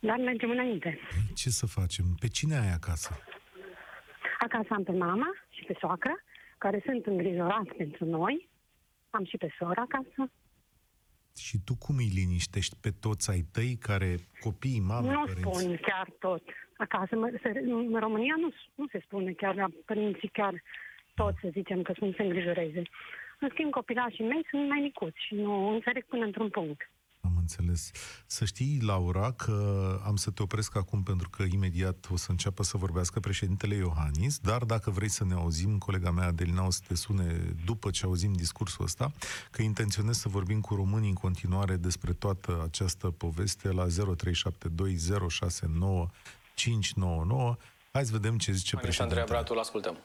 Dar 0.00 0.16
mergem 0.16 0.50
înainte. 0.50 0.98
Ce 1.34 1.48
să 1.50 1.66
facem? 1.66 2.04
Pe 2.20 2.28
cine 2.28 2.56
ai 2.56 2.72
acasă? 2.72 3.18
Acasă 4.38 4.68
am 4.70 4.82
pe 4.82 4.92
mama 4.92 5.26
și 5.48 5.64
pe 5.64 5.76
soacră, 5.80 6.22
care 6.58 6.82
sunt 6.84 7.06
îngrijorați 7.06 7.74
pentru 7.76 8.04
noi. 8.04 8.48
Am 9.10 9.24
și 9.24 9.36
pe 9.36 9.54
sora 9.58 9.82
acasă. 9.82 10.30
Și 11.36 11.58
tu 11.64 11.74
cum 11.76 11.96
îi 11.96 12.10
liniștești 12.14 12.76
pe 12.80 12.90
toți 12.90 13.30
ai 13.30 13.42
tăi 13.52 13.76
care, 13.80 14.16
copiii, 14.40 14.80
mame, 14.80 15.12
nu 15.12 15.24
părinți? 15.24 15.40
spun 15.40 15.76
chiar 15.76 16.08
tot. 16.18 16.42
Acasă, 16.76 17.16
mă, 17.16 17.38
se, 17.42 17.48
în 17.64 17.98
România 17.98 18.34
nu, 18.38 18.48
nu 18.74 18.86
se 18.92 19.00
spune 19.04 19.32
chiar 19.32 19.54
la 19.54 19.68
părinții 19.84 20.28
chiar 20.28 20.62
tot, 21.14 21.34
să 21.40 21.48
zicem, 21.50 21.82
că 21.82 21.92
sunt 21.96 22.14
se 22.14 22.22
îngrijoreze. 22.22 22.82
În 23.40 23.48
schimb, 23.52 23.70
copilașii 23.70 24.24
mei 24.24 24.46
sunt 24.50 24.68
mai 24.68 24.80
micuți 24.82 25.24
și 25.26 25.34
nu 25.34 25.68
înțeleg 25.68 26.04
până 26.06 26.24
într-un 26.24 26.48
punct. 26.48 26.90
Am 27.20 27.32
înțeles. 27.38 27.90
Să 28.26 28.44
știi, 28.44 28.78
Laura, 28.82 29.32
că 29.32 29.54
am 30.04 30.16
să 30.16 30.30
te 30.30 30.42
opresc 30.42 30.76
acum 30.76 31.02
pentru 31.02 31.28
că 31.28 31.42
imediat 31.52 32.08
o 32.12 32.16
să 32.16 32.30
înceapă 32.30 32.62
să 32.62 32.76
vorbească 32.76 33.20
președintele 33.20 33.74
Iohannis, 33.74 34.38
dar 34.38 34.64
dacă 34.64 34.90
vrei 34.90 35.08
să 35.08 35.24
ne 35.24 35.34
auzim, 35.34 35.78
colega 35.78 36.10
mea 36.10 36.26
Adelina 36.26 36.66
o 36.66 36.70
să 36.70 36.80
te 36.86 36.94
sune 36.94 37.54
după 37.64 37.90
ce 37.90 38.04
auzim 38.04 38.32
discursul 38.32 38.84
ăsta, 38.84 39.12
că 39.50 39.62
intenționez 39.62 40.18
să 40.18 40.28
vorbim 40.28 40.60
cu 40.60 40.74
românii 40.74 41.08
în 41.08 41.14
continuare 41.14 41.76
despre 41.76 42.12
toată 42.12 42.62
această 42.64 43.10
poveste 43.10 43.72
la 43.72 43.86
0372069599. 43.86 43.90
Hai 47.92 48.04
să 48.04 48.12
vedem 48.12 48.38
ce 48.38 48.52
zice 48.52 48.68
Și 48.68 48.74
Andreea 48.74 48.80
președintele. 48.80 49.24
Bratul, 49.24 49.58
ascultăm. 49.58 49.98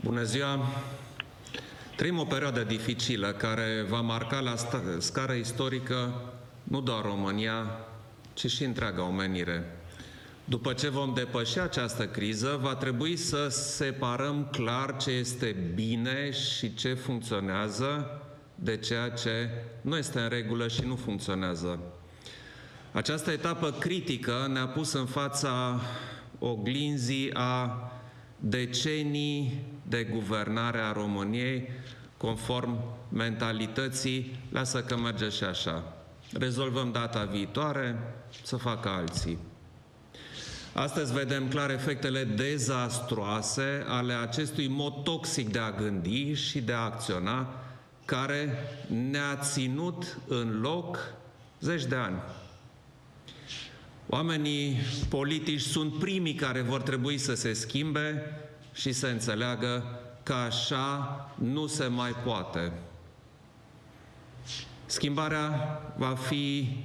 Bună 0.00 0.22
ziua! 0.22 0.66
Trăim 1.96 2.18
o 2.18 2.24
perioadă 2.24 2.62
dificilă 2.62 3.32
care 3.32 3.86
va 3.88 4.00
marca 4.00 4.40
la 4.40 4.54
sta- 4.54 4.98
scară 4.98 5.32
istorică 5.32 6.22
nu 6.62 6.80
doar 6.80 7.02
România, 7.02 7.70
ci 8.34 8.46
și 8.46 8.64
întreaga 8.64 9.02
omenire. 9.02 9.76
După 10.44 10.72
ce 10.72 10.88
vom 10.88 11.14
depăși 11.14 11.58
această 11.58 12.06
criză, 12.06 12.58
va 12.62 12.74
trebui 12.74 13.16
să 13.16 13.48
separăm 13.48 14.48
clar 14.52 14.96
ce 14.96 15.10
este 15.10 15.56
bine 15.74 16.30
și 16.30 16.74
ce 16.74 16.94
funcționează 16.94 18.20
de 18.54 18.76
ceea 18.76 19.10
ce 19.10 19.50
nu 19.80 19.96
este 19.96 20.20
în 20.20 20.28
regulă 20.28 20.68
și 20.68 20.82
nu 20.86 20.96
funcționează. 20.96 21.78
Această 22.92 23.30
etapă 23.30 23.70
critică 23.70 24.48
ne-a 24.52 24.66
pus 24.66 24.92
în 24.92 25.06
fața 25.06 25.80
oglinzii 26.38 27.30
a 27.32 27.82
decenii 28.40 29.66
de 29.88 30.04
guvernare 30.04 30.78
a 30.78 30.92
României 30.92 31.68
conform 32.16 32.78
mentalității, 33.08 34.40
lasă 34.52 34.82
că 34.82 34.96
merge 34.96 35.28
și 35.28 35.44
așa. 35.44 35.92
Rezolvăm 36.32 36.92
data 36.92 37.24
viitoare, 37.24 37.98
să 38.42 38.56
facă 38.56 38.88
alții. 38.88 39.38
Astăzi 40.72 41.12
vedem 41.12 41.48
clar 41.48 41.70
efectele 41.70 42.24
dezastroase 42.24 43.84
ale 43.86 44.12
acestui 44.12 44.68
mod 44.68 45.02
toxic 45.02 45.48
de 45.48 45.58
a 45.58 45.70
gândi 45.70 46.32
și 46.32 46.60
de 46.60 46.72
a 46.72 46.78
acționa, 46.78 47.54
care 48.04 48.58
ne-a 49.10 49.36
ținut 49.36 50.18
în 50.26 50.60
loc 50.60 50.98
zeci 51.60 51.84
de 51.84 51.94
ani. 51.94 52.16
Oamenii 54.08 54.76
politici 55.08 55.60
sunt 55.60 55.98
primii 55.98 56.34
care 56.34 56.60
vor 56.60 56.82
trebui 56.82 57.18
să 57.18 57.34
se 57.34 57.52
schimbe 57.52 58.22
și 58.78 58.92
să 58.92 59.06
înțeleagă 59.06 60.00
că 60.22 60.32
așa 60.32 61.30
nu 61.34 61.66
se 61.66 61.86
mai 61.86 62.10
poate. 62.10 62.72
Schimbarea 64.86 65.80
va 65.96 66.14
fi 66.14 66.76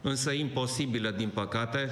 însă 0.00 0.30
imposibilă, 0.30 1.10
din 1.10 1.28
păcate, 1.28 1.90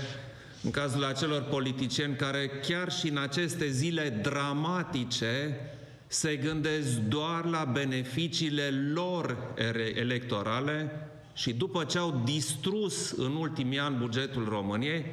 în 0.62 0.70
cazul 0.70 1.04
acelor 1.04 1.42
politicieni 1.42 2.16
care 2.16 2.48
chiar 2.48 2.92
și 2.92 3.08
în 3.08 3.16
aceste 3.16 3.68
zile 3.68 4.08
dramatice 4.08 5.60
se 6.06 6.36
gândesc 6.36 6.96
doar 6.96 7.44
la 7.44 7.64
beneficiile 7.64 8.70
lor 8.92 9.36
ere- 9.56 9.92
electorale 9.96 11.08
și 11.34 11.52
după 11.52 11.84
ce 11.84 11.98
au 11.98 12.22
distrus 12.24 13.10
în 13.10 13.36
ultimii 13.36 13.78
ani 13.78 13.96
bugetul 13.96 14.48
României, 14.48 15.04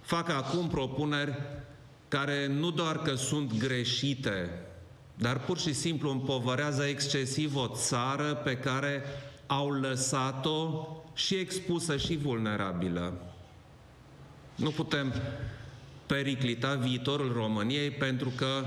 fac 0.00 0.28
acum 0.28 0.68
propuneri 0.68 1.38
care 2.10 2.46
nu 2.46 2.70
doar 2.70 2.98
că 3.02 3.14
sunt 3.14 3.58
greșite, 3.58 4.50
dar 5.14 5.40
pur 5.40 5.58
și 5.58 5.72
simplu 5.72 6.10
împovărează 6.10 6.82
excesiv 6.84 7.56
o 7.56 7.68
țară 7.74 8.34
pe 8.34 8.56
care 8.56 9.02
au 9.46 9.70
lăsat-o 9.70 10.86
și 11.14 11.34
expusă 11.34 11.96
și 11.96 12.16
vulnerabilă. 12.16 13.34
Nu 14.54 14.70
putem 14.70 15.12
periclita 16.06 16.74
viitorul 16.74 17.32
României 17.32 17.90
pentru 17.90 18.32
că 18.36 18.64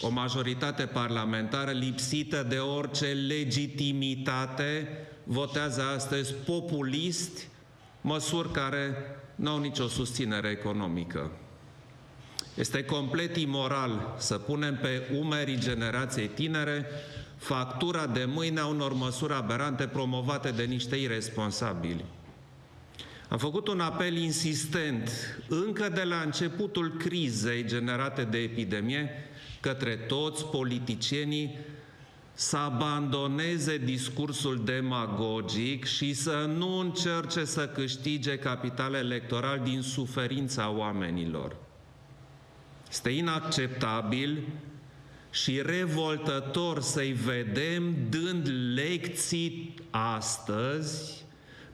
o 0.00 0.08
majoritate 0.08 0.84
parlamentară 0.84 1.70
lipsită 1.70 2.42
de 2.42 2.58
orice 2.58 3.06
legitimitate 3.06 4.88
votează 5.24 5.82
astăzi 5.82 6.32
populist 6.32 7.46
măsuri 8.00 8.52
care 8.52 8.94
nu 9.34 9.50
au 9.50 9.58
nicio 9.58 9.88
susținere 9.88 10.48
economică. 10.48 11.30
Este 12.58 12.84
complet 12.84 13.36
imoral 13.36 14.14
să 14.18 14.38
punem 14.38 14.76
pe 14.76 15.02
umerii 15.18 15.58
generației 15.58 16.26
tinere 16.26 16.86
factura 17.36 18.06
de 18.06 18.24
mâine 18.24 18.60
a 18.60 18.66
unor 18.66 18.92
măsuri 18.92 19.32
aberante 19.32 19.86
promovate 19.86 20.50
de 20.50 20.62
niște 20.62 20.96
irresponsabili. 20.96 22.04
Am 23.28 23.38
făcut 23.38 23.68
un 23.68 23.80
apel 23.80 24.16
insistent, 24.16 25.10
încă 25.48 25.88
de 25.88 26.02
la 26.02 26.20
începutul 26.20 26.96
crizei 26.96 27.64
generate 27.64 28.24
de 28.24 28.38
epidemie, 28.38 29.10
către 29.60 29.96
toți 29.96 30.44
politicienii 30.44 31.58
să 32.32 32.56
abandoneze 32.56 33.76
discursul 33.76 34.62
demagogic 34.64 35.84
și 35.84 36.14
să 36.14 36.50
nu 36.56 36.78
încerce 36.78 37.44
să 37.44 37.68
câștige 37.68 38.38
capital 38.38 38.94
electoral 38.94 39.60
din 39.64 39.82
suferința 39.82 40.70
oamenilor. 40.70 41.56
Este 42.90 43.10
inacceptabil 43.10 44.42
și 45.30 45.62
revoltător 45.62 46.80
să-i 46.80 47.12
vedem 47.12 47.96
dând 48.08 48.48
lecții 48.74 49.74
astăzi 49.90 51.24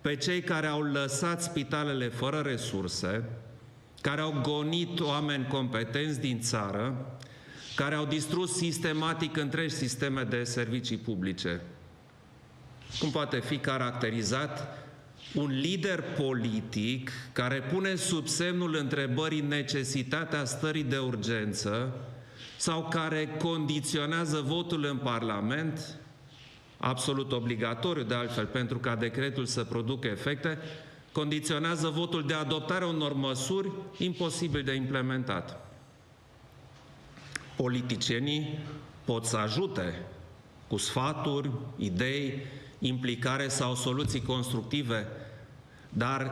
pe 0.00 0.16
cei 0.16 0.40
care 0.40 0.66
au 0.66 0.82
lăsat 0.82 1.42
spitalele 1.42 2.08
fără 2.08 2.40
resurse, 2.40 3.24
care 4.00 4.20
au 4.20 4.40
gonit 4.42 5.00
oameni 5.00 5.46
competenți 5.46 6.20
din 6.20 6.40
țară, 6.40 7.16
care 7.76 7.94
au 7.94 8.04
distrus 8.04 8.56
sistematic 8.56 9.36
întregi 9.36 9.74
sisteme 9.74 10.22
de 10.22 10.44
servicii 10.44 10.96
publice. 10.96 11.60
Cum 12.98 13.10
poate 13.10 13.40
fi 13.40 13.58
caracterizat 13.58 14.78
un 15.34 15.58
lider 15.60 16.02
politic 16.02 17.10
care 17.32 17.62
pune 17.62 17.94
sub 17.94 18.26
semnul 18.26 18.74
întrebării 18.74 19.40
necesitatea 19.40 20.44
stării 20.44 20.82
de 20.82 20.98
urgență 20.98 21.94
sau 22.56 22.88
care 22.90 23.28
condiționează 23.38 24.40
votul 24.40 24.84
în 24.84 24.96
Parlament 24.96 25.98
absolut 26.76 27.32
obligatoriu 27.32 28.02
de 28.02 28.14
altfel 28.14 28.46
pentru 28.46 28.78
ca 28.78 28.94
decretul 28.94 29.46
să 29.46 29.64
producă 29.64 30.06
efecte, 30.06 30.58
condiționează 31.12 31.88
votul 31.88 32.26
de 32.26 32.34
adoptare 32.34 32.84
unor 32.84 33.12
măsuri 33.12 33.70
imposibil 33.98 34.62
de 34.62 34.74
implementat. 34.74 35.66
Politicienii 37.56 38.58
pot 39.04 39.24
să 39.24 39.36
ajute 39.36 40.06
cu 40.66 40.76
sfaturi, 40.76 41.50
idei, 41.76 42.42
implicare 42.78 43.48
sau 43.48 43.74
soluții 43.74 44.22
constructive, 44.22 45.06
dar 45.96 46.30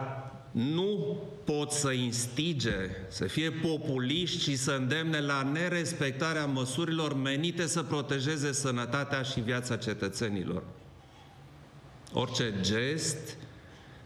nu 0.51 1.19
pot 1.45 1.71
să 1.71 1.91
instige, 1.91 2.91
să 3.09 3.25
fie 3.25 3.51
populiști 3.51 4.43
și 4.43 4.57
să 4.57 4.71
îndemne 4.71 5.21
la 5.21 5.43
nerespectarea 5.43 6.47
măsurilor 6.47 7.15
menite 7.15 7.67
să 7.67 7.83
protejeze 7.83 8.53
sănătatea 8.53 9.23
și 9.23 9.41
viața 9.41 9.77
cetățenilor. 9.77 10.63
Orice 12.13 12.55
gest 12.61 13.37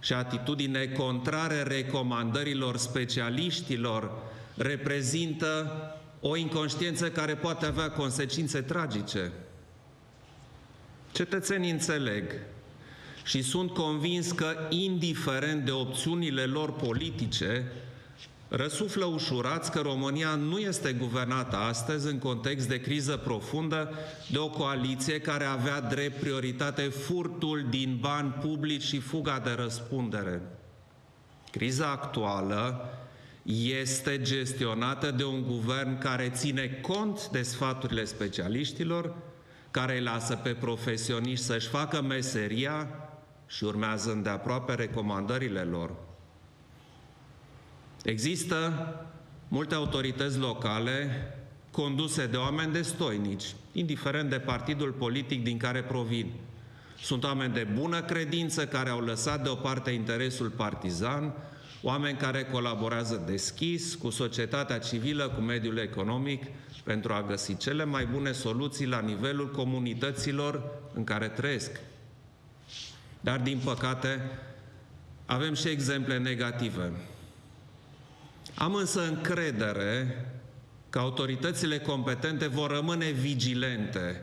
și 0.01 0.13
atitudine 0.13 0.87
contrare 0.87 1.63
recomandărilor 1.63 2.77
specialiștilor 2.77 4.11
reprezintă 4.57 5.73
o 6.21 6.37
inconștiență 6.37 7.11
care 7.11 7.35
poate 7.35 7.67
avea 7.67 7.91
consecințe 7.91 8.61
tragice. 8.61 9.33
Cetățenii 11.13 11.71
înțeleg 11.71 12.33
și 13.27 13.43
sunt 13.43 13.71
convins 13.71 14.33
că, 14.33 14.57
indiferent 14.71 15.65
de 15.65 15.71
opțiunile 15.71 16.45
lor 16.45 16.73
politice, 16.73 17.73
răsuflă 18.49 19.05
ușurați 19.05 19.71
că 19.71 19.81
România 19.81 20.35
nu 20.35 20.59
este 20.59 20.93
guvernată 20.93 21.57
astăzi 21.57 22.07
în 22.07 22.19
context 22.19 22.69
de 22.69 22.81
criză 22.81 23.17
profundă 23.17 23.91
de 24.31 24.39
o 24.39 24.49
coaliție 24.49 25.21
care 25.21 25.45
avea 25.45 25.81
drept 25.81 26.21
prioritate 26.21 26.83
furtul 26.83 27.67
din 27.71 27.99
bani 28.01 28.31
publici 28.31 28.83
și 28.83 28.99
fuga 28.99 29.41
de 29.45 29.51
răspundere. 29.51 30.43
Criza 31.51 31.91
actuală 31.91 32.91
este 33.83 34.21
gestionată 34.23 35.11
de 35.11 35.25
un 35.25 35.43
guvern 35.43 35.99
care 35.99 36.31
ține 36.35 36.79
cont 36.83 37.29
de 37.29 37.43
sfaturile 37.43 38.05
specialiștilor, 38.05 39.15
care 39.71 39.97
îi 39.97 40.03
lasă 40.03 40.35
pe 40.35 40.51
profesioniști 40.51 41.45
să-și 41.45 41.69
facă 41.69 42.03
meseria 42.03 42.89
și 43.47 43.65
urmează 43.65 44.11
îndeaproape 44.11 44.75
recomandările 44.75 45.61
lor. 45.61 45.91
Există 48.03 48.89
multe 49.49 49.75
autorități 49.75 50.39
locale 50.39 51.11
conduse 51.71 52.27
de 52.27 52.37
oameni 52.37 52.73
destoinici, 52.73 53.55
indiferent 53.73 54.31
de 54.31 54.39
partidul 54.39 54.93
politic 54.93 55.45
din 55.45 55.59
care 55.59 55.83
provin. 55.83 56.33
Sunt 57.01 57.25
oameni 57.25 57.53
de 57.53 57.67
bună 57.75 58.03
credință 58.03 58.67
care 58.67 58.91
au 58.91 59.01
lăsat 59.01 59.43
deoparte 59.43 59.91
interesul 59.91 60.49
partizan, 60.49 61.33
oameni 61.83 62.19
care 62.19 62.45
colaborează 62.45 63.23
deschis 63.27 63.95
cu 63.95 64.11
societatea 64.11 64.79
civilă, 64.79 65.29
cu 65.29 65.41
mediul 65.41 65.77
economic, 65.77 66.43
pentru 66.85 67.13
a 67.13 67.23
găsi 67.23 67.57
cele 67.57 67.85
mai 67.85 68.07
bune 68.07 68.33
soluții 68.33 68.87
la 68.87 69.01
nivelul 69.01 69.51
comunităților 69.51 70.63
în 70.95 71.05
care 71.05 71.29
trăiesc. 71.29 71.81
Dar, 73.27 73.41
din 73.41 73.61
păcate, 73.65 74.21
avem 75.25 75.55
și 75.55 75.69
exemple 75.69 76.19
negative. 76.19 76.93
Am 78.55 78.75
însă 78.75 79.07
încredere 79.07 80.25
că 80.91 80.99
autoritățile 80.99 81.79
competente 81.79 82.47
vor 82.47 82.71
rămâne 82.71 83.11
vigilente 83.11 84.23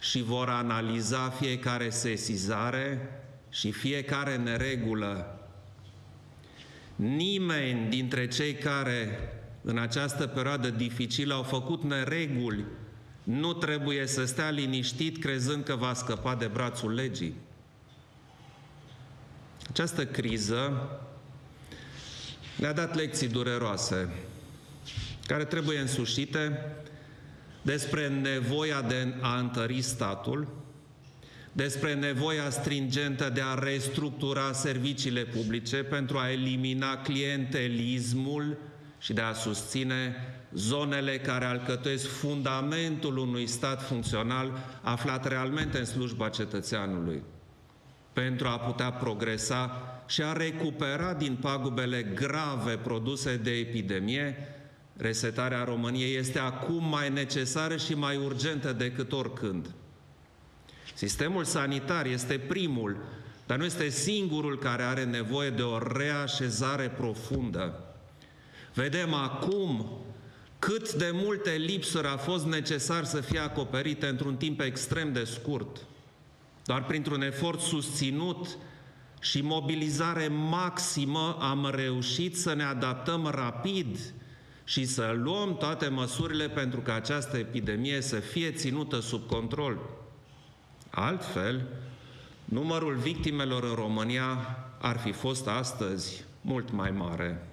și 0.00 0.22
vor 0.22 0.48
analiza 0.48 1.28
fiecare 1.28 1.90
sesizare 1.90 3.10
și 3.50 3.70
fiecare 3.70 4.36
neregulă. 4.36 5.38
Nimeni 6.96 7.90
dintre 7.90 8.28
cei 8.28 8.54
care 8.54 9.18
în 9.62 9.78
această 9.78 10.26
perioadă 10.26 10.70
dificilă 10.70 11.34
au 11.34 11.42
făcut 11.42 11.82
nereguli 11.82 12.64
nu 13.22 13.52
trebuie 13.52 14.06
să 14.06 14.24
stea 14.24 14.50
liniștit 14.50 15.18
crezând 15.22 15.64
că 15.64 15.76
va 15.76 15.94
scăpa 15.94 16.34
de 16.34 16.46
brațul 16.46 16.94
legii. 16.94 17.46
Această 19.70 20.06
criză 20.06 20.90
ne-a 22.56 22.72
dat 22.72 22.94
lecții 22.94 23.28
dureroase, 23.28 24.08
care 25.26 25.44
trebuie 25.44 25.78
însușite 25.78 26.62
despre 27.62 28.08
nevoia 28.08 28.82
de 28.82 29.14
a 29.20 29.38
întări 29.38 29.80
statul, 29.82 30.48
despre 31.52 31.94
nevoia 31.94 32.50
stringentă 32.50 33.30
de 33.34 33.40
a 33.40 33.54
restructura 33.54 34.52
serviciile 34.52 35.24
publice 35.24 35.76
pentru 35.76 36.18
a 36.18 36.30
elimina 36.30 36.96
clientelismul 36.96 38.56
și 38.98 39.12
de 39.12 39.20
a 39.20 39.32
susține 39.32 40.16
zonele 40.54 41.18
care 41.18 41.44
alcătuiesc 41.44 42.06
fundamentul 42.06 43.16
unui 43.16 43.46
stat 43.46 43.86
funcțional 43.86 44.52
aflat 44.82 45.28
realmente 45.28 45.78
în 45.78 45.84
slujba 45.84 46.28
cetățeanului 46.28 47.22
pentru 48.18 48.46
a 48.46 48.58
putea 48.58 48.92
progresa 48.92 49.82
și 50.06 50.22
a 50.22 50.32
recupera 50.32 51.14
din 51.14 51.38
pagubele 51.40 52.02
grave 52.02 52.76
produse 52.76 53.36
de 53.36 53.50
epidemie, 53.50 54.36
resetarea 54.96 55.64
României 55.64 56.16
este 56.16 56.38
acum 56.38 56.88
mai 56.88 57.10
necesară 57.10 57.76
și 57.76 57.94
mai 57.94 58.16
urgentă 58.16 58.72
decât 58.72 59.12
oricând. 59.12 59.70
Sistemul 60.94 61.44
sanitar 61.44 62.06
este 62.06 62.38
primul, 62.38 62.96
dar 63.46 63.58
nu 63.58 63.64
este 63.64 63.88
singurul 63.88 64.58
care 64.58 64.82
are 64.82 65.04
nevoie 65.04 65.50
de 65.50 65.62
o 65.62 65.78
reașezare 65.78 66.88
profundă. 66.88 67.94
Vedem 68.74 69.14
acum 69.14 69.90
cât 70.58 70.92
de 70.92 71.10
multe 71.12 71.50
lipsuri 71.50 72.06
a 72.06 72.16
fost 72.16 72.46
necesar 72.46 73.04
să 73.04 73.20
fie 73.20 73.38
acoperite 73.38 74.06
într-un 74.06 74.36
timp 74.36 74.60
extrem 74.60 75.12
de 75.12 75.24
scurt. 75.24 75.86
Doar 76.68 76.84
printr-un 76.84 77.22
efort 77.22 77.60
susținut 77.60 78.56
și 79.20 79.42
mobilizare 79.42 80.28
maximă 80.28 81.36
am 81.40 81.70
reușit 81.74 82.36
să 82.36 82.54
ne 82.54 82.62
adaptăm 82.62 83.26
rapid 83.26 83.98
și 84.64 84.84
să 84.84 85.14
luăm 85.22 85.56
toate 85.56 85.88
măsurile 85.88 86.48
pentru 86.48 86.80
ca 86.80 86.94
această 86.94 87.36
epidemie 87.36 88.00
să 88.00 88.16
fie 88.16 88.50
ținută 88.52 89.00
sub 89.00 89.26
control. 89.26 89.78
Altfel, 90.90 91.66
numărul 92.44 92.94
victimelor 92.94 93.64
în 93.64 93.74
România 93.74 94.56
ar 94.80 94.98
fi 94.98 95.12
fost 95.12 95.46
astăzi 95.46 96.24
mult 96.40 96.72
mai 96.72 96.90
mare. 96.90 97.46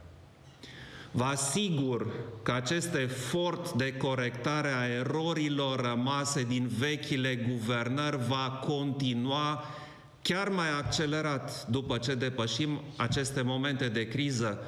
Vă 1.16 1.24
asigur 1.24 2.07
că 2.43 2.51
acest 2.51 2.93
efort 2.93 3.72
de 3.72 3.93
corectare 3.93 4.72
a 4.72 4.88
erorilor 4.88 5.82
rămase 5.82 6.43
din 6.43 6.68
vechile 6.78 7.36
guvernări 7.36 8.18
va 8.28 8.61
continua 8.66 9.63
chiar 10.22 10.49
mai 10.49 10.70
accelerat 10.70 11.68
după 11.68 11.97
ce 11.97 12.16
depășim 12.16 12.82
aceste 12.95 13.41
momente 13.41 13.88
de 13.88 14.07
criză, 14.07 14.59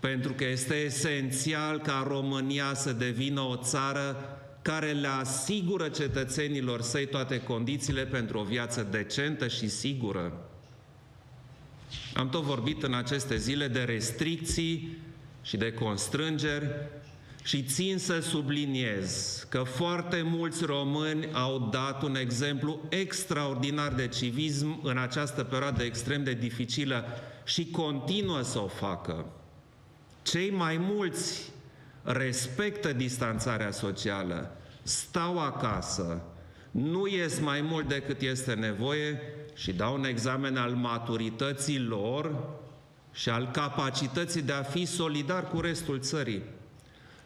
pentru 0.00 0.32
că 0.32 0.44
este 0.44 0.74
esențial 0.74 1.78
ca 1.78 2.04
România 2.08 2.74
să 2.74 2.92
devină 2.92 3.40
o 3.40 3.56
țară 3.56 4.16
care 4.62 4.92
le 4.92 5.08
asigură 5.08 5.88
cetățenilor 5.88 6.80
săi 6.80 7.06
toate 7.06 7.40
condițiile 7.40 8.04
pentru 8.04 8.38
o 8.38 8.42
viață 8.42 8.86
decentă 8.90 9.48
și 9.48 9.68
sigură. 9.68 10.32
Am 12.14 12.28
tot 12.28 12.42
vorbit 12.42 12.82
în 12.82 12.94
aceste 12.94 13.36
zile 13.36 13.68
de 13.68 13.82
restricții 13.82 15.06
și 15.48 15.56
de 15.56 15.72
constrângeri 15.72 16.70
și 17.42 17.62
țin 17.62 17.98
să 17.98 18.20
subliniez 18.20 19.46
că 19.48 19.62
foarte 19.62 20.22
mulți 20.22 20.64
români 20.64 21.28
au 21.32 21.68
dat 21.72 22.02
un 22.02 22.16
exemplu 22.16 22.80
extraordinar 22.88 23.92
de 23.92 24.08
civism 24.08 24.80
în 24.82 24.98
această 24.98 25.44
perioadă 25.44 25.82
extrem 25.82 26.24
de 26.24 26.32
dificilă 26.32 27.04
și 27.44 27.70
continuă 27.70 28.42
să 28.42 28.58
o 28.58 28.66
facă. 28.66 29.26
Cei 30.22 30.50
mai 30.50 30.76
mulți 30.76 31.50
respectă 32.02 32.92
distanțarea 32.92 33.70
socială, 33.70 34.56
stau 34.82 35.38
acasă, 35.38 36.22
nu 36.70 37.06
ies 37.06 37.40
mai 37.40 37.60
mult 37.60 37.88
decât 37.88 38.20
este 38.20 38.54
nevoie 38.54 39.20
și 39.54 39.72
dau 39.72 39.94
un 39.94 40.04
examen 40.04 40.56
al 40.56 40.70
maturității 40.70 41.80
lor 41.80 42.56
și 43.18 43.28
al 43.28 43.50
capacității 43.50 44.42
de 44.42 44.52
a 44.52 44.62
fi 44.62 44.84
solidar 44.84 45.48
cu 45.48 45.60
restul 45.60 46.00
țării. 46.00 46.42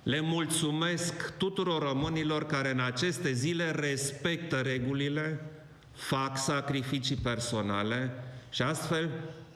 Le 0.03 0.21
mulțumesc 0.21 1.37
tuturor 1.37 1.83
românilor 1.83 2.47
care 2.47 2.71
în 2.71 2.81
aceste 2.81 3.33
zile 3.33 3.71
respectă 3.71 4.57
regulile, 4.57 5.51
fac 5.95 6.39
sacrificii 6.39 7.17
personale 7.17 8.11
și 8.51 8.63
astfel 8.63 9.11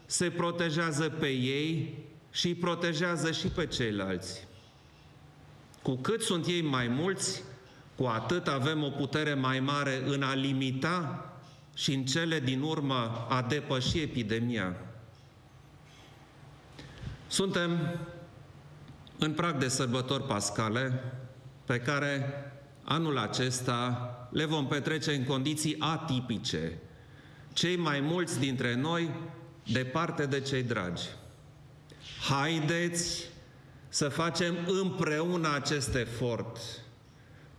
se 0.07 0.31
protejează 0.31 1.09
pe 1.09 1.29
ei 1.29 1.99
și 2.31 2.47
îi 2.47 2.55
protejează 2.55 3.33
și 3.33 3.47
pe 3.47 3.67
ceilalți. 3.67 4.47
Cu 5.83 5.95
cât 5.95 6.23
sunt 6.23 6.47
ei 6.47 6.63
mai 6.63 6.89
mulți, 6.89 7.43
cu 7.95 8.05
atât 8.05 8.47
avem 8.47 8.83
o 8.83 8.91
putere 8.91 9.35
mai 9.35 9.61
mare 9.61 10.03
în 10.07 10.23
a 10.23 10.35
limita 10.35 11.31
și 11.75 11.95
în 11.95 12.05
cele 12.05 12.41
din 12.41 12.61
urmă 12.61 13.27
a 13.29 13.43
depăși 13.49 14.01
epidemia. 14.01 14.77
Suntem 17.29 17.99
în 19.19 19.33
prag 19.33 19.57
de 19.59 19.69
sărbători 19.69 20.23
pascale 20.23 21.03
pe 21.65 21.81
care 21.81 22.35
anul 22.83 23.19
acesta 23.19 24.11
le 24.31 24.45
vom 24.45 24.67
petrece 24.67 25.13
în 25.13 25.25
condiții 25.25 25.77
atipice, 25.79 26.79
cei 27.53 27.77
mai 27.77 28.01
mulți 28.01 28.39
dintre 28.39 28.75
noi 28.75 29.11
departe 29.73 30.27
de 30.27 30.41
cei 30.41 30.63
dragi. 30.63 31.03
Haideți 32.29 33.25
să 33.89 34.09
facem 34.09 34.57
împreună 34.67 35.55
acest 35.55 35.95
efort 35.95 36.59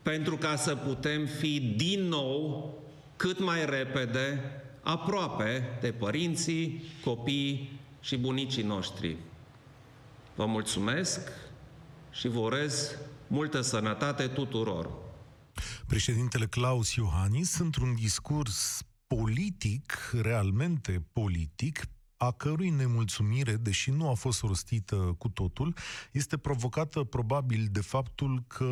pentru 0.02 0.38
ca 0.38 0.56
să 0.56 0.76
putem 0.76 1.26
fi 1.26 1.60
din 1.60 2.08
nou 2.08 2.74
cât 3.16 3.40
mai 3.40 3.66
repede 3.66 4.52
aproape 4.82 5.78
de 5.82 5.92
părinții, 5.92 6.84
copiii 7.04 7.80
și 8.00 8.18
bunicii 8.18 8.64
noștri. 8.64 9.18
Vă 10.38 10.46
mulțumesc 10.46 11.20
și 12.12 12.28
vă 12.28 12.40
urez 12.40 12.96
multă 13.28 13.62
sănătate 13.62 14.28
tuturor. 14.28 14.90
Președintele 15.88 16.46
Claus 16.46 16.94
Iohannis, 16.94 17.58
într-un 17.58 17.96
discurs 17.96 18.82
politic, 19.08 20.12
realmente 20.22 21.06
politic, 21.14 21.86
a 22.18 22.32
cărui 22.32 22.70
nemulțumire, 22.70 23.56
deși 23.56 23.92
nu 23.92 24.10
a 24.10 24.14
fost 24.14 24.42
rostită 24.42 24.96
cu 25.18 25.30
totul, 25.30 25.76
este 26.12 26.38
provocată 26.38 27.04
probabil 27.04 27.68
de 27.72 27.82
faptul 27.82 28.44
că 28.48 28.72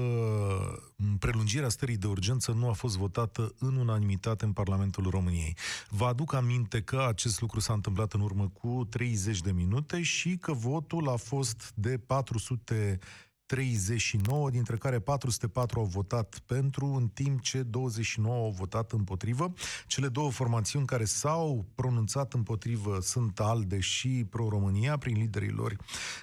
prelungirea 1.19 1.69
stării 1.69 1.97
de 1.97 2.07
urgență 2.07 2.51
nu 2.51 2.69
a 2.69 2.73
fost 2.73 2.97
votată 2.97 3.53
în 3.59 3.75
unanimitate 3.75 4.45
în 4.45 4.51
Parlamentul 4.51 5.09
României. 5.09 5.57
Vă 5.89 6.05
aduc 6.05 6.33
aminte 6.33 6.81
că 6.81 7.05
acest 7.07 7.41
lucru 7.41 7.59
s-a 7.59 7.73
întâmplat 7.73 8.13
în 8.13 8.21
urmă 8.21 8.47
cu 8.47 8.87
30 8.89 9.41
de 9.41 9.51
minute 9.51 10.01
și 10.01 10.37
că 10.37 10.53
votul 10.53 11.09
a 11.09 11.15
fost 11.15 11.71
de 11.75 11.97
400 11.97 12.99
39, 13.45 14.49
dintre 14.49 14.77
care 14.77 14.99
404 14.99 15.79
au 15.79 15.85
votat 15.85 16.39
pentru, 16.45 16.85
în 16.85 17.07
timp 17.07 17.41
ce 17.41 17.63
29 17.63 18.35
au 18.35 18.55
votat 18.57 18.91
împotrivă. 18.91 19.53
Cele 19.87 20.07
două 20.07 20.31
formațiuni 20.31 20.85
care 20.85 21.05
s-au 21.05 21.65
pronunțat 21.75 22.33
împotrivă 22.33 22.99
sunt 23.01 23.39
ALDE 23.39 23.79
și 23.79 24.25
Pro-România, 24.29 24.97
prin 24.97 25.17
liderii 25.17 25.49
lor 25.49 25.75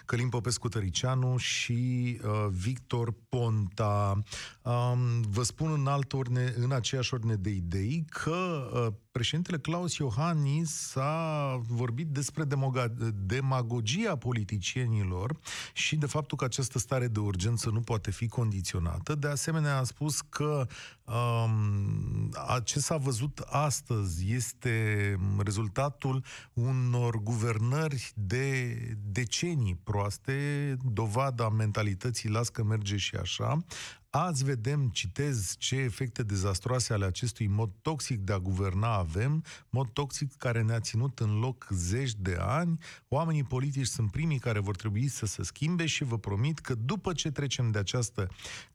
Călim 0.04 0.28
Popescu 0.28 0.68
Tăricianu 0.68 1.36
și 1.36 2.20
uh, 2.24 2.46
Victor 2.50 3.14
Ponta. 3.28 4.22
Um, 4.62 5.20
vă 5.20 5.42
spun 5.42 5.72
în, 5.72 5.86
alt 5.86 6.12
ordine, 6.12 6.54
în 6.56 6.72
aceeași 6.72 7.14
ordine 7.14 7.34
de 7.34 7.50
idei 7.50 8.04
că 8.08 8.70
uh, 8.74 8.92
președintele 9.12 9.58
Claus 9.58 9.96
Iohannis 9.96 10.96
a 10.96 11.56
vorbit 11.68 12.06
despre 12.06 12.44
demagogia 13.26 14.16
politicienilor 14.16 15.36
și 15.72 15.96
de 15.96 16.06
faptul 16.06 16.38
că 16.38 16.44
această 16.44 16.78
stare 16.78 17.06
de 17.06 17.18
urgență 17.18 17.70
nu 17.70 17.80
poate 17.80 18.10
fi 18.10 18.28
condiționată. 18.28 19.14
De 19.14 19.26
asemenea, 19.28 19.78
a 19.78 19.82
spus 19.82 20.20
că 20.20 20.66
um, 21.04 22.30
ce 22.64 22.78
s-a 22.80 22.96
văzut 22.96 23.38
astăzi 23.38 24.32
este 24.32 25.16
rezultatul 25.38 26.24
unor 26.52 27.22
guvernări 27.22 28.12
de 28.14 28.76
decenii 29.02 29.80
proaste, 29.84 30.76
dovada 30.92 31.48
mentalității 31.48 32.28
las 32.28 32.48
că 32.48 32.62
merge 32.62 32.96
și 32.96 33.16
așa, 33.16 33.64
Azi 34.14 34.44
vedem, 34.44 34.88
citez, 34.88 35.54
ce 35.58 35.76
efecte 35.76 36.22
dezastroase 36.22 36.92
ale 36.92 37.04
acestui 37.04 37.46
mod 37.46 37.70
toxic 37.82 38.20
de 38.20 38.32
a 38.32 38.38
guverna 38.38 38.94
avem, 38.94 39.44
mod 39.70 39.88
toxic 39.88 40.36
care 40.36 40.62
ne-a 40.62 40.80
ținut 40.80 41.18
în 41.18 41.38
loc 41.38 41.68
zeci 41.70 42.14
de 42.14 42.36
ani. 42.40 42.78
Oamenii 43.08 43.44
politici 43.44 43.86
sunt 43.86 44.10
primii 44.10 44.38
care 44.38 44.58
vor 44.58 44.76
trebui 44.76 45.08
să 45.08 45.26
se 45.26 45.42
schimbe 45.42 45.86
și 45.86 46.04
vă 46.04 46.18
promit 46.18 46.58
că 46.58 46.74
după 46.74 47.12
ce 47.12 47.30
trecem 47.30 47.70
de 47.70 47.78
această 47.78 48.28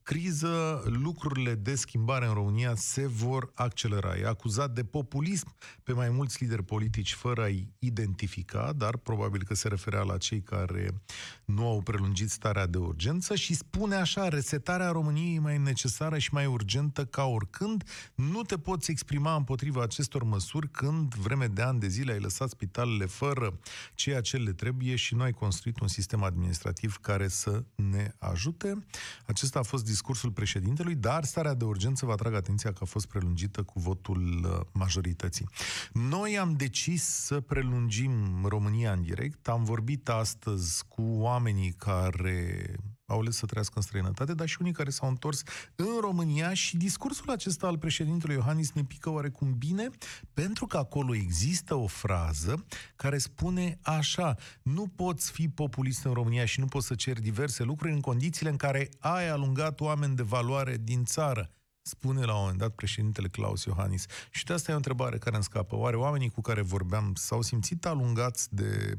criză, 0.07 0.83
lucrurile 0.85 1.55
de 1.55 1.75
schimbare 1.75 2.25
în 2.25 2.33
România 2.33 2.75
se 2.75 3.07
vor 3.07 3.51
accelera. 3.53 4.17
E 4.17 4.27
acuzat 4.27 4.71
de 4.71 4.83
populism 4.83 5.55
pe 5.83 5.93
mai 5.93 6.09
mulți 6.09 6.43
lideri 6.43 6.63
politici 6.63 7.13
fără 7.13 7.41
a-i 7.41 7.67
identifica, 7.79 8.73
dar 8.73 8.97
probabil 8.97 9.43
că 9.43 9.53
se 9.53 9.67
referea 9.67 10.01
la 10.01 10.17
cei 10.17 10.41
care 10.41 11.01
nu 11.45 11.67
au 11.67 11.81
prelungit 11.81 12.29
starea 12.29 12.65
de 12.65 12.77
urgență 12.77 13.35
și 13.35 13.53
spune 13.53 13.95
așa, 13.95 14.27
resetarea 14.27 14.91
României 14.91 15.35
e 15.35 15.39
mai 15.39 15.57
necesară 15.57 16.17
și 16.17 16.33
mai 16.33 16.45
urgentă 16.45 17.05
ca 17.05 17.23
oricând. 17.23 17.83
Nu 18.15 18.41
te 18.41 18.57
poți 18.57 18.91
exprima 18.91 19.35
împotriva 19.35 19.81
acestor 19.81 20.23
măsuri 20.23 20.69
când 20.69 21.15
vreme 21.15 21.47
de 21.47 21.61
ani 21.61 21.79
de 21.79 21.87
zile 21.87 22.11
ai 22.11 22.19
lăsat 22.19 22.49
spitalele 22.49 23.05
fără 23.05 23.59
ceea 23.95 24.21
ce 24.21 24.37
le 24.37 24.51
trebuie 24.51 24.95
și 24.95 25.15
nu 25.15 25.21
ai 25.21 25.31
construit 25.31 25.79
un 25.79 25.87
sistem 25.87 26.23
administrativ 26.23 26.97
care 27.01 27.27
să 27.27 27.63
ne 27.75 28.11
ajute. 28.17 28.85
Acesta 29.25 29.59
a 29.59 29.63
fost 29.63 29.85
discursul 29.97 30.31
președintelui, 30.31 30.95
dar 30.95 31.23
starea 31.23 31.53
de 31.53 31.65
urgență, 31.65 32.05
vă 32.05 32.11
atrag 32.11 32.33
atenția 32.33 32.71
că 32.71 32.79
a 32.81 32.85
fost 32.85 33.07
prelungită 33.07 33.63
cu 33.63 33.79
votul 33.79 34.43
uh, 34.43 34.65
majorității. 34.71 35.49
Noi 35.91 36.37
am 36.37 36.53
decis 36.53 37.03
să 37.03 37.39
prelungim 37.39 38.45
România 38.45 38.91
în 38.91 39.01
direct. 39.01 39.47
Am 39.47 39.63
vorbit 39.63 40.09
astăzi 40.09 40.83
cu 40.87 41.01
oamenii 41.01 41.71
care 41.71 42.75
au 43.07 43.19
ales 43.19 43.35
să 43.35 43.45
trăiască 43.45 43.73
în 43.75 43.81
străinătate, 43.81 44.33
dar 44.33 44.47
și 44.47 44.57
unii 44.59 44.71
care 44.71 44.89
s-au 44.89 45.09
întors 45.09 45.41
în 45.75 45.99
România 45.99 46.53
și 46.53 46.77
discursul 46.77 47.29
acesta 47.29 47.67
al 47.67 47.77
președintelui 47.77 48.35
Iohannis 48.35 48.71
ne 48.71 48.83
pică 48.83 49.09
oarecum 49.09 49.53
bine, 49.57 49.89
pentru 50.33 50.65
că 50.65 50.77
acolo 50.77 51.15
există 51.15 51.75
o 51.75 51.87
frază 51.87 52.65
care 52.95 53.17
spune 53.17 53.79
așa, 53.81 54.35
nu 54.61 54.87
poți 54.87 55.31
fi 55.31 55.49
populist 55.49 56.05
în 56.05 56.13
România 56.13 56.45
și 56.45 56.59
nu 56.59 56.65
poți 56.65 56.87
să 56.87 56.95
ceri 56.95 57.21
diverse 57.21 57.63
lucruri 57.63 57.93
în 57.93 58.01
condițiile 58.01 58.49
în 58.49 58.57
care 58.57 58.89
ai 58.99 59.29
alungat 59.29 59.79
oameni 59.79 60.15
de 60.15 60.23
valoare 60.23 60.77
din 60.77 61.05
țară 61.05 61.49
spune 61.81 62.25
la 62.25 62.33
un 62.33 62.39
moment 62.39 62.57
dat 62.57 62.71
președintele 62.71 63.27
Claus 63.27 63.63
Iohannis. 63.63 64.05
Și 64.31 64.45
de 64.45 64.53
asta 64.53 64.71
e 64.71 64.73
o 64.73 64.77
întrebare 64.77 65.17
care 65.17 65.35
îmi 65.35 65.43
scapă. 65.43 65.75
Oare 65.75 65.95
oamenii 65.95 66.29
cu 66.29 66.41
care 66.41 66.61
vorbeam 66.61 67.11
s-au 67.15 67.41
simțit 67.41 67.85
alungați 67.85 68.55
de 68.55 68.93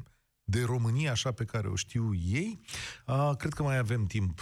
de 0.51 0.65
România, 0.65 1.11
așa 1.11 1.33
pe 1.33 1.45
care 1.45 1.69
o 1.69 1.75
știu 1.75 2.11
ei. 2.15 2.59
Uh, 3.07 3.31
cred 3.37 3.53
că 3.53 3.63
mai 3.63 3.79
avem 3.79 4.07
timp, 4.07 4.41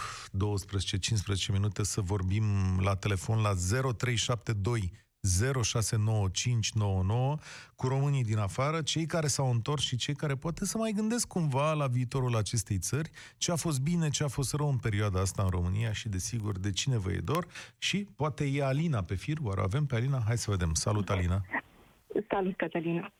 12-15 1.49 1.51
minute, 1.51 1.83
să 1.83 2.01
vorbim 2.01 2.43
la 2.79 2.95
telefon 2.95 3.41
la 3.41 3.53
0372 3.53 4.91
069599 5.63 7.37
cu 7.75 7.87
românii 7.87 8.23
din 8.23 8.37
afară, 8.37 8.81
cei 8.81 9.05
care 9.05 9.27
s-au 9.27 9.51
întors 9.51 9.83
și 9.83 9.95
cei 9.95 10.15
care 10.15 10.35
poate 10.35 10.65
să 10.65 10.77
mai 10.77 10.91
gândesc 10.95 11.27
cumva 11.27 11.73
la 11.73 11.87
viitorul 11.87 12.35
acestei 12.35 12.77
țări, 12.77 13.09
ce 13.37 13.51
a 13.51 13.55
fost 13.55 13.81
bine, 13.81 14.09
ce 14.09 14.23
a 14.23 14.27
fost 14.27 14.53
rău 14.53 14.69
în 14.69 14.77
perioada 14.77 15.19
asta 15.19 15.43
în 15.43 15.49
România 15.49 15.93
și, 15.93 16.09
desigur, 16.09 16.59
de 16.59 16.71
cine 16.71 16.97
vă 16.97 17.11
e 17.11 17.19
dor 17.19 17.47
și 17.77 18.07
poate 18.15 18.45
e 18.45 18.63
Alina 18.63 19.03
pe 19.03 19.15
fir, 19.15 19.37
oare 19.41 19.61
avem 19.61 19.85
pe 19.85 19.95
Alina? 19.95 20.23
Hai 20.25 20.37
să 20.37 20.51
vedem. 20.51 20.73
Salut, 20.73 21.09
Alina! 21.09 21.45
Salut, 22.29 22.57
Cătălina! 22.57 23.11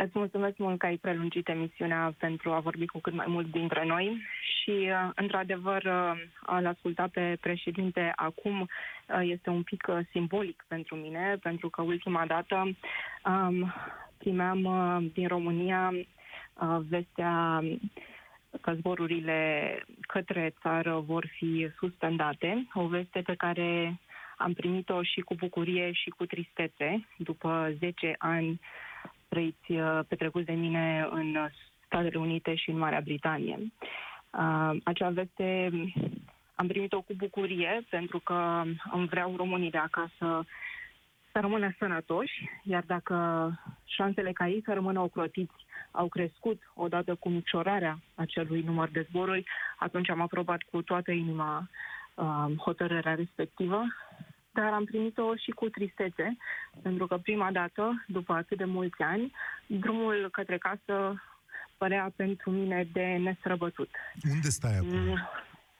Îți 0.00 0.18
mulțumesc 0.18 0.56
mult 0.56 0.78
că 0.78 0.86
ai 0.86 0.96
prelungit 0.96 1.48
emisiunea 1.48 2.14
pentru 2.18 2.50
a 2.52 2.60
vorbi 2.60 2.86
cu 2.86 2.98
cât 2.98 3.12
mai 3.12 3.26
mult 3.28 3.50
dintre 3.50 3.84
noi 3.84 4.22
și, 4.40 4.70
uh, 4.70 5.10
într-adevăr, 5.14 5.82
uh, 5.84 6.12
a-l 6.42 6.66
asculta 6.66 7.08
pe 7.12 7.36
președinte 7.40 8.12
acum 8.16 8.60
uh, 8.60 9.20
este 9.22 9.50
un 9.50 9.62
pic 9.62 9.86
simbolic 10.10 10.64
pentru 10.68 10.94
mine, 10.96 11.38
pentru 11.42 11.68
că 11.68 11.82
ultima 11.82 12.26
dată 12.26 12.76
um, 13.24 13.72
primeam 14.18 14.60
din 15.14 15.28
România 15.28 15.92
vestea 16.88 17.62
că 18.60 18.72
zborurile 18.74 19.72
către 20.00 20.54
țară 20.60 21.02
vor 21.06 21.26
fi 21.36 21.68
suspendate, 21.78 22.66
o 22.74 22.86
veste 22.86 23.20
pe 23.20 23.34
care 23.34 24.00
am 24.36 24.52
primit-o 24.52 25.02
și 25.02 25.20
cu 25.20 25.34
bucurie 25.34 25.92
și 25.92 26.10
cu 26.10 26.26
tristețe 26.26 27.06
după 27.16 27.74
10 27.78 28.14
ani 28.18 28.46
trăiți, 28.48 28.87
uh, 29.28 30.00
petrecuți 30.08 30.44
de 30.44 30.52
mine 30.52 31.08
în 31.10 31.36
Statele 31.86 32.18
Unite 32.18 32.54
și 32.54 32.70
în 32.70 32.78
Marea 32.78 33.00
Britanie. 33.00 33.58
Uh, 34.30 34.76
acea 34.84 35.08
veste 35.08 35.70
am 36.54 36.66
primit-o 36.66 37.00
cu 37.00 37.14
bucurie 37.16 37.86
pentru 37.90 38.18
că 38.18 38.62
îmi 38.92 39.06
vreau 39.06 39.36
românii 39.36 39.70
de 39.70 39.78
acasă 39.78 40.46
să 41.32 41.40
rămână 41.40 41.74
sănătoși, 41.78 42.50
iar 42.62 42.84
dacă 42.86 43.16
șansele 43.84 44.32
ca 44.32 44.48
ei 44.48 44.62
să 44.64 44.72
rămână 44.72 45.00
ocrotiți 45.00 45.66
au 45.90 46.08
crescut 46.08 46.62
odată 46.74 47.14
cu 47.14 47.28
micșorarea 47.28 47.98
acelui 48.14 48.62
număr 48.62 48.88
de 48.88 49.06
zboruri, 49.08 49.44
atunci 49.78 50.10
am 50.10 50.20
aprobat 50.20 50.62
cu 50.70 50.82
toată 50.82 51.10
inima 51.10 51.68
uh, 52.14 52.46
hotărârea 52.56 53.14
respectivă 53.14 53.84
dar 54.60 54.72
am 54.72 54.84
primit-o 54.84 55.36
și 55.36 55.50
cu 55.50 55.68
tristețe, 55.68 56.36
pentru 56.82 57.06
că 57.06 57.16
prima 57.16 57.50
dată, 57.52 58.04
după 58.06 58.32
atât 58.32 58.56
de 58.56 58.64
mulți 58.64 59.02
ani, 59.02 59.32
drumul 59.66 60.28
către 60.32 60.58
casă 60.58 61.22
părea 61.76 62.12
pentru 62.16 62.50
mine 62.50 62.88
de 62.92 63.04
nestrăbătut. 63.04 63.90
Unde 64.30 64.48
stai 64.48 64.76
acum? 64.76 64.98
Mm, 64.98 65.28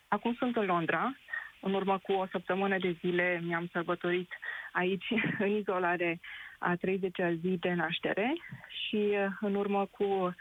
acum 0.08 0.34
sunt 0.34 0.56
în 0.56 0.64
Londra. 0.64 1.16
În 1.60 1.74
urmă 1.74 1.98
cu 2.02 2.12
o 2.12 2.26
săptămână 2.30 2.76
de 2.78 2.96
zile 3.00 3.40
mi-am 3.44 3.68
sărbătorit 3.72 4.30
aici, 4.72 5.08
în 5.44 5.50
izolare, 5.50 6.20
a 6.58 6.76
30-a 6.76 7.32
zi 7.32 7.56
de 7.60 7.72
naștere 7.72 8.32
și 8.68 9.08
uh, 9.10 9.26
în 9.40 9.54
urmă 9.54 9.86
cu 9.86 10.34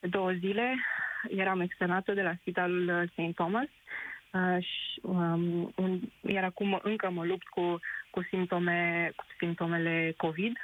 două 0.00 0.32
zile 0.32 0.74
eram 1.28 1.60
externată 1.60 2.12
de 2.12 2.22
la 2.22 2.34
Spitalul 2.40 3.10
St. 3.12 3.34
Thomas 3.34 3.62
uh, 3.64 4.09
și, 4.60 5.00
um, 5.02 5.72
un, 5.76 6.00
iar 6.20 6.44
acum 6.44 6.80
încă 6.82 7.10
mă 7.10 7.24
lupt 7.24 7.48
cu, 7.48 7.78
cu, 8.10 8.22
simptome, 8.28 9.12
cu 9.16 9.24
simptomele 9.38 10.14
COVID. 10.16 10.56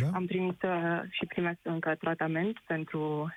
Da? 0.00 0.10
Am 0.14 0.26
primit 0.26 0.62
uh, 0.62 1.00
și 1.10 1.26
primesc 1.26 1.58
încă 1.62 1.94
tratament 1.98 2.58
pentru 2.66 3.32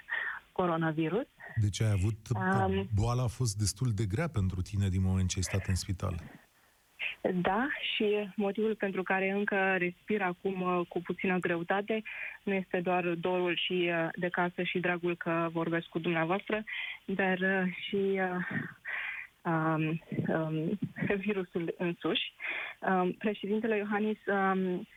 coronavirus. 0.52 1.26
Deci 1.56 1.82
ai 1.82 1.92
avut, 1.92 2.18
um, 2.36 2.90
boala 2.96 3.24
a 3.24 3.28
fost 3.28 3.58
destul 3.58 3.92
de 3.96 4.06
grea 4.06 4.28
pentru 4.28 4.62
tine 4.62 4.88
din 4.90 5.02
moment 5.02 5.30
ce 5.30 5.38
ai 5.38 5.44
stat 5.44 5.66
în 5.68 5.76
spital. 5.76 6.16
Da, 7.34 7.68
și 7.96 8.32
motivul 8.36 8.76
pentru 8.76 9.04
care 9.04 9.32
încă 9.32 9.76
respir 9.78 10.22
acum 10.22 10.62
uh, 10.62 10.88
cu 10.88 11.02
puțină 11.02 11.38
greutate 11.38 12.04
nu 12.44 12.54
este 12.54 12.80
doar 12.80 13.04
dorul 13.06 13.56
și 13.66 13.90
uh, 13.92 14.10
de 14.16 14.30
casă 14.30 14.64
și 14.64 14.80
dragul 14.80 15.16
că 15.16 15.50
vorbesc 15.52 15.86
cu 15.86 16.00
dumneavoastră, 16.00 16.64
dar 17.06 17.38
uh, 17.38 17.74
și 17.88 18.20
um, 19.48 20.02
um, 20.28 20.80
virusul 21.26 21.76
însuși. 21.78 22.34
Um, 22.80 23.12
președintele 23.12 23.78
Iohannis 23.78 24.18
um, 24.26 24.88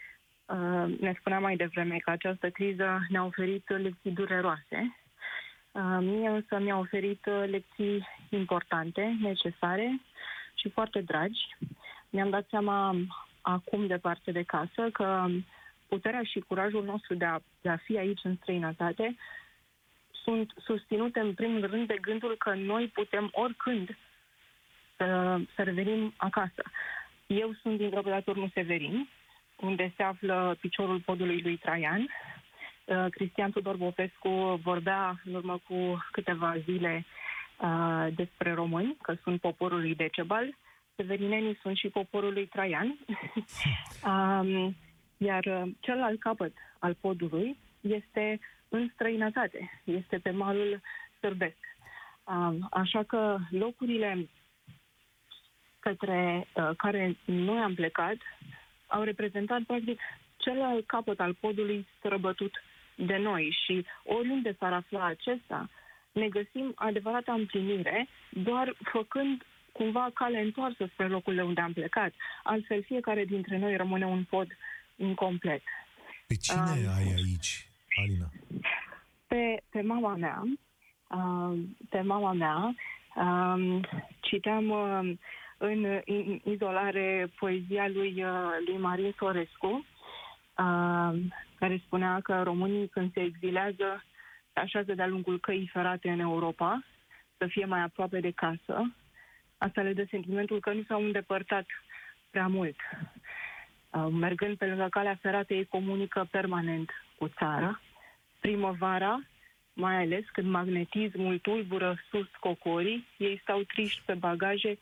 uh, 0.46 0.98
ne 1.00 1.14
spunea 1.18 1.38
mai 1.38 1.56
devreme 1.56 1.96
că 1.96 2.10
această 2.10 2.50
criză 2.50 2.98
ne-a 3.08 3.24
oferit 3.24 3.68
lecții 3.68 4.10
dureroase. 4.10 4.96
Uh, 5.72 5.98
mie 6.00 6.28
însă 6.28 6.58
mi-a 6.58 6.78
oferit 6.78 7.26
lecții 7.46 8.06
importante, 8.28 9.16
necesare 9.20 10.00
și 10.54 10.68
foarte 10.68 11.00
dragi 11.00 11.40
mi-am 12.10 12.30
dat 12.30 12.46
seama 12.48 12.96
acum 13.40 13.86
de 13.86 13.96
parte 13.96 14.32
de 14.32 14.42
casă 14.42 14.90
că 14.92 15.26
puterea 15.88 16.22
și 16.22 16.40
curajul 16.40 16.84
nostru 16.84 17.14
de 17.14 17.24
a, 17.24 17.38
de 17.60 17.68
a 17.68 17.76
fi 17.76 17.98
aici 17.98 18.20
în 18.22 18.36
străinătate 18.36 19.16
sunt 20.22 20.52
susținute 20.64 21.20
în 21.20 21.34
primul 21.34 21.66
rând 21.66 21.86
de 21.86 21.98
gândul 22.00 22.36
că 22.38 22.54
noi 22.54 22.88
putem 22.88 23.28
oricând 23.32 23.96
să, 25.00 25.38
să 25.54 25.62
revenim 25.62 26.12
acasă. 26.16 26.62
Eu 27.26 27.52
sunt 27.62 27.76
din 27.76 27.90
drobădator 27.90 28.36
nu 28.36 28.48
Severin, 28.54 29.08
unde 29.56 29.92
se 29.96 30.02
află 30.02 30.56
piciorul 30.60 31.00
podului 31.00 31.40
lui 31.40 31.56
Traian. 31.56 32.00
Uh, 32.84 33.06
Cristian 33.10 33.50
Tudor 33.50 33.76
Bopescu 33.76 34.60
vorbea 34.62 35.20
în 35.24 35.34
urmă 35.34 35.60
cu 35.68 36.04
câteva 36.12 36.56
zile 36.64 37.04
uh, 37.60 38.06
despre 38.14 38.52
români, 38.52 38.96
că 39.02 39.14
sunt 39.22 39.40
poporul 39.40 39.80
lui 39.80 39.94
Decebal 39.94 40.54
severinenii 41.00 41.58
sunt 41.62 41.76
și 41.76 41.88
poporul 41.88 42.32
lui 42.32 42.46
Traian, 42.46 42.88
um, 44.10 44.76
iar 45.16 45.44
uh, 45.44 45.70
celălalt 45.80 46.20
capăt 46.20 46.52
al 46.78 46.94
podului 47.00 47.56
este 47.80 48.40
în 48.68 48.90
străinătate, 48.94 49.80
este 49.84 50.18
pe 50.18 50.30
malul 50.30 50.80
sârbesc. 51.20 51.58
Um, 52.24 52.66
așa 52.70 53.02
că 53.02 53.38
locurile 53.50 54.28
către 55.80 56.46
uh, 56.54 56.70
care 56.76 57.16
noi 57.24 57.58
am 57.58 57.74
plecat 57.74 58.16
au 58.86 59.02
reprezentat, 59.02 59.62
practic, 59.62 60.00
celălalt 60.36 60.86
capăt 60.86 61.20
al 61.20 61.34
podului 61.40 61.86
străbătut 61.98 62.52
de 62.94 63.16
noi 63.16 63.56
și 63.64 63.86
oriunde 64.04 64.56
s-ar 64.58 64.72
afla 64.72 65.04
acesta, 65.06 65.68
ne 66.12 66.28
găsim 66.28 66.72
adevărata 66.74 67.32
împlinire 67.32 68.08
doar 68.28 68.74
făcând 68.92 69.42
cumva 69.72 70.10
cale 70.14 70.40
întoarsă 70.40 70.88
spre 70.92 71.08
locurile 71.08 71.42
unde 71.42 71.60
am 71.60 71.72
plecat. 71.72 72.12
Altfel, 72.42 72.82
fiecare 72.82 73.24
dintre 73.24 73.58
noi 73.58 73.76
rămâne 73.76 74.06
un 74.06 74.24
pod 74.24 74.46
incomplet. 74.96 75.62
Pe 76.26 76.34
cine 76.34 76.60
uh, 76.60 76.94
ai 76.96 77.14
aici, 77.16 77.68
Alina? 78.00 78.28
Pe, 79.26 79.62
pe 79.70 79.80
mama 79.80 80.16
mea. 80.16 80.42
Uh, 81.08 81.58
pe 81.90 82.00
mama 82.00 82.32
mea. 82.32 82.74
Uh, 83.14 83.80
citeam 84.20 84.68
uh, 84.68 85.18
în, 85.62 85.84
în 86.04 86.40
izolare 86.44 87.30
poezia 87.38 87.88
lui, 87.88 88.24
uh, 88.24 88.50
lui 88.66 88.76
Marin 88.76 89.14
Sorescu, 89.18 89.86
uh, 90.56 91.12
care 91.54 91.82
spunea 91.84 92.20
că 92.22 92.42
românii 92.42 92.88
când 92.88 93.12
se 93.12 93.20
exilează 93.20 94.04
se 94.52 94.60
așează 94.60 94.94
de-a 94.94 95.06
lungul 95.06 95.40
căii 95.40 95.70
ferate 95.72 96.10
în 96.10 96.20
Europa, 96.20 96.84
să 97.36 97.46
fie 97.46 97.64
mai 97.64 97.80
aproape 97.80 98.20
de 98.20 98.30
casă, 98.30 98.94
Asta 99.62 99.82
le 99.82 99.92
dă 99.92 100.04
sentimentul 100.10 100.60
că 100.60 100.72
nu 100.72 100.82
s-au 100.82 101.04
îndepărtat 101.04 101.66
prea 102.30 102.46
mult. 102.46 102.76
Uh, 103.90 104.06
mergând 104.10 104.56
pe 104.56 104.66
lângă 104.66 104.86
calea 104.90 105.18
ferată, 105.20 105.54
ei 105.54 105.64
comunică 105.64 106.28
permanent 106.30 106.90
cu 107.18 107.28
țara. 107.28 107.80
Primăvara, 108.40 109.20
mai 109.72 109.96
ales 109.96 110.24
când 110.32 110.46
magnetismul 110.50 111.38
tulbură 111.38 111.96
sus 112.10 112.26
cocorii, 112.40 113.06
ei 113.16 113.38
stau 113.42 113.62
triști 113.62 114.02
pe 114.04 114.14
bagaje 114.14 114.78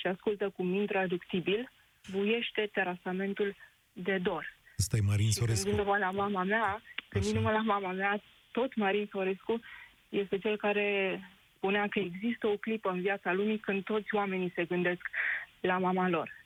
și 0.00 0.06
ascultă 0.06 0.52
cu 0.56 0.62
min 0.62 0.86
traductibil, 0.86 1.70
buiește 2.10 2.68
terasamentul 2.72 3.56
de 3.92 4.18
dor. 4.18 4.44
Ăsta 4.78 4.96
e 4.96 5.00
Marin 5.00 5.30
Sorescu. 5.30 5.64
Gândindu-mă 5.68 5.96
la 5.98 6.10
mama 6.10 6.42
mea, 6.44 6.82
gândindu-mă 7.10 7.50
la 7.50 7.62
mama 7.74 7.92
mea, 7.92 8.22
tot 8.52 8.74
Marin 8.74 9.08
Sorescu 9.10 9.60
este 10.08 10.38
cel 10.38 10.56
care 10.56 11.20
spunea 11.56 11.86
că 11.88 11.98
există 11.98 12.46
o 12.46 12.56
clipă 12.56 12.90
în 12.90 13.00
viața 13.00 13.32
lumii 13.32 13.58
când 13.58 13.84
toți 13.84 14.14
oamenii 14.14 14.52
se 14.54 14.64
gândesc 14.64 15.02
la 15.60 15.78
mama 15.78 16.08
lor. 16.08 16.38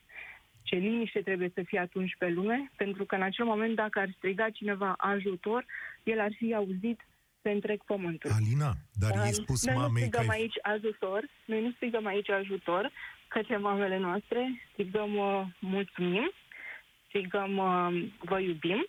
Ce 0.63 0.77
liniște 0.77 1.21
trebuie 1.21 1.51
să 1.55 1.63
fie 1.63 1.79
atunci 1.79 2.15
pe 2.19 2.29
lume, 2.29 2.71
pentru 2.77 3.05
că 3.05 3.15
în 3.15 3.23
acel 3.23 3.45
moment, 3.45 3.75
dacă 3.75 3.99
ar 3.99 4.09
striga 4.17 4.51
cineva 4.51 4.95
ajutor, 4.99 5.65
el 6.03 6.21
ar 6.21 6.33
fi 6.37 6.55
auzit 6.55 7.01
pe 7.43 7.51
întreg 7.51 7.83
pământul. 7.85 8.31
Alina, 8.31 8.73
dar 8.93 9.27
i 9.29 9.33
spus 9.33 9.67
noi 9.67 9.75
mamei 9.75 9.91
nu 9.91 9.99
strigăm 9.99 10.27
că 10.27 10.31
ai... 10.31 10.39
aici 10.41 10.59
ajutor, 10.63 11.21
noi 11.45 11.63
nu 11.63 11.71
strigăm 11.71 12.07
aici 12.07 12.31
ajutor 12.31 12.93
către 13.35 13.57
mamele 13.57 13.99
noastre, 13.99 14.63
strigăm 14.73 15.17
uh, 15.17 15.43
mulțumim, 15.61 16.33
strigăm 17.07 17.57
uh, 17.57 18.11
vă 18.19 18.39
iubim. 18.41 18.87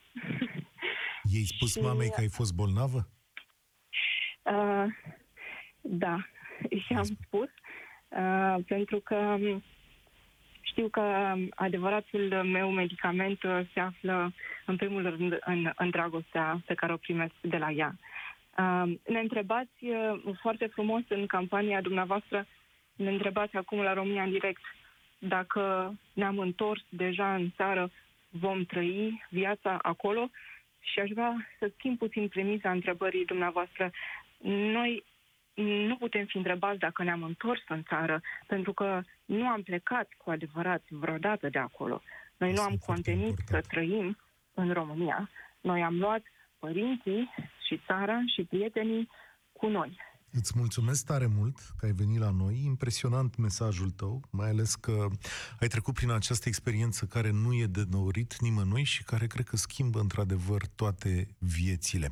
I-ai 1.34 1.43
spus 1.43 1.72
și... 1.72 1.82
mamei 1.82 2.10
că 2.10 2.20
ai 2.20 2.30
fost 2.30 2.54
bolnavă? 2.54 3.08
Uh, 4.41 4.86
da, 5.82 6.18
și 6.86 6.93
am 6.93 7.04
spus, 7.04 7.50
uh, 8.08 8.56
pentru 8.68 9.00
că 9.00 9.38
știu 10.62 10.88
că 10.88 11.34
adevăratul 11.56 12.43
meu 12.43 12.70
medicament 12.70 13.43
uh, 13.43 13.60
se 13.74 13.80
află 13.80 14.34
în 14.66 14.76
primul 14.76 15.02
rând 15.02 15.38
în, 15.46 15.72
în 15.76 15.89
dragostea 15.89 16.62
pe 16.66 16.74
care 16.74 16.93
o 16.93 16.98
primesc 16.98 17.34
de 17.41 17.58
la 17.58 17.72
ea. 17.72 17.96
Uh, 18.58 18.93
ne 19.08 19.20
întrebați 19.20 19.84
uh, 19.84 20.36
foarte 20.41 20.66
frumos 20.66 21.02
în 21.08 21.26
campania 21.26 21.82
dumneavoastră, 21.82 22.46
ne 22.96 23.10
întrebați 23.10 23.56
acum 23.56 23.82
la 23.82 23.93
România 23.93 24.24
în 24.24 24.32
direct 24.32 24.62
dacă 25.20 25.93
ne-am 26.14 26.39
întors 26.39 26.82
deja 26.89 27.36
în 27.36 27.52
țară, 27.56 27.91
vom 28.30 28.66
trăi 28.66 29.26
viața 29.30 29.78
acolo 29.82 30.30
și 30.80 31.00
aș 31.00 31.10
vrea 31.10 31.48
să 31.60 31.72
schimb 31.78 31.98
puțin 31.98 32.28
premisa 32.28 32.72
întrebării 32.72 33.26
dumneavoastră. 33.26 33.91
Noi 34.48 35.04
nu 35.54 35.96
putem 35.96 36.26
fi 36.26 36.38
întrebați 36.38 36.80
dacă 36.80 37.04
ne-am 37.04 37.24
întors 37.24 37.62
în 37.68 37.84
țară, 37.84 38.22
pentru 38.48 38.74
că 38.74 39.02
nu 39.26 39.48
am 39.48 39.62
plecat 39.62 40.08
cu 40.18 40.30
adevărat 40.30 40.84
vreodată 40.89 41.50
de 41.50 41.60
acolo. 41.60 42.02
Noi 42.38 42.54
nu 42.54 42.62
am 42.62 42.78
contenit 42.86 43.36
să 43.46 43.62
trăim 43.68 44.18
în 44.54 44.74
România. 44.74 45.30
Noi 45.62 45.84
am 45.84 46.00
luat 46.00 46.22
părinții 46.60 47.30
și 47.68 47.82
țara 47.86 48.20
și 48.36 48.43
prietenii 48.43 49.10
cu 49.54 49.68
noi. 49.68 49.98
Îți 50.38 50.54
mulțumesc 50.56 51.06
tare 51.06 51.26
mult 51.26 51.58
că 51.78 51.86
ai 51.86 51.92
venit 51.92 52.20
la 52.20 52.30
noi. 52.30 52.62
Impresionant 52.66 53.36
mesajul 53.36 53.90
tău, 53.90 54.22
mai 54.30 54.50
ales 54.50 54.76
că 54.76 55.08
ai 55.60 55.68
trecut 55.68 55.94
prin 55.94 56.12
această 56.12 56.48
experiență 56.48 57.06
care 57.06 57.32
nu 57.32 57.54
e 57.54 57.66
de 57.66 57.86
norit 57.90 58.40
nimănui 58.40 58.84
și 58.84 59.04
care 59.04 59.28
cred 59.28 59.48
că 59.48 59.58
schimbă 59.58 60.00
într-adevăr 60.00 60.68
toate 60.76 61.28
viețile. 61.38 62.12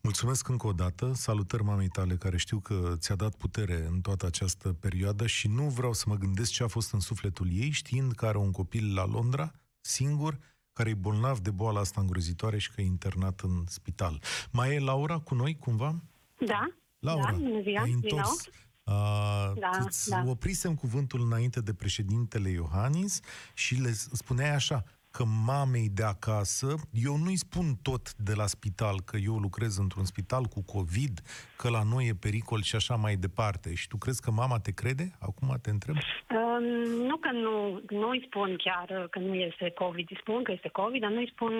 Mulțumesc 0.00 0.48
încă 0.48 0.66
o 0.66 0.72
dată, 0.72 1.12
salutări 1.14 1.64
mamei 1.64 1.88
tale 1.88 2.16
care 2.16 2.36
știu 2.36 2.58
că 2.58 2.94
ți-a 2.96 3.14
dat 3.14 3.34
putere 3.34 3.86
în 3.90 4.00
toată 4.00 4.26
această 4.26 4.72
perioadă 4.72 5.26
și 5.26 5.48
nu 5.48 5.68
vreau 5.68 5.92
să 5.92 6.04
mă 6.06 6.16
gândesc 6.16 6.50
ce 6.50 6.62
a 6.62 6.68
fost 6.68 6.92
în 6.92 7.00
sufletul 7.00 7.48
ei, 7.52 7.70
știind 7.70 8.12
că 8.12 8.26
are 8.26 8.38
un 8.38 8.50
copil 8.50 8.94
la 8.94 9.06
Londra, 9.06 9.52
singur, 9.80 10.38
care 10.72 10.90
e 10.90 10.94
bolnav 10.94 11.38
de 11.38 11.50
boala 11.50 11.80
asta 11.80 12.00
îngrozitoare 12.00 12.58
și 12.58 12.70
că 12.70 12.80
e 12.80 12.84
internat 12.84 13.40
în 13.40 13.64
spital. 13.66 14.22
Mai 14.50 14.74
e 14.74 14.78
Laura 14.78 15.18
cu 15.18 15.34
noi 15.34 15.56
cumva? 15.58 16.02
Da. 16.46 16.81
Laura, 17.02 17.30
da, 17.30 17.36
bună 17.38 17.60
ziua, 17.62 17.82
ai 17.82 17.92
întors. 17.92 18.46
Uh, 18.84 19.52
da, 19.58 19.70
îți 19.84 20.08
da. 20.08 20.24
oprisem 20.26 20.74
cuvântul 20.74 21.20
înainte 21.20 21.60
de 21.60 21.74
președintele 21.74 22.50
Iohannis 22.50 23.20
și 23.54 23.74
le 23.74 23.92
spuneai 23.92 24.54
așa, 24.54 24.84
că 25.16 25.24
mamei 25.46 25.88
de 25.98 26.02
acasă, 26.02 26.68
eu 27.08 27.16
nu-i 27.24 27.36
spun 27.36 27.66
tot 27.82 28.14
de 28.14 28.34
la 28.40 28.46
spital, 28.46 28.96
că 29.08 29.16
eu 29.28 29.36
lucrez 29.46 29.76
într-un 29.78 30.04
spital 30.04 30.44
cu 30.44 30.60
COVID, 30.74 31.14
că 31.56 31.68
la 31.68 31.82
noi 31.92 32.04
e 32.08 32.24
pericol 32.26 32.62
și 32.62 32.76
așa 32.76 32.94
mai 32.94 33.14
departe. 33.16 33.74
Și 33.74 33.88
tu 33.88 33.96
crezi 33.96 34.22
că 34.22 34.30
mama 34.30 34.58
te 34.58 34.72
crede? 34.80 35.06
Acum 35.20 35.48
te 35.62 35.70
întreb. 35.70 35.96
Um, 35.96 36.64
nu 37.10 37.16
că 37.16 37.30
nu, 37.32 37.54
nu 38.00 38.08
îi 38.08 38.24
spun 38.26 38.56
chiar 38.56 39.06
că 39.10 39.18
nu 39.18 39.34
este 39.34 39.70
COVID, 39.70 40.06
îi 40.10 40.18
spun 40.20 40.42
că 40.42 40.52
este 40.52 40.68
COVID, 40.68 41.00
dar 41.00 41.10
nu 41.10 41.18
îi 41.18 41.32
spun 41.34 41.52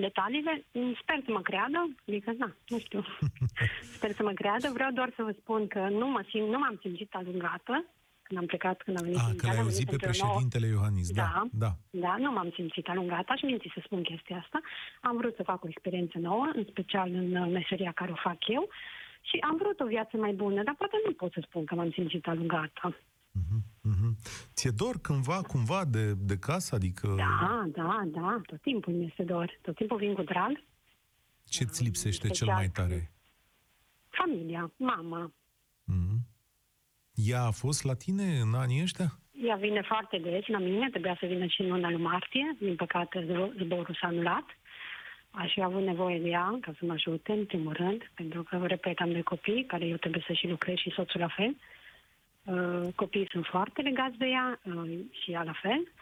detaliile. 0.00 0.64
Sper 1.02 1.18
să 1.24 1.30
mă 1.32 1.40
creadă, 1.40 1.78
adică, 2.08 2.34
na, 2.38 2.56
nu 2.68 2.78
știu. 2.78 3.04
Sper 3.96 4.10
să 4.12 4.22
mă 4.22 4.32
creadă. 4.32 4.70
Vreau 4.72 4.90
doar 4.90 5.12
să 5.16 5.22
vă 5.22 5.32
spun 5.40 5.66
că 5.66 5.78
nu, 5.78 6.06
mă 6.08 6.22
simt, 6.30 6.48
nu 6.48 6.58
m-am 6.58 6.78
simțit 6.82 7.14
alungată 7.14 7.84
când 8.26 8.38
am 8.40 8.46
plecat, 8.46 8.82
când 8.82 8.96
am 8.98 9.04
venit 9.04 9.18
A, 9.18 9.32
că 9.36 9.46
l-ai 9.46 9.58
auzit 9.58 9.90
pe 9.90 9.96
președintele 9.96 10.66
Iohannis, 10.66 11.10
da, 11.10 11.22
da. 11.22 11.42
Da, 11.62 11.70
da 11.90 12.16
nu 12.18 12.32
m-am 12.32 12.50
simțit 12.54 12.88
alungat, 12.88 13.26
aș 13.28 13.42
minți 13.42 13.70
să 13.74 13.80
spun 13.84 14.02
chestia 14.02 14.36
asta. 14.44 14.60
Am 15.00 15.16
vrut 15.16 15.34
să 15.36 15.42
fac 15.42 15.64
o 15.64 15.68
experiență 15.68 16.18
nouă, 16.18 16.46
în 16.54 16.64
special 16.70 17.08
în 17.10 17.36
uh, 17.36 17.48
meseria 17.52 17.92
care 17.92 18.10
o 18.10 18.22
fac 18.28 18.40
eu, 18.56 18.68
și 19.28 19.36
am 19.48 19.56
vrut 19.56 19.80
o 19.80 19.86
viață 19.86 20.16
mai 20.16 20.32
bună, 20.32 20.62
dar 20.62 20.74
poate 20.78 20.96
nu 21.06 21.12
pot 21.12 21.32
să 21.32 21.40
spun 21.48 21.64
că 21.64 21.74
m-am 21.74 21.90
simțit 21.90 22.26
alungată. 22.26 22.96
Uh-huh, 23.40 23.60
uh-huh. 23.90 24.12
Ți-e 24.54 24.70
dor 24.70 24.96
cândva, 25.00 25.40
cumva 25.42 25.84
de, 25.84 26.14
de 26.14 26.36
casă? 26.38 26.74
Adică... 26.74 27.14
Da, 27.16 27.64
da, 27.72 28.02
da, 28.06 28.40
tot 28.46 28.60
timpul 28.60 28.92
mi 28.92 29.06
este 29.06 29.22
dor. 29.22 29.58
Tot 29.62 29.74
timpul 29.74 29.96
vin 29.96 30.14
cu 30.14 30.22
drag. 30.22 30.62
Ce-ți 31.48 31.82
lipsește 31.82 32.28
cel 32.28 32.46
mai 32.46 32.68
tare? 32.68 33.12
Familia, 34.08 34.72
mama. 34.76 35.32
Uh-huh. 37.16 37.30
Ea 37.30 37.42
a 37.42 37.50
fost 37.50 37.84
la 37.84 37.94
tine 37.94 38.38
în 38.42 38.54
anii 38.54 38.82
ăștia? 38.82 39.08
Ea 39.44 39.56
vine 39.56 39.82
foarte 39.82 40.18
des 40.18 40.46
la 40.46 40.58
mine, 40.58 40.90
trebuia 40.90 41.16
să 41.20 41.26
vină 41.26 41.46
și 41.46 41.60
în 41.60 41.68
luna 41.68 41.90
lui 41.90 42.02
martie. 42.02 42.56
Din 42.58 42.76
păcate, 42.76 43.26
zborul 43.62 43.96
s-a 44.00 44.06
anulat. 44.06 44.44
Aș 45.30 45.52
fi 45.52 45.62
avut 45.62 45.82
nevoie 45.82 46.18
de 46.18 46.28
ea 46.28 46.58
ca 46.60 46.72
să 46.78 46.84
mă 46.84 46.92
ajute, 46.92 47.32
în 47.32 47.44
primul 47.44 47.72
rând, 47.72 48.10
pentru 48.14 48.42
că, 48.42 48.60
repet, 48.66 48.98
am 48.98 49.12
doi 49.12 49.22
copii, 49.22 49.64
care 49.64 49.86
eu 49.86 49.96
trebuie 49.96 50.24
să 50.26 50.32
și 50.32 50.48
lucrez 50.48 50.76
și 50.76 50.90
soțul 50.90 51.20
la 51.20 51.28
fel. 51.28 51.56
Uh, 52.44 52.92
copiii 52.94 53.28
sunt 53.30 53.46
foarte 53.46 53.82
legați 53.82 54.16
de 54.16 54.26
ea 54.26 54.60
uh, 54.64 54.98
și 55.22 55.32
ea 55.32 55.42
la 55.42 55.58
fel, 55.62 55.92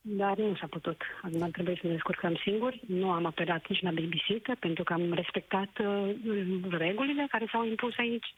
dar 0.00 0.36
nu 0.36 0.56
s-a 0.56 0.66
putut. 0.66 1.02
Acum 1.22 1.50
trebuie 1.50 1.78
să 1.80 1.86
ne 1.86 1.92
descurcăm 1.92 2.36
singuri. 2.36 2.80
Nu 2.86 3.10
am 3.10 3.24
apelat 3.24 3.68
nici 3.68 3.82
la 3.82 3.90
babysitter, 3.90 4.56
pentru 4.56 4.84
că 4.84 4.92
am 4.92 5.12
respectat 5.12 5.78
uh, 5.78 6.14
regulile 6.70 7.26
care 7.30 7.46
s-au 7.52 7.66
impus 7.66 7.96
aici. 7.96 8.34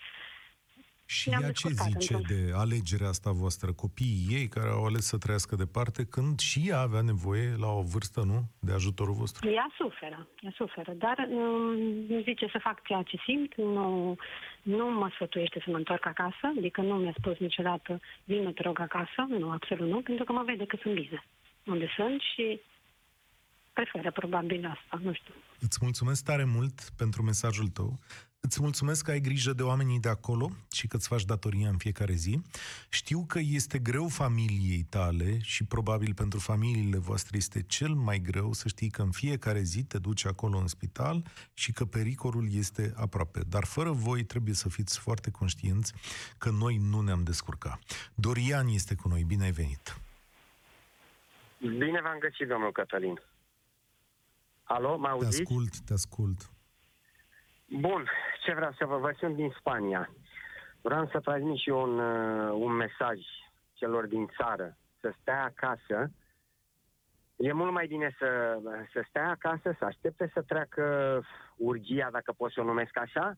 Și 1.06 1.30
ea 1.30 1.52
ce 1.52 1.68
zice 1.68 2.20
de 2.28 2.52
alegerea 2.54 3.08
asta 3.08 3.30
voastră? 3.30 3.72
Copiii 3.72 4.26
ei 4.30 4.48
care 4.48 4.68
au 4.68 4.84
ales 4.84 5.04
să 5.06 5.18
trăiască 5.18 5.56
departe 5.56 6.04
când 6.04 6.38
și 6.38 6.62
ea 6.66 6.80
avea 6.80 7.00
nevoie 7.00 7.54
la 7.58 7.70
o 7.70 7.82
vârstă, 7.82 8.20
nu? 8.20 8.44
De 8.60 8.72
ajutorul 8.72 9.14
vostru? 9.14 9.50
Ea 9.50 9.68
suferă, 9.78 10.28
ea 10.40 10.52
suferă, 10.54 10.92
dar 10.92 11.28
um, 11.30 12.22
zice 12.22 12.48
să 12.52 12.58
fac 12.62 12.82
ceea 12.82 13.02
ce 13.02 13.16
simt, 13.26 13.56
nu, 13.56 14.16
nu 14.62 14.90
mă 14.90 15.10
sfătuiește 15.14 15.60
să 15.64 15.70
mă 15.70 15.76
întorc 15.76 16.06
acasă, 16.06 16.52
adică 16.58 16.80
nu 16.80 16.94
mi-a 16.94 17.14
spus 17.18 17.38
niciodată, 17.38 18.00
vină 18.24 18.52
te 18.52 18.62
rog 18.62 18.80
acasă, 18.80 19.26
nu, 19.28 19.50
absolut 19.50 19.88
nu, 19.88 20.00
pentru 20.00 20.24
că 20.24 20.32
mă 20.32 20.42
vede 20.46 20.64
că 20.66 20.76
sunt 20.82 20.94
bine 20.94 21.24
unde 21.64 21.88
sunt 21.96 22.20
și 22.20 22.60
preferă 23.72 24.10
probabil 24.10 24.66
asta, 24.66 25.00
nu 25.02 25.12
știu. 25.12 25.34
Îți 25.60 25.78
mulțumesc 25.82 26.24
tare 26.24 26.44
mult 26.44 26.80
pentru 26.96 27.22
mesajul 27.22 27.68
tău. 27.68 27.98
Îți 28.46 28.62
mulțumesc 28.62 29.04
că 29.04 29.10
ai 29.10 29.20
grijă 29.20 29.52
de 29.52 29.62
oamenii 29.62 30.00
de 30.00 30.08
acolo 30.08 30.50
și 30.72 30.86
că 30.86 30.96
îți 30.96 31.08
faci 31.08 31.24
datoria 31.24 31.68
în 31.68 31.76
fiecare 31.76 32.12
zi. 32.12 32.40
Știu 32.88 33.24
că 33.28 33.38
este 33.42 33.78
greu 33.78 34.08
familiei 34.08 34.82
tale 34.82 35.38
și 35.42 35.64
probabil 35.64 36.14
pentru 36.14 36.38
familiile 36.38 36.98
voastre 36.98 37.36
este 37.36 37.62
cel 37.62 37.88
mai 37.88 38.18
greu 38.18 38.52
să 38.52 38.68
știi 38.68 38.90
că 38.90 39.02
în 39.02 39.10
fiecare 39.10 39.62
zi 39.62 39.84
te 39.84 39.98
duci 39.98 40.24
acolo 40.24 40.58
în 40.58 40.66
spital 40.66 41.24
și 41.54 41.72
că 41.72 41.84
pericolul 41.84 42.48
este 42.52 42.92
aproape. 42.96 43.40
Dar 43.48 43.64
fără 43.64 43.90
voi 43.90 44.24
trebuie 44.24 44.54
să 44.54 44.68
fiți 44.68 44.98
foarte 44.98 45.30
conștienți 45.30 45.92
că 46.38 46.50
noi 46.50 46.76
nu 46.76 47.00
ne-am 47.00 47.22
descurcat. 47.22 47.80
Dorian 48.14 48.66
este 48.68 48.94
cu 48.94 49.08
noi. 49.08 49.24
Bine 49.24 49.44
ai 49.44 49.52
venit! 49.52 50.00
Bine 51.58 52.00
v-am 52.02 52.18
găsit, 52.18 52.48
domnul 52.48 52.72
Cătălin. 52.72 53.20
Alo, 54.62 54.96
mă 54.96 55.08
auziți? 55.08 55.36
Te 55.36 55.42
ascult, 55.42 55.78
te 55.78 55.92
ascult. 55.92 56.53
Bun, 57.68 58.08
ce 58.44 58.54
vreau 58.54 58.72
să 58.72 58.86
vă 58.86 58.96
văd, 58.96 59.16
sunt 59.16 59.34
din 59.34 59.54
Spania. 59.58 60.10
Vreau 60.80 61.08
să 61.08 61.20
transmit 61.20 61.58
și 61.58 61.68
eu 61.68 61.82
un, 61.82 61.98
uh, 61.98 62.52
un 62.52 62.72
mesaj 62.72 63.18
celor 63.72 64.06
din 64.06 64.30
țară, 64.36 64.76
să 65.00 65.12
stea 65.20 65.44
acasă. 65.44 66.10
E 67.36 67.52
mult 67.52 67.72
mai 67.72 67.86
bine 67.86 68.14
să, 68.18 68.58
să 68.92 69.04
stea 69.08 69.28
acasă, 69.28 69.76
să 69.78 69.84
aștepte 69.84 70.30
să 70.32 70.42
treacă 70.42 71.20
urgia, 71.56 72.08
dacă 72.12 72.32
pot 72.32 72.52
să 72.52 72.60
o 72.60 72.64
numesc 72.64 72.98
așa. 72.98 73.36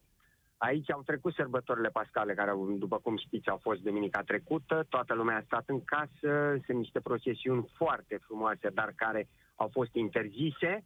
Aici 0.56 0.90
au 0.90 1.02
trecut 1.02 1.34
sărbătorile 1.34 1.88
pascale, 1.88 2.34
care, 2.34 2.52
după 2.78 2.98
cum 2.98 3.16
știți, 3.16 3.48
au 3.48 3.56
fost 3.56 3.80
duminica 3.80 4.22
trecută. 4.22 4.86
Toată 4.88 5.14
lumea 5.14 5.36
a 5.36 5.42
stat 5.44 5.64
în 5.66 5.84
casă. 5.84 6.56
Sunt 6.64 6.78
niște 6.78 7.00
procesiuni 7.00 7.70
foarte 7.76 8.18
frumoase, 8.26 8.68
dar 8.68 8.92
care 8.96 9.28
au 9.54 9.68
fost 9.72 9.94
interzise 9.94 10.84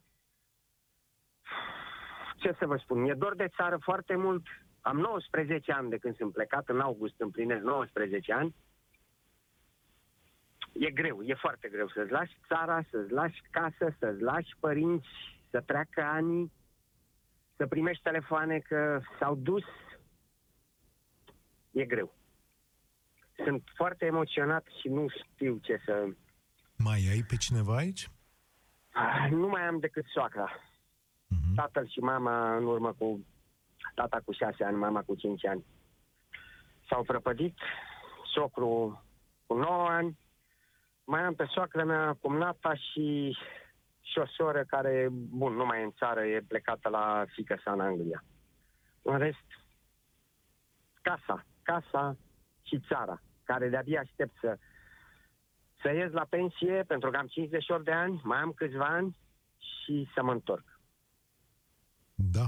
ce 2.41 2.55
să 2.59 2.65
vă 2.65 2.77
spun, 2.77 3.01
mi-e 3.01 3.13
dor 3.13 3.35
de 3.35 3.47
țară 3.55 3.77
foarte 3.81 4.15
mult. 4.15 4.45
Am 4.81 4.97
19 4.97 5.71
ani 5.71 5.89
de 5.89 5.97
când 5.97 6.15
sunt 6.15 6.33
plecat, 6.33 6.69
în 6.69 6.79
august 6.79 7.15
împlinesc 7.17 7.63
19 7.63 8.33
ani. 8.33 8.55
E 10.73 10.91
greu, 10.91 11.21
e 11.21 11.33
foarte 11.33 11.69
greu 11.69 11.87
să-ți 11.89 12.11
lași 12.11 12.37
țara, 12.47 12.81
să-ți 12.89 13.11
lași 13.11 13.41
casă, 13.51 13.95
să-ți 13.99 14.21
lași 14.21 14.55
părinți, 14.59 15.07
să 15.49 15.61
treacă 15.65 16.01
ani, 16.03 16.51
să 17.55 17.67
primești 17.67 18.03
telefoane 18.03 18.59
că 18.59 19.01
s-au 19.19 19.35
dus. 19.35 19.63
E 21.71 21.85
greu. 21.85 22.13
Sunt 23.43 23.63
foarte 23.75 24.05
emoționat 24.05 24.65
și 24.79 24.87
nu 24.87 25.05
știu 25.07 25.57
ce 25.57 25.81
să... 25.85 26.07
Mai 26.77 27.07
ai 27.11 27.23
pe 27.27 27.35
cineva 27.35 27.75
aici? 27.75 28.09
Ah, 28.91 29.31
nu 29.31 29.47
mai 29.47 29.61
am 29.61 29.79
decât 29.79 30.05
soacra. 30.05 30.70
Uh-huh. 31.51 31.55
Tatăl 31.55 31.87
și 31.87 31.99
mama 31.99 32.55
în 32.55 32.65
urmă 32.65 32.93
cu... 32.97 33.25
Tata 33.95 34.21
cu 34.25 34.31
șase 34.31 34.63
ani, 34.63 34.77
mama 34.77 35.01
cu 35.01 35.15
cinci 35.15 35.45
ani. 35.45 35.65
S-au 36.89 37.03
prăpădit, 37.03 37.57
socru 38.33 39.03
cu 39.45 39.53
9 39.53 39.87
ani, 39.87 40.17
mai 41.03 41.21
am 41.21 41.33
pe 41.33 41.45
soacră 41.49 41.83
mea, 41.83 42.17
cumnata 42.21 42.75
și, 42.75 43.37
și 44.01 44.19
o 44.19 44.25
soră 44.25 44.63
care, 44.63 45.07
bun, 45.11 45.53
nu 45.53 45.65
mai 45.65 45.79
e 45.79 45.83
în 45.83 45.91
țară, 45.91 46.25
e 46.25 46.45
plecată 46.47 46.89
la 46.89 47.25
fică 47.27 47.59
sa 47.63 47.71
în 47.71 47.79
Anglia. 47.79 48.23
În 49.01 49.17
rest, 49.17 49.45
casa, 51.01 51.45
casa 51.63 52.17
și 52.63 52.79
țara, 52.87 53.21
care 53.43 53.69
de-abia 53.69 53.99
aștept 53.99 54.37
să, 54.39 54.57
să 55.81 55.93
ies 55.93 56.11
la 56.11 56.25
pensie, 56.29 56.83
pentru 56.87 57.09
că 57.09 57.17
am 57.17 57.27
58 57.27 57.83
de 57.83 57.91
ani, 57.91 58.21
mai 58.23 58.39
am 58.39 58.51
câțiva 58.51 58.85
ani 58.85 59.17
și 59.57 60.09
să 60.13 60.23
mă 60.23 60.31
întorc. 60.31 60.70
Da. 62.31 62.45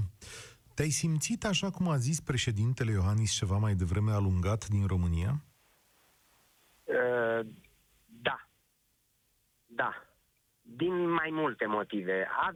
Te-ai 0.74 0.88
simțit, 0.88 1.44
așa 1.44 1.70
cum 1.70 1.88
a 1.88 1.96
zis 1.96 2.20
președintele 2.20 2.92
Iohannis 2.92 3.32
ceva 3.32 3.56
mai 3.56 3.74
devreme, 3.74 4.12
alungat 4.12 4.68
din 4.68 4.86
România? 4.86 5.32
Uh, 6.84 7.46
da. 8.06 8.48
Da. 9.66 9.92
Din 10.62 11.10
mai 11.10 11.28
multe 11.32 11.66
motive. 11.66 12.28
A, 12.30 12.54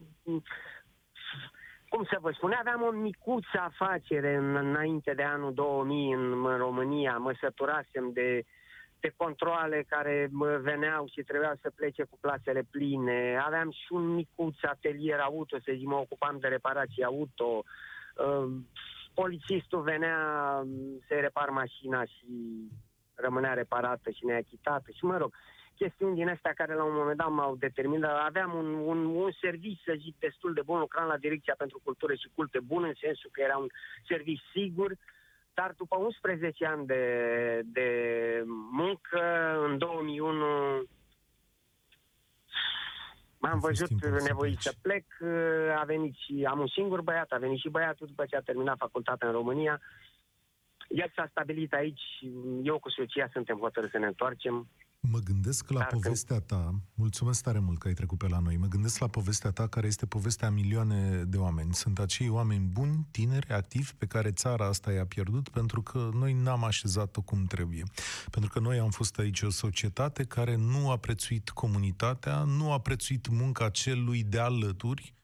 cum 1.89 2.05
să 2.05 2.19
vă 2.21 2.31
spun, 2.31 2.53
aveam 2.59 2.83
o 2.83 2.91
micuță 2.91 3.59
afacere 3.61 4.35
în, 4.35 4.57
înainte 4.57 5.12
de 5.14 5.23
anul 5.23 5.55
2000 5.55 6.12
în, 6.12 6.47
în 6.47 6.57
România. 6.57 7.16
Mă 7.16 7.37
săturasem 7.41 8.12
de 8.12 8.45
uh, 8.45 8.58
de 9.01 9.12
controle 9.16 9.84
care 9.88 10.30
veneau 10.61 11.07
și 11.07 11.22
trebuia 11.22 11.57
să 11.62 11.70
plece 11.70 12.03
cu 12.03 12.18
plasele 12.20 12.62
pline. 12.70 13.40
Aveam 13.46 13.70
și 13.70 13.86
un 13.92 14.07
micuț 14.07 14.55
atelier 14.62 15.18
auto, 15.18 15.57
să 15.59 15.72
zic, 15.76 15.86
mă 15.86 15.94
ocupam 15.94 16.38
de 16.40 16.49
reparații 16.49 17.05
auto. 17.05 17.62
Uh, 18.26 18.51
polițistul 19.14 19.82
venea 19.82 20.18
să-i 21.07 21.20
repar 21.20 21.49
mașina 21.49 22.05
și 22.05 22.26
rămânea 23.14 23.53
reparată 23.53 24.11
și 24.11 24.24
neachitată 24.24 24.90
și, 24.90 25.05
mă 25.05 25.16
rog, 25.16 25.34
chestiuni 25.74 26.14
din 26.14 26.28
astea 26.28 26.53
care 26.53 26.74
la 26.74 26.84
un 26.84 26.94
moment 26.94 27.16
dat 27.16 27.30
m-au 27.30 27.57
determinat. 27.57 28.26
Aveam 28.26 28.55
un, 28.55 28.74
un, 28.74 29.05
un 29.05 29.30
serviciu, 29.40 29.82
să 29.84 29.94
zic, 29.99 30.14
destul 30.18 30.53
de 30.53 30.62
bun, 30.64 30.78
lucram 30.78 31.07
la 31.07 31.16
Direcția 31.16 31.55
pentru 31.59 31.80
Cultură 31.84 32.14
și 32.14 32.30
Culte 32.34 32.61
bun, 32.61 32.84
în 32.84 32.94
sensul 33.01 33.30
că 33.32 33.40
era 33.40 33.57
un 33.57 33.68
serviciu 34.07 34.44
sigur, 34.53 34.90
uh, 34.90 34.99
dar 35.61 35.75
după 35.77 35.97
11 35.97 36.67
ani 36.67 36.87
de, 36.87 37.03
de 37.65 37.89
muncă, 38.71 39.21
în 39.67 39.79
2001 39.79 40.83
m-am 43.39 43.59
văzut 43.59 43.91
nevoit 44.29 44.61
să 44.61 44.73
plec, 44.83 45.05
a 45.79 45.85
venit 45.85 46.15
și 46.15 46.45
am 46.49 46.59
un 46.59 46.67
singur 46.67 47.01
băiat, 47.01 47.33
a 47.33 47.39
venit 47.39 47.59
și 47.59 47.69
băiatul 47.69 48.07
după 48.07 48.25
ce 48.27 48.37
a 48.37 48.41
terminat 48.41 48.77
facultatea 48.79 49.29
în 49.29 49.35
România. 49.35 49.81
El 50.89 51.13
s-a 51.15 51.27
stabilit 51.31 51.73
aici, 51.73 52.07
eu 52.63 52.79
cu 52.79 52.91
soția 52.91 53.29
suntem 53.33 53.59
hotărâți 53.59 53.93
să 53.93 53.99
ne 53.99 54.07
întoarcem. 54.07 54.69
Mă 55.01 55.18
gândesc 55.18 55.70
la 55.70 55.78
Dar 55.78 55.88
povestea 55.88 56.40
ta, 56.40 56.74
mulțumesc 56.94 57.42
tare 57.42 57.59
mult 57.59 57.78
că 57.78 57.88
ai 57.88 57.94
trecut 57.94 58.18
pe 58.18 58.28
la 58.28 58.38
noi, 58.38 58.57
mă 58.57 58.66
gândesc 58.66 58.99
la 58.99 59.07
povestea 59.07 59.51
ta 59.51 59.66
care 59.66 59.86
este 59.86 60.07
povestea 60.07 60.49
a 60.49 60.51
milioane 60.51 61.24
de 61.24 61.36
oameni. 61.36 61.74
Sunt 61.74 61.99
acei 61.99 62.28
oameni 62.28 62.64
buni, 62.64 63.07
tineri, 63.11 63.53
activi, 63.53 63.92
pe 63.99 64.07
care 64.07 64.30
țara 64.30 64.66
asta 64.66 64.92
i-a 64.92 65.07
pierdut 65.07 65.49
pentru 65.49 65.82
că 65.82 66.11
noi 66.12 66.32
n-am 66.32 66.64
așezat-o 66.64 67.20
cum 67.20 67.44
trebuie. 67.44 67.82
Pentru 68.30 68.51
că 68.51 68.61
noi 68.61 68.78
am 68.78 68.90
fost 68.90 69.18
aici 69.18 69.42
o 69.42 69.51
societate 69.51 70.24
care 70.24 70.57
nu 70.57 70.90
a 70.90 70.96
prețuit 70.96 71.49
comunitatea, 71.49 72.42
nu 72.42 72.72
a 72.72 72.80
prețuit 72.80 73.28
munca 73.28 73.68
celui 73.68 74.22
de 74.22 74.38
alături, 74.38 75.14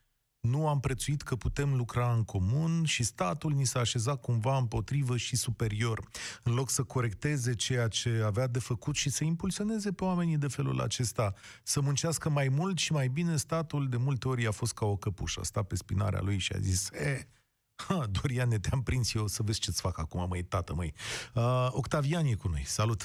nu 0.45 0.67
am 0.67 0.79
prețuit 0.79 1.21
că 1.21 1.35
putem 1.35 1.75
lucra 1.75 2.13
în 2.13 2.23
comun 2.23 2.83
și 2.83 3.03
statul 3.03 3.51
ni 3.51 3.65
s-a 3.65 3.79
așezat 3.79 4.21
cumva 4.21 4.57
împotrivă 4.57 5.17
și 5.17 5.35
superior, 5.35 5.99
în 6.43 6.53
loc 6.53 6.69
să 6.69 6.83
corecteze 6.83 7.55
ceea 7.55 7.87
ce 7.87 8.21
avea 8.25 8.47
de 8.47 8.59
făcut 8.59 8.95
și 8.95 9.09
să 9.09 9.23
impulsioneze 9.23 9.91
pe 9.91 10.03
oamenii 10.03 10.37
de 10.37 10.47
felul 10.47 10.81
acesta, 10.81 11.33
să 11.63 11.81
muncească 11.81 12.29
mai 12.29 12.47
mult 12.49 12.77
și 12.77 12.91
mai 12.91 13.07
bine, 13.07 13.35
statul 13.35 13.87
de 13.89 13.97
multe 13.97 14.27
ori 14.27 14.47
a 14.47 14.51
fost 14.51 14.73
ca 14.73 14.85
o 14.85 14.95
căpușă, 14.95 15.39
a 15.39 15.43
stat 15.43 15.67
pe 15.67 15.75
spinarea 15.75 16.21
lui 16.21 16.37
și 16.37 16.53
a 16.55 16.57
zis, 16.59 16.89
e, 16.91 17.27
ha, 17.75 18.05
Doriane, 18.21 18.59
te-am 18.59 18.83
prins 18.83 19.13
eu, 19.13 19.27
să 19.27 19.43
vezi 19.43 19.59
ce-ți 19.59 19.81
fac 19.81 19.99
acum, 19.99 20.25
măi, 20.29 20.43
tată, 20.43 20.73
măi. 20.73 20.93
Uh, 21.33 21.67
Octavian 21.69 22.25
e 22.25 22.33
cu 22.33 22.47
noi, 22.47 22.63
salut! 22.65 23.01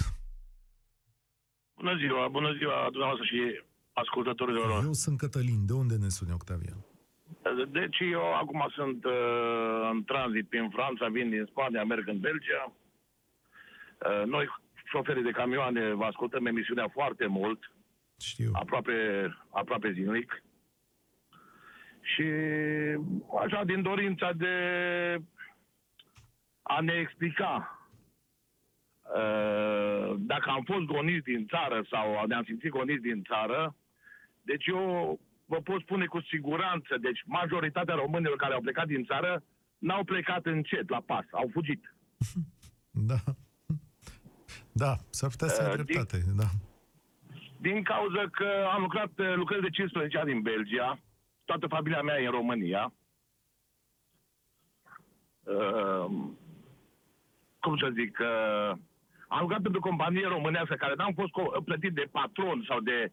Bună 1.77 1.97
ziua, 1.97 2.29
bună 2.29 2.53
ziua 2.59 2.89
dumneavoastră 2.91 3.27
și 3.27 3.41
ascultătorilor. 3.93 4.85
Eu 4.85 4.93
sunt 4.93 5.19
Cătălin, 5.19 5.67
de 5.67 5.73
unde 5.73 5.97
ne 5.97 6.09
suni, 6.09 6.33
Octavian? 6.33 6.85
Deci 7.69 7.99
eu 7.99 8.35
acum 8.35 8.67
sunt 8.71 9.05
uh, 9.05 9.89
în 9.93 10.05
tranzit 10.05 10.49
prin 10.49 10.71
Franța, 10.71 11.09
vin 11.09 11.31
din 11.31 11.45
Spania, 11.51 11.85
merg 11.85 12.09
în 12.09 12.21
Belgia. 12.21 12.73
Uh, 14.07 14.23
noi, 14.27 14.49
șoferii 14.85 15.23
de 15.23 15.31
camioane, 15.31 15.93
vă 15.93 16.05
ascultăm 16.05 16.47
emisiunea 16.47 16.89
foarte 16.89 17.27
mult. 17.27 17.73
Știu. 18.21 18.51
Aproape, 18.53 18.95
aproape 19.51 19.93
zilnic. 19.93 20.43
Și 22.01 22.25
așa, 23.45 23.65
din 23.65 23.83
dorința 23.83 24.33
de 24.33 24.55
a 26.63 26.81
ne 26.81 26.93
explica 26.93 27.79
uh, 29.03 30.15
dacă 30.19 30.51
am 30.51 30.63
fost 30.65 30.85
goniți 30.85 31.25
din 31.25 31.47
țară 31.47 31.87
sau 31.91 32.27
ne-am 32.27 32.45
simțit 32.45 32.71
goniți 32.71 33.03
din 33.03 33.23
țară, 33.23 33.77
deci 34.43 34.67
eu 34.67 35.19
vă 35.53 35.61
pot 35.61 35.81
spune 35.81 36.07
cu 36.07 36.21
siguranță, 36.21 36.97
deci 37.01 37.21
majoritatea 37.27 37.95
românilor 37.95 38.37
care 38.37 38.55
au 38.55 38.61
plecat 38.61 38.87
din 38.87 39.05
țară 39.05 39.43
n-au 39.79 40.05
plecat 40.05 40.47
încet, 40.47 40.89
la 40.89 41.01
pas, 41.01 41.25
au 41.31 41.49
fugit. 41.53 41.83
Da. 43.11 43.19
Da, 44.73 44.93
s-ar 45.11 45.31
putea 45.31 45.49
să 45.49 45.63
ai 45.63 45.69
Uh, 45.69 45.75
dreptate, 45.75 46.19
da. 46.37 46.49
Din 47.61 47.83
cauza 47.83 48.29
că 48.33 48.49
am 48.75 48.81
lucrat, 48.83 49.13
uh, 49.19 49.35
lucrez 49.35 49.61
de 49.61 49.71
15 49.71 50.19
ani 50.19 50.33
în 50.33 50.43
Belgia, 50.43 50.99
toată 51.45 51.67
familia 51.67 52.03
mea 52.03 52.21
e 52.21 52.25
în 52.27 52.31
România. 52.31 52.93
Uh, 55.43 56.07
cum 57.61 57.77
să 57.79 57.91
zic, 57.95 58.19
uh, 58.21 58.71
am 59.29 59.41
lucrat 59.41 59.63
pentru 59.63 59.81
companie 59.81 60.27
românească 60.27 60.75
care 60.75 60.95
n-am 60.97 61.13
fost 61.15 61.31
co- 61.39 61.65
plătit 61.65 61.93
de 61.95 62.09
patron 62.11 62.65
sau 62.69 62.81
de 62.81 63.13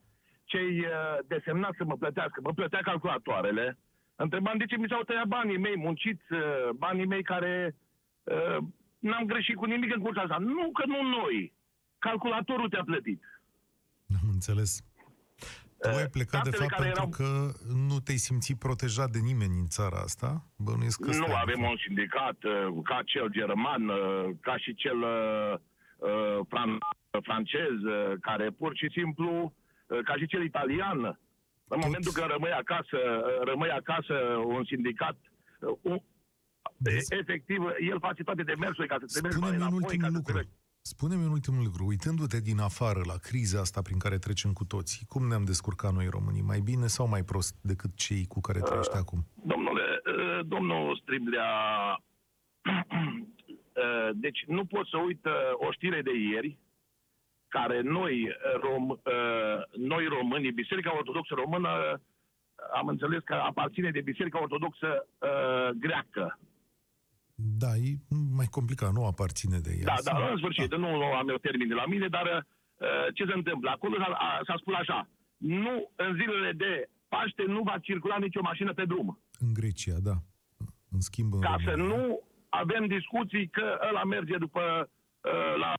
cei 0.51 0.79
uh, 0.79 1.17
desemnați 1.27 1.77
să 1.77 1.83
mă 1.83 1.95
plătească. 1.97 2.37
Mă 2.43 2.53
plătea 2.59 2.79
calculatoarele. 2.91 3.77
Întrebam 4.15 4.57
de 4.57 4.65
ce 4.65 4.77
mi 4.77 4.87
s-au 4.89 5.01
tăiat 5.03 5.27
banii 5.27 5.57
mei, 5.57 5.77
munciți, 5.77 6.27
uh, 6.33 6.69
banii 6.75 7.05
mei 7.05 7.23
care 7.23 7.75
uh, 8.23 8.57
n-am 8.99 9.25
greșit 9.25 9.55
cu 9.55 9.65
nimic 9.65 9.95
în 9.95 10.01
cursa 10.01 10.21
asta. 10.21 10.37
Nu 10.39 10.71
că 10.71 10.83
nu 10.85 11.01
noi. 11.17 11.53
Calculatorul 11.97 12.69
te-a 12.69 12.83
plătit. 12.83 13.21
Am 14.21 14.29
înțeles. 14.31 14.71
Tu 15.81 15.87
ai 15.87 16.07
plecat, 16.17 16.43
de 16.43 16.49
statele 16.49 16.67
fapt, 16.69 16.75
care 16.75 16.89
pentru 16.91 17.01
erau- 17.01 17.09
că 17.17 17.29
nu 17.87 17.99
te-ai 17.99 18.17
simțit 18.17 18.57
protejat 18.59 19.09
de 19.09 19.19
nimeni 19.19 19.59
în 19.59 19.67
țara 19.67 19.97
asta? 20.09 20.29
Bănuiesc 20.57 20.99
că 20.99 21.07
Nu 21.07 21.13
stai, 21.13 21.41
avem 21.41 21.61
un 21.63 21.77
sindicat 21.85 22.37
uh, 22.43 22.67
ca 22.83 23.01
cel 23.05 23.27
german, 23.29 23.87
uh, 23.87 24.29
ca 24.41 24.57
și 24.57 24.73
cel 24.73 24.97
uh, 25.01 25.53
uh, 25.97 26.39
fran- 26.51 26.77
francez, 27.21 27.75
uh, 27.83 28.13
care 28.21 28.49
pur 28.49 28.71
și 28.75 28.87
simplu, 28.91 29.31
uh, 29.43 29.51
ca 30.03 30.15
și 30.17 30.27
cel 30.27 30.43
italian, 30.43 31.19
în 31.67 31.79
momentul 31.83 32.11
când 32.11 32.27
rămâi 32.31 32.51
acasă, 32.51 32.97
uh, 32.97 33.47
rămâi 33.49 33.69
acasă 33.69 34.13
un 34.45 34.63
sindicat, 34.65 35.17
uh, 35.59 35.77
un, 35.81 35.97
efectiv, 37.09 37.59
el 37.91 37.99
face 37.99 38.23
toate 38.23 38.43
demersurile 38.43 38.87
ca 38.87 38.97
să 38.99 39.05
te 39.13 39.21
mergi 39.21 39.39
mai 39.39 39.49
Spune-mi 39.49 39.61
un 39.61 39.67
înapoi, 39.67 39.83
ultim 39.83 39.99
ca 39.99 40.05
să 40.05 40.11
te 40.11 40.17
lucru. 40.17 40.33
mergi. 40.33 40.49
Spune-mi 40.81 41.23
un 41.23 41.31
ultim 41.31 41.57
lucru. 41.63 41.85
Uitându-te 41.85 42.39
din 42.39 42.59
afară 42.59 43.01
la 43.05 43.17
criza 43.27 43.59
asta 43.59 43.81
prin 43.81 43.97
care 43.97 44.17
trecem 44.17 44.53
cu 44.53 44.65
toții, 44.65 45.05
cum 45.05 45.27
ne-am 45.27 45.45
descurcat 45.45 45.93
noi 45.93 46.07
românii? 46.07 46.41
Mai 46.41 46.59
bine 46.59 46.87
sau 46.87 47.07
mai 47.07 47.23
prost 47.23 47.55
decât 47.61 47.95
cei 47.95 48.25
cu 48.25 48.39
care 48.39 48.59
trăiești 48.59 48.93
Uh, 48.93 48.99
acum? 49.03 49.19
Domnule, 49.43 50.01
uh, 50.05 50.45
domnul 50.47 50.99
Striblea, 51.01 51.49
uh, 52.65 54.09
deci 54.25 54.43
nu 54.47 54.65
pot 54.65 54.87
să 54.87 54.97
uit 54.97 55.25
uh, 55.25 55.31
o 55.67 55.71
știre 55.71 56.01
de 56.01 56.11
ieri, 56.31 56.57
care 57.57 57.81
noi, 57.81 58.13
uh, 58.27 58.35
rom, 58.65 58.89
uh, 58.89 58.97
noi 59.91 60.05
românii, 60.17 60.51
Biserica 60.61 60.97
Ortodoxă 60.97 61.33
Română, 61.43 61.69
uh, 61.69 61.99
am 62.79 62.87
înțeles 62.87 63.21
că 63.23 63.33
aparține 63.33 63.89
de 63.91 64.01
Biserica 64.01 64.41
Ortodoxă 64.41 64.89
uh, 65.19 65.69
greacă. 65.83 66.39
Da, 67.63 67.71
e 67.87 67.89
mai 68.39 68.45
complicat, 68.57 68.91
nu 68.91 69.05
aparține 69.05 69.57
de 69.67 69.71
el. 69.79 69.85
Da, 69.91 69.95
da, 70.03 70.29
în 70.31 70.37
sfârșit, 70.37 70.75
nu 70.75 70.87
am 71.19 71.29
eu 71.29 71.35
termin 71.37 71.67
de 71.67 71.73
la 71.73 71.85
mine, 71.85 72.07
dar 72.07 72.25
uh, 72.25 72.87
ce 73.13 73.23
se 73.25 73.33
întâmplă? 73.41 73.69
Acolo 73.69 73.95
s-a, 73.97 74.09
a- 74.27 74.41
s-a 74.47 74.55
spus 74.61 74.73
așa, 74.73 75.07
nu, 75.37 75.91
în 75.95 76.13
zilele 76.19 76.51
de 76.51 76.89
Paște 77.07 77.43
nu 77.47 77.61
va 77.63 77.77
circula 77.81 78.17
nicio 78.17 78.41
mașină 78.41 78.73
pe 78.73 78.85
drum. 78.85 79.19
În 79.39 79.53
Grecia, 79.53 79.97
da. 80.09 80.15
În 80.91 80.99
schimb, 80.99 81.33
în 81.33 81.39
ca 81.39 81.55
să 81.65 81.71
România. 81.71 81.95
nu 81.95 82.21
avem 82.49 82.85
discuții 82.85 83.47
că 83.47 83.79
ăla 83.89 84.03
merge 84.03 84.37
după 84.37 84.61
uh, 85.21 85.53
la 85.63 85.73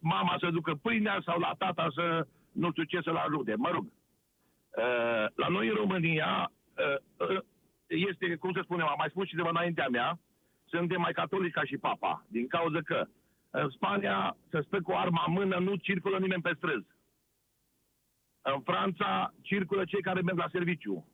mama 0.00 0.36
să 0.40 0.50
ducă 0.50 0.74
pâinea 0.74 1.20
sau 1.24 1.38
la 1.38 1.54
tata 1.58 1.88
să 1.94 2.26
nu 2.52 2.70
știu 2.70 2.82
ce 2.82 3.00
să-l 3.00 3.16
ajute. 3.16 3.54
Mă 3.54 3.70
rog, 3.70 3.84
uh, 3.84 5.26
la 5.34 5.48
noi 5.48 5.68
în 5.68 5.74
România 5.74 6.52
uh, 6.76 7.28
uh, 7.28 7.38
este, 7.86 8.34
cum 8.34 8.52
să 8.52 8.60
spunem, 8.62 8.86
am 8.86 8.94
mai 8.98 9.08
spus 9.10 9.28
și 9.28 9.34
de 9.34 9.42
înaintea 9.44 9.88
mea, 9.88 10.18
suntem 10.64 11.00
mai 11.00 11.12
catolici 11.12 11.52
ca 11.52 11.64
și 11.64 11.76
papa, 11.76 12.24
din 12.28 12.46
cauza 12.46 12.80
că 12.80 13.06
în 13.50 13.70
Spania 13.70 14.36
să 14.50 14.62
stă 14.66 14.80
cu 14.80 14.92
arma 14.92 15.24
în 15.26 15.32
mână, 15.32 15.56
nu 15.56 15.74
circulă 15.74 16.18
nimeni 16.18 16.42
pe 16.42 16.52
străzi. 16.56 16.86
În 18.42 18.60
Franța 18.60 19.34
circulă 19.42 19.84
cei 19.84 20.00
care 20.00 20.20
merg 20.20 20.38
la 20.38 20.48
serviciu. 20.52 21.06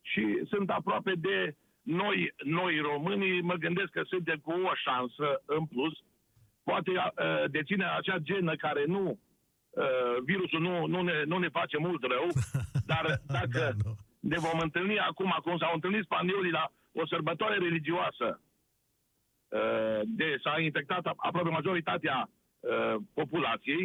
Și 0.00 0.42
sunt 0.48 0.70
aproape 0.70 1.12
de 1.16 1.56
noi, 1.82 2.34
noi 2.44 2.78
românii, 2.78 3.40
mă 3.40 3.54
gândesc 3.54 3.90
că 3.90 4.02
suntem 4.02 4.36
cu 4.36 4.50
o 4.50 4.74
șansă 4.74 5.42
în 5.44 5.66
plus. 5.66 5.92
Poate 6.70 6.90
uh, 6.90 7.50
deține 7.50 7.86
acea 7.98 8.18
genă 8.18 8.54
care 8.56 8.84
nu, 8.86 9.04
uh, 9.10 10.16
virusul 10.24 10.60
nu, 10.60 10.86
nu, 10.86 11.00
ne, 11.02 11.16
nu 11.30 11.38
ne 11.38 11.48
face 11.48 11.76
mult 11.78 12.02
rău, 12.02 12.26
dar 12.92 13.04
dacă 13.26 13.76
ne 14.20 14.38
vom 14.38 14.58
întâlni 14.66 14.98
acum, 14.98 15.30
cum 15.42 15.58
s-au 15.58 15.72
întâlnit 15.74 16.04
spaniolii 16.04 16.50
la 16.60 16.64
o 16.92 17.06
sărbătoare 17.06 17.56
religioasă, 17.58 18.40
uh, 19.48 20.00
de 20.04 20.28
s-a 20.42 20.60
infectat 20.60 21.06
aproape 21.06 21.48
majoritatea 21.48 22.30
uh, 22.60 22.94
populației, 23.14 23.84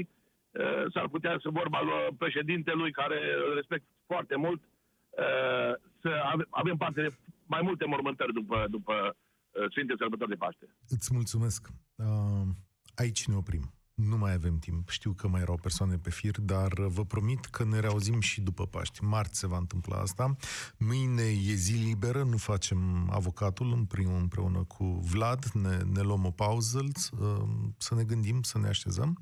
uh, 0.51 0.83
s-ar 0.93 1.07
putea 1.07 1.37
să 1.41 1.49
vorba 1.49 1.81
lui 1.81 2.15
președintelui, 2.17 2.91
care 2.91 3.19
îl 3.47 3.55
respect 3.55 3.85
foarte 4.05 4.35
mult, 4.35 4.61
uh, 4.63 5.73
să 6.01 6.09
ave- 6.31 6.47
avem 6.49 6.77
parte 6.77 7.01
de 7.01 7.11
mai 7.45 7.61
multe 7.63 7.85
mormântări 7.85 8.33
după, 8.33 8.65
după 8.69 8.93
uh, 9.51 9.69
Sfinte 9.69 9.93
Sărbători 9.97 10.29
de 10.29 10.35
Paște. 10.43 10.65
Îți 10.89 11.09
mulțumesc. 11.13 11.67
Uh, 11.95 12.47
aici 12.95 13.29
ne 13.31 13.35
oprim. 13.35 13.71
Nu 14.07 14.17
mai 14.17 14.33
avem 14.33 14.59
timp. 14.59 14.89
Știu 14.89 15.11
că 15.11 15.27
mai 15.27 15.41
erau 15.41 15.57
persoane 15.61 15.95
pe 15.95 16.09
fir, 16.09 16.39
dar 16.39 16.73
vă 16.87 17.05
promit 17.05 17.45
că 17.45 17.63
ne 17.63 17.79
reauzim 17.79 18.19
și 18.19 18.41
după 18.41 18.65
Paști. 18.65 19.03
Marți 19.03 19.39
se 19.39 19.47
va 19.47 19.57
întâmpla 19.57 19.95
asta. 19.95 20.35
Mâine 20.77 21.23
e 21.23 21.53
zi 21.53 21.73
liberă, 21.73 22.23
nu 22.23 22.37
facem 22.37 23.09
avocatul 23.11 23.73
împreună, 23.73 24.17
împreună 24.17 24.63
cu 24.63 24.85
Vlad. 24.85 25.45
Ne, 25.53 25.77
ne 25.77 26.01
luăm 26.01 26.25
o 26.25 26.31
pauză, 26.31 26.83
uh, 27.19 27.43
să 27.77 27.95
ne 27.95 28.03
gândim, 28.03 28.41
să 28.41 28.57
ne 28.57 28.67
așezăm, 28.67 29.19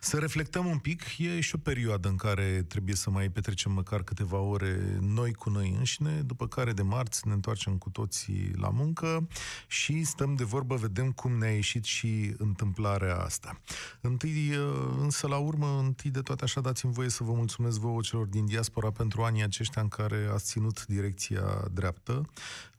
să 0.00 0.18
reflectăm 0.18 0.66
un 0.66 0.78
pic. 0.78 1.02
E 1.18 1.40
și 1.40 1.54
o 1.54 1.58
perioadă 1.58 2.08
în 2.08 2.16
care 2.16 2.62
trebuie 2.68 2.94
să 2.94 3.10
mai 3.10 3.28
petrecem 3.28 3.72
măcar 3.72 4.02
câteva 4.02 4.38
ore 4.38 4.98
noi 5.00 5.32
cu 5.32 5.50
noi 5.50 5.74
înșine, 5.78 6.20
după 6.20 6.46
care 6.46 6.72
de 6.72 6.82
marți 6.82 7.26
ne 7.26 7.32
întoarcem 7.32 7.78
cu 7.78 7.90
toții 7.90 8.50
la 8.56 8.68
muncă 8.68 9.28
și 9.66 10.04
stăm 10.04 10.34
de 10.34 10.44
vorbă, 10.44 10.74
vedem 10.74 11.12
cum 11.12 11.38
ne-a 11.38 11.54
ieșit 11.54 11.84
și 11.84 12.34
întâmplarea 12.38 13.16
asta. 13.16 13.60
În 14.00 14.16
întâi, 14.22 14.56
uh, 14.56 14.96
însă 15.00 15.26
la 15.26 15.36
urmă, 15.36 15.78
întâi 15.78 16.10
de 16.10 16.20
toate 16.20 16.44
așa 16.44 16.60
dați-mi 16.60 16.92
voie 16.92 17.08
să 17.08 17.24
vă 17.24 17.32
mulțumesc 17.32 17.78
vouă 17.78 18.00
celor 18.00 18.26
din 18.26 18.46
diaspora 18.46 18.90
pentru 18.90 19.22
anii 19.22 19.42
aceștia 19.42 19.82
în 19.82 19.88
care 19.88 20.30
ați 20.32 20.44
ținut 20.44 20.86
direcția 20.86 21.64
dreaptă. 21.72 22.30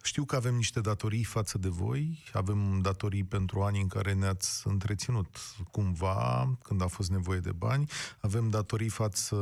Știu 0.04 0.24
că 0.24 0.36
avem 0.36 0.56
niște 0.56 0.80
datorii 0.80 1.24
față 1.24 1.58
de 1.58 1.68
voi, 1.68 2.24
avem 2.34 2.80
datorii 2.82 3.24
pentru 3.24 3.62
anii 3.62 3.82
în 3.82 3.88
care 3.88 4.14
ne-ați 4.14 4.68
întreținut 4.68 5.38
cumva, 5.72 6.50
când 6.64 6.82
a 6.82 6.88
fost 6.88 7.10
nevoie 7.10 7.40
de 7.40 7.52
bani, 7.52 7.90
avem 8.20 8.50
datorii 8.50 8.90
față 8.90 9.36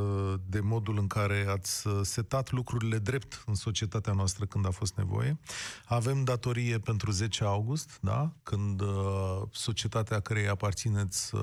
de 0.46 0.60
modul 0.60 0.98
în 0.98 1.06
care 1.06 1.46
ați 1.48 1.86
setat 2.02 2.50
lucrurile 2.50 2.98
drept 2.98 3.42
în 3.46 3.54
societatea 3.54 4.12
noastră 4.12 4.44
când 4.44 4.66
a 4.66 4.70
fost 4.70 4.96
nevoie. 4.96 5.38
Avem 5.84 6.24
datorie 6.24 6.78
pentru 6.78 7.10
10 7.10 7.44
august, 7.44 7.98
da? 8.00 8.32
când 8.42 8.80
uh, 8.80 9.42
societatea 9.52 10.20
care 10.20 10.48
aparțineți 10.48 11.34
uh, 11.34 11.40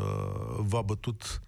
v-a 0.57 0.81
bătut 0.81 1.41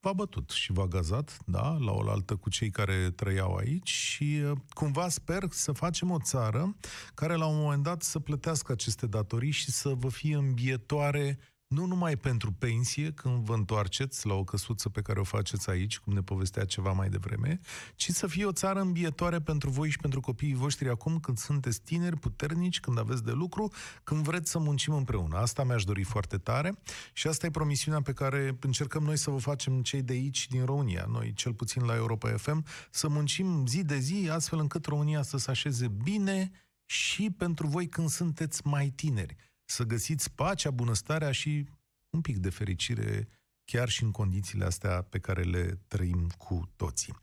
v-a 0.00 0.12
bătut 0.12 0.50
și 0.50 0.72
v-a 0.72 0.86
gazat, 0.86 1.38
da, 1.46 1.76
la 1.78 1.92
oaltă 1.92 2.36
cu 2.36 2.50
cei 2.50 2.70
care 2.70 3.10
trăiau 3.10 3.54
aici 3.54 3.88
și 3.88 4.40
uh, 4.44 4.56
cumva 4.68 5.08
sper 5.08 5.46
să 5.50 5.72
facem 5.72 6.10
o 6.10 6.18
țară 6.20 6.76
care 7.14 7.34
la 7.34 7.46
un 7.46 7.56
moment 7.56 7.82
dat 7.82 8.02
să 8.02 8.18
plătească 8.18 8.72
aceste 8.72 9.06
datorii 9.06 9.50
și 9.50 9.70
să 9.70 9.88
vă 9.88 10.08
fie 10.08 10.36
îmbietoare 10.36 11.38
nu 11.74 11.86
numai 11.86 12.16
pentru 12.16 12.52
pensie, 12.52 13.12
când 13.12 13.44
vă 13.44 13.54
întoarceți 13.54 14.26
la 14.26 14.34
o 14.34 14.44
căsuță 14.44 14.88
pe 14.88 15.00
care 15.02 15.20
o 15.20 15.24
faceți 15.24 15.70
aici, 15.70 15.98
cum 15.98 16.12
ne 16.12 16.22
povestea 16.22 16.64
ceva 16.64 16.92
mai 16.92 17.08
devreme, 17.08 17.60
ci 17.94 18.10
să 18.10 18.26
fie 18.26 18.44
o 18.44 18.52
țară 18.52 18.80
îmbietoare 18.80 19.40
pentru 19.40 19.70
voi 19.70 19.90
și 19.90 19.98
pentru 19.98 20.20
copiii 20.20 20.54
voștri 20.54 20.88
acum 20.88 21.20
când 21.20 21.38
sunteți 21.38 21.80
tineri, 21.82 22.16
puternici, 22.16 22.80
când 22.80 22.98
aveți 22.98 23.24
de 23.24 23.30
lucru, 23.30 23.72
când 24.02 24.24
vreți 24.24 24.50
să 24.50 24.58
muncim 24.58 24.94
împreună. 24.94 25.36
Asta 25.36 25.64
mi-aș 25.64 25.84
dori 25.84 26.02
foarte 26.02 26.38
tare 26.38 26.78
și 27.12 27.26
asta 27.26 27.46
e 27.46 27.50
promisiunea 27.50 28.02
pe 28.02 28.12
care 28.12 28.56
încercăm 28.60 29.02
noi 29.02 29.16
să 29.16 29.30
vă 29.30 29.38
facem 29.38 29.82
cei 29.82 30.02
de 30.02 30.12
aici, 30.12 30.48
din 30.48 30.64
România, 30.64 31.06
noi 31.08 31.32
cel 31.32 31.54
puțin 31.54 31.84
la 31.84 31.94
Europa 31.94 32.30
FM, 32.36 32.64
să 32.90 33.08
muncim 33.08 33.66
zi 33.66 33.84
de 33.84 33.98
zi, 33.98 34.28
astfel 34.30 34.58
încât 34.58 34.86
România 34.86 35.22
să 35.22 35.38
se 35.38 35.50
așeze 35.50 35.88
bine 35.88 36.50
și 36.86 37.30
pentru 37.30 37.66
voi 37.66 37.88
când 37.88 38.08
sunteți 38.08 38.66
mai 38.66 38.88
tineri 38.88 39.36
să 39.70 39.84
găsiți 39.84 40.32
pacea, 40.32 40.70
bunăstarea 40.70 41.32
și 41.32 41.66
un 42.10 42.20
pic 42.20 42.36
de 42.36 42.50
fericire 42.50 43.28
chiar 43.64 43.88
și 43.88 44.02
în 44.02 44.10
condițiile 44.10 44.64
astea 44.64 45.02
pe 45.02 45.18
care 45.18 45.42
le 45.42 45.78
trăim 45.88 46.26
cu 46.38 46.68
toții. 46.76 47.14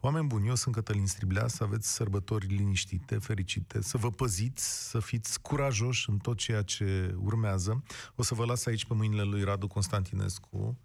Oameni 0.00 0.26
buni, 0.26 0.48
eu 0.48 0.54
sunt 0.54 0.74
Cătălin 0.74 1.06
Striblea, 1.06 1.46
să 1.46 1.64
aveți 1.64 1.92
sărbători 1.92 2.46
liniștite, 2.46 3.18
fericite, 3.18 3.82
să 3.82 3.96
vă 3.96 4.10
păziți, 4.10 4.88
să 4.88 4.98
fiți 4.98 5.40
curajoși 5.40 6.10
în 6.10 6.18
tot 6.18 6.36
ceea 6.36 6.62
ce 6.62 7.14
urmează. 7.18 7.82
O 8.14 8.22
să 8.22 8.34
vă 8.34 8.44
las 8.44 8.66
aici 8.66 8.86
pe 8.86 8.94
mâinile 8.94 9.22
lui 9.22 9.42
Radu 9.42 9.66
Constantinescu, 9.66 10.78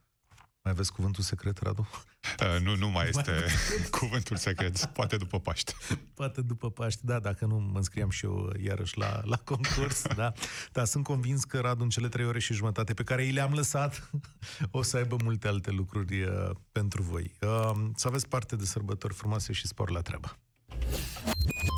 mai 0.63 0.73
aveți 0.73 0.93
cuvântul 0.93 1.23
secret, 1.23 1.57
Radu? 1.57 1.87
Uh, 2.41 2.61
nu, 2.61 2.75
nu 2.75 2.89
mai 2.89 3.07
este 3.07 3.31
mai 3.31 3.87
cuvântul 3.99 4.35
secret. 4.35 4.85
Poate 4.85 5.17
după 5.17 5.39
Paște. 5.39 5.73
Poate 6.15 6.41
după 6.41 6.69
Paște, 6.71 7.01
da, 7.03 7.19
dacă 7.19 7.45
nu 7.45 7.55
mă 7.55 7.77
înscriam 7.77 8.09
și 8.09 8.25
eu 8.25 8.53
iarăși 8.63 8.97
la, 8.97 9.21
la 9.23 9.37
concurs, 9.37 10.03
da. 10.15 10.31
Dar 10.71 10.85
sunt 10.85 11.03
convins 11.03 11.43
că 11.43 11.59
Radu 11.59 11.83
în 11.83 11.89
cele 11.89 12.07
trei 12.07 12.25
ore 12.25 12.39
și 12.39 12.53
jumătate 12.53 12.93
pe 12.93 13.03
care 13.03 13.25
i 13.25 13.31
le-am 13.31 13.53
lăsat 13.53 14.09
o 14.71 14.81
să 14.81 14.97
aibă 14.97 15.15
multe 15.23 15.47
alte 15.47 15.71
lucruri 15.71 16.21
uh, 16.21 16.49
pentru 16.71 17.01
voi. 17.01 17.35
Uh, 17.41 17.71
să 17.95 18.07
aveți 18.07 18.27
parte 18.27 18.55
de 18.55 18.65
sărbători 18.65 19.13
frumoase 19.13 19.53
și 19.53 19.67
spor 19.67 19.89
la 19.89 20.01
treabă. 20.01 20.37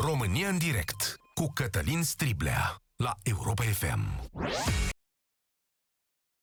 România 0.02 0.48
în 0.48 0.58
direct 0.58 1.16
cu 1.34 1.52
Cătălin 1.54 2.04
Striblea 2.04 2.84
la 2.96 3.18
Europa 3.24 3.64
FM. 3.64 4.30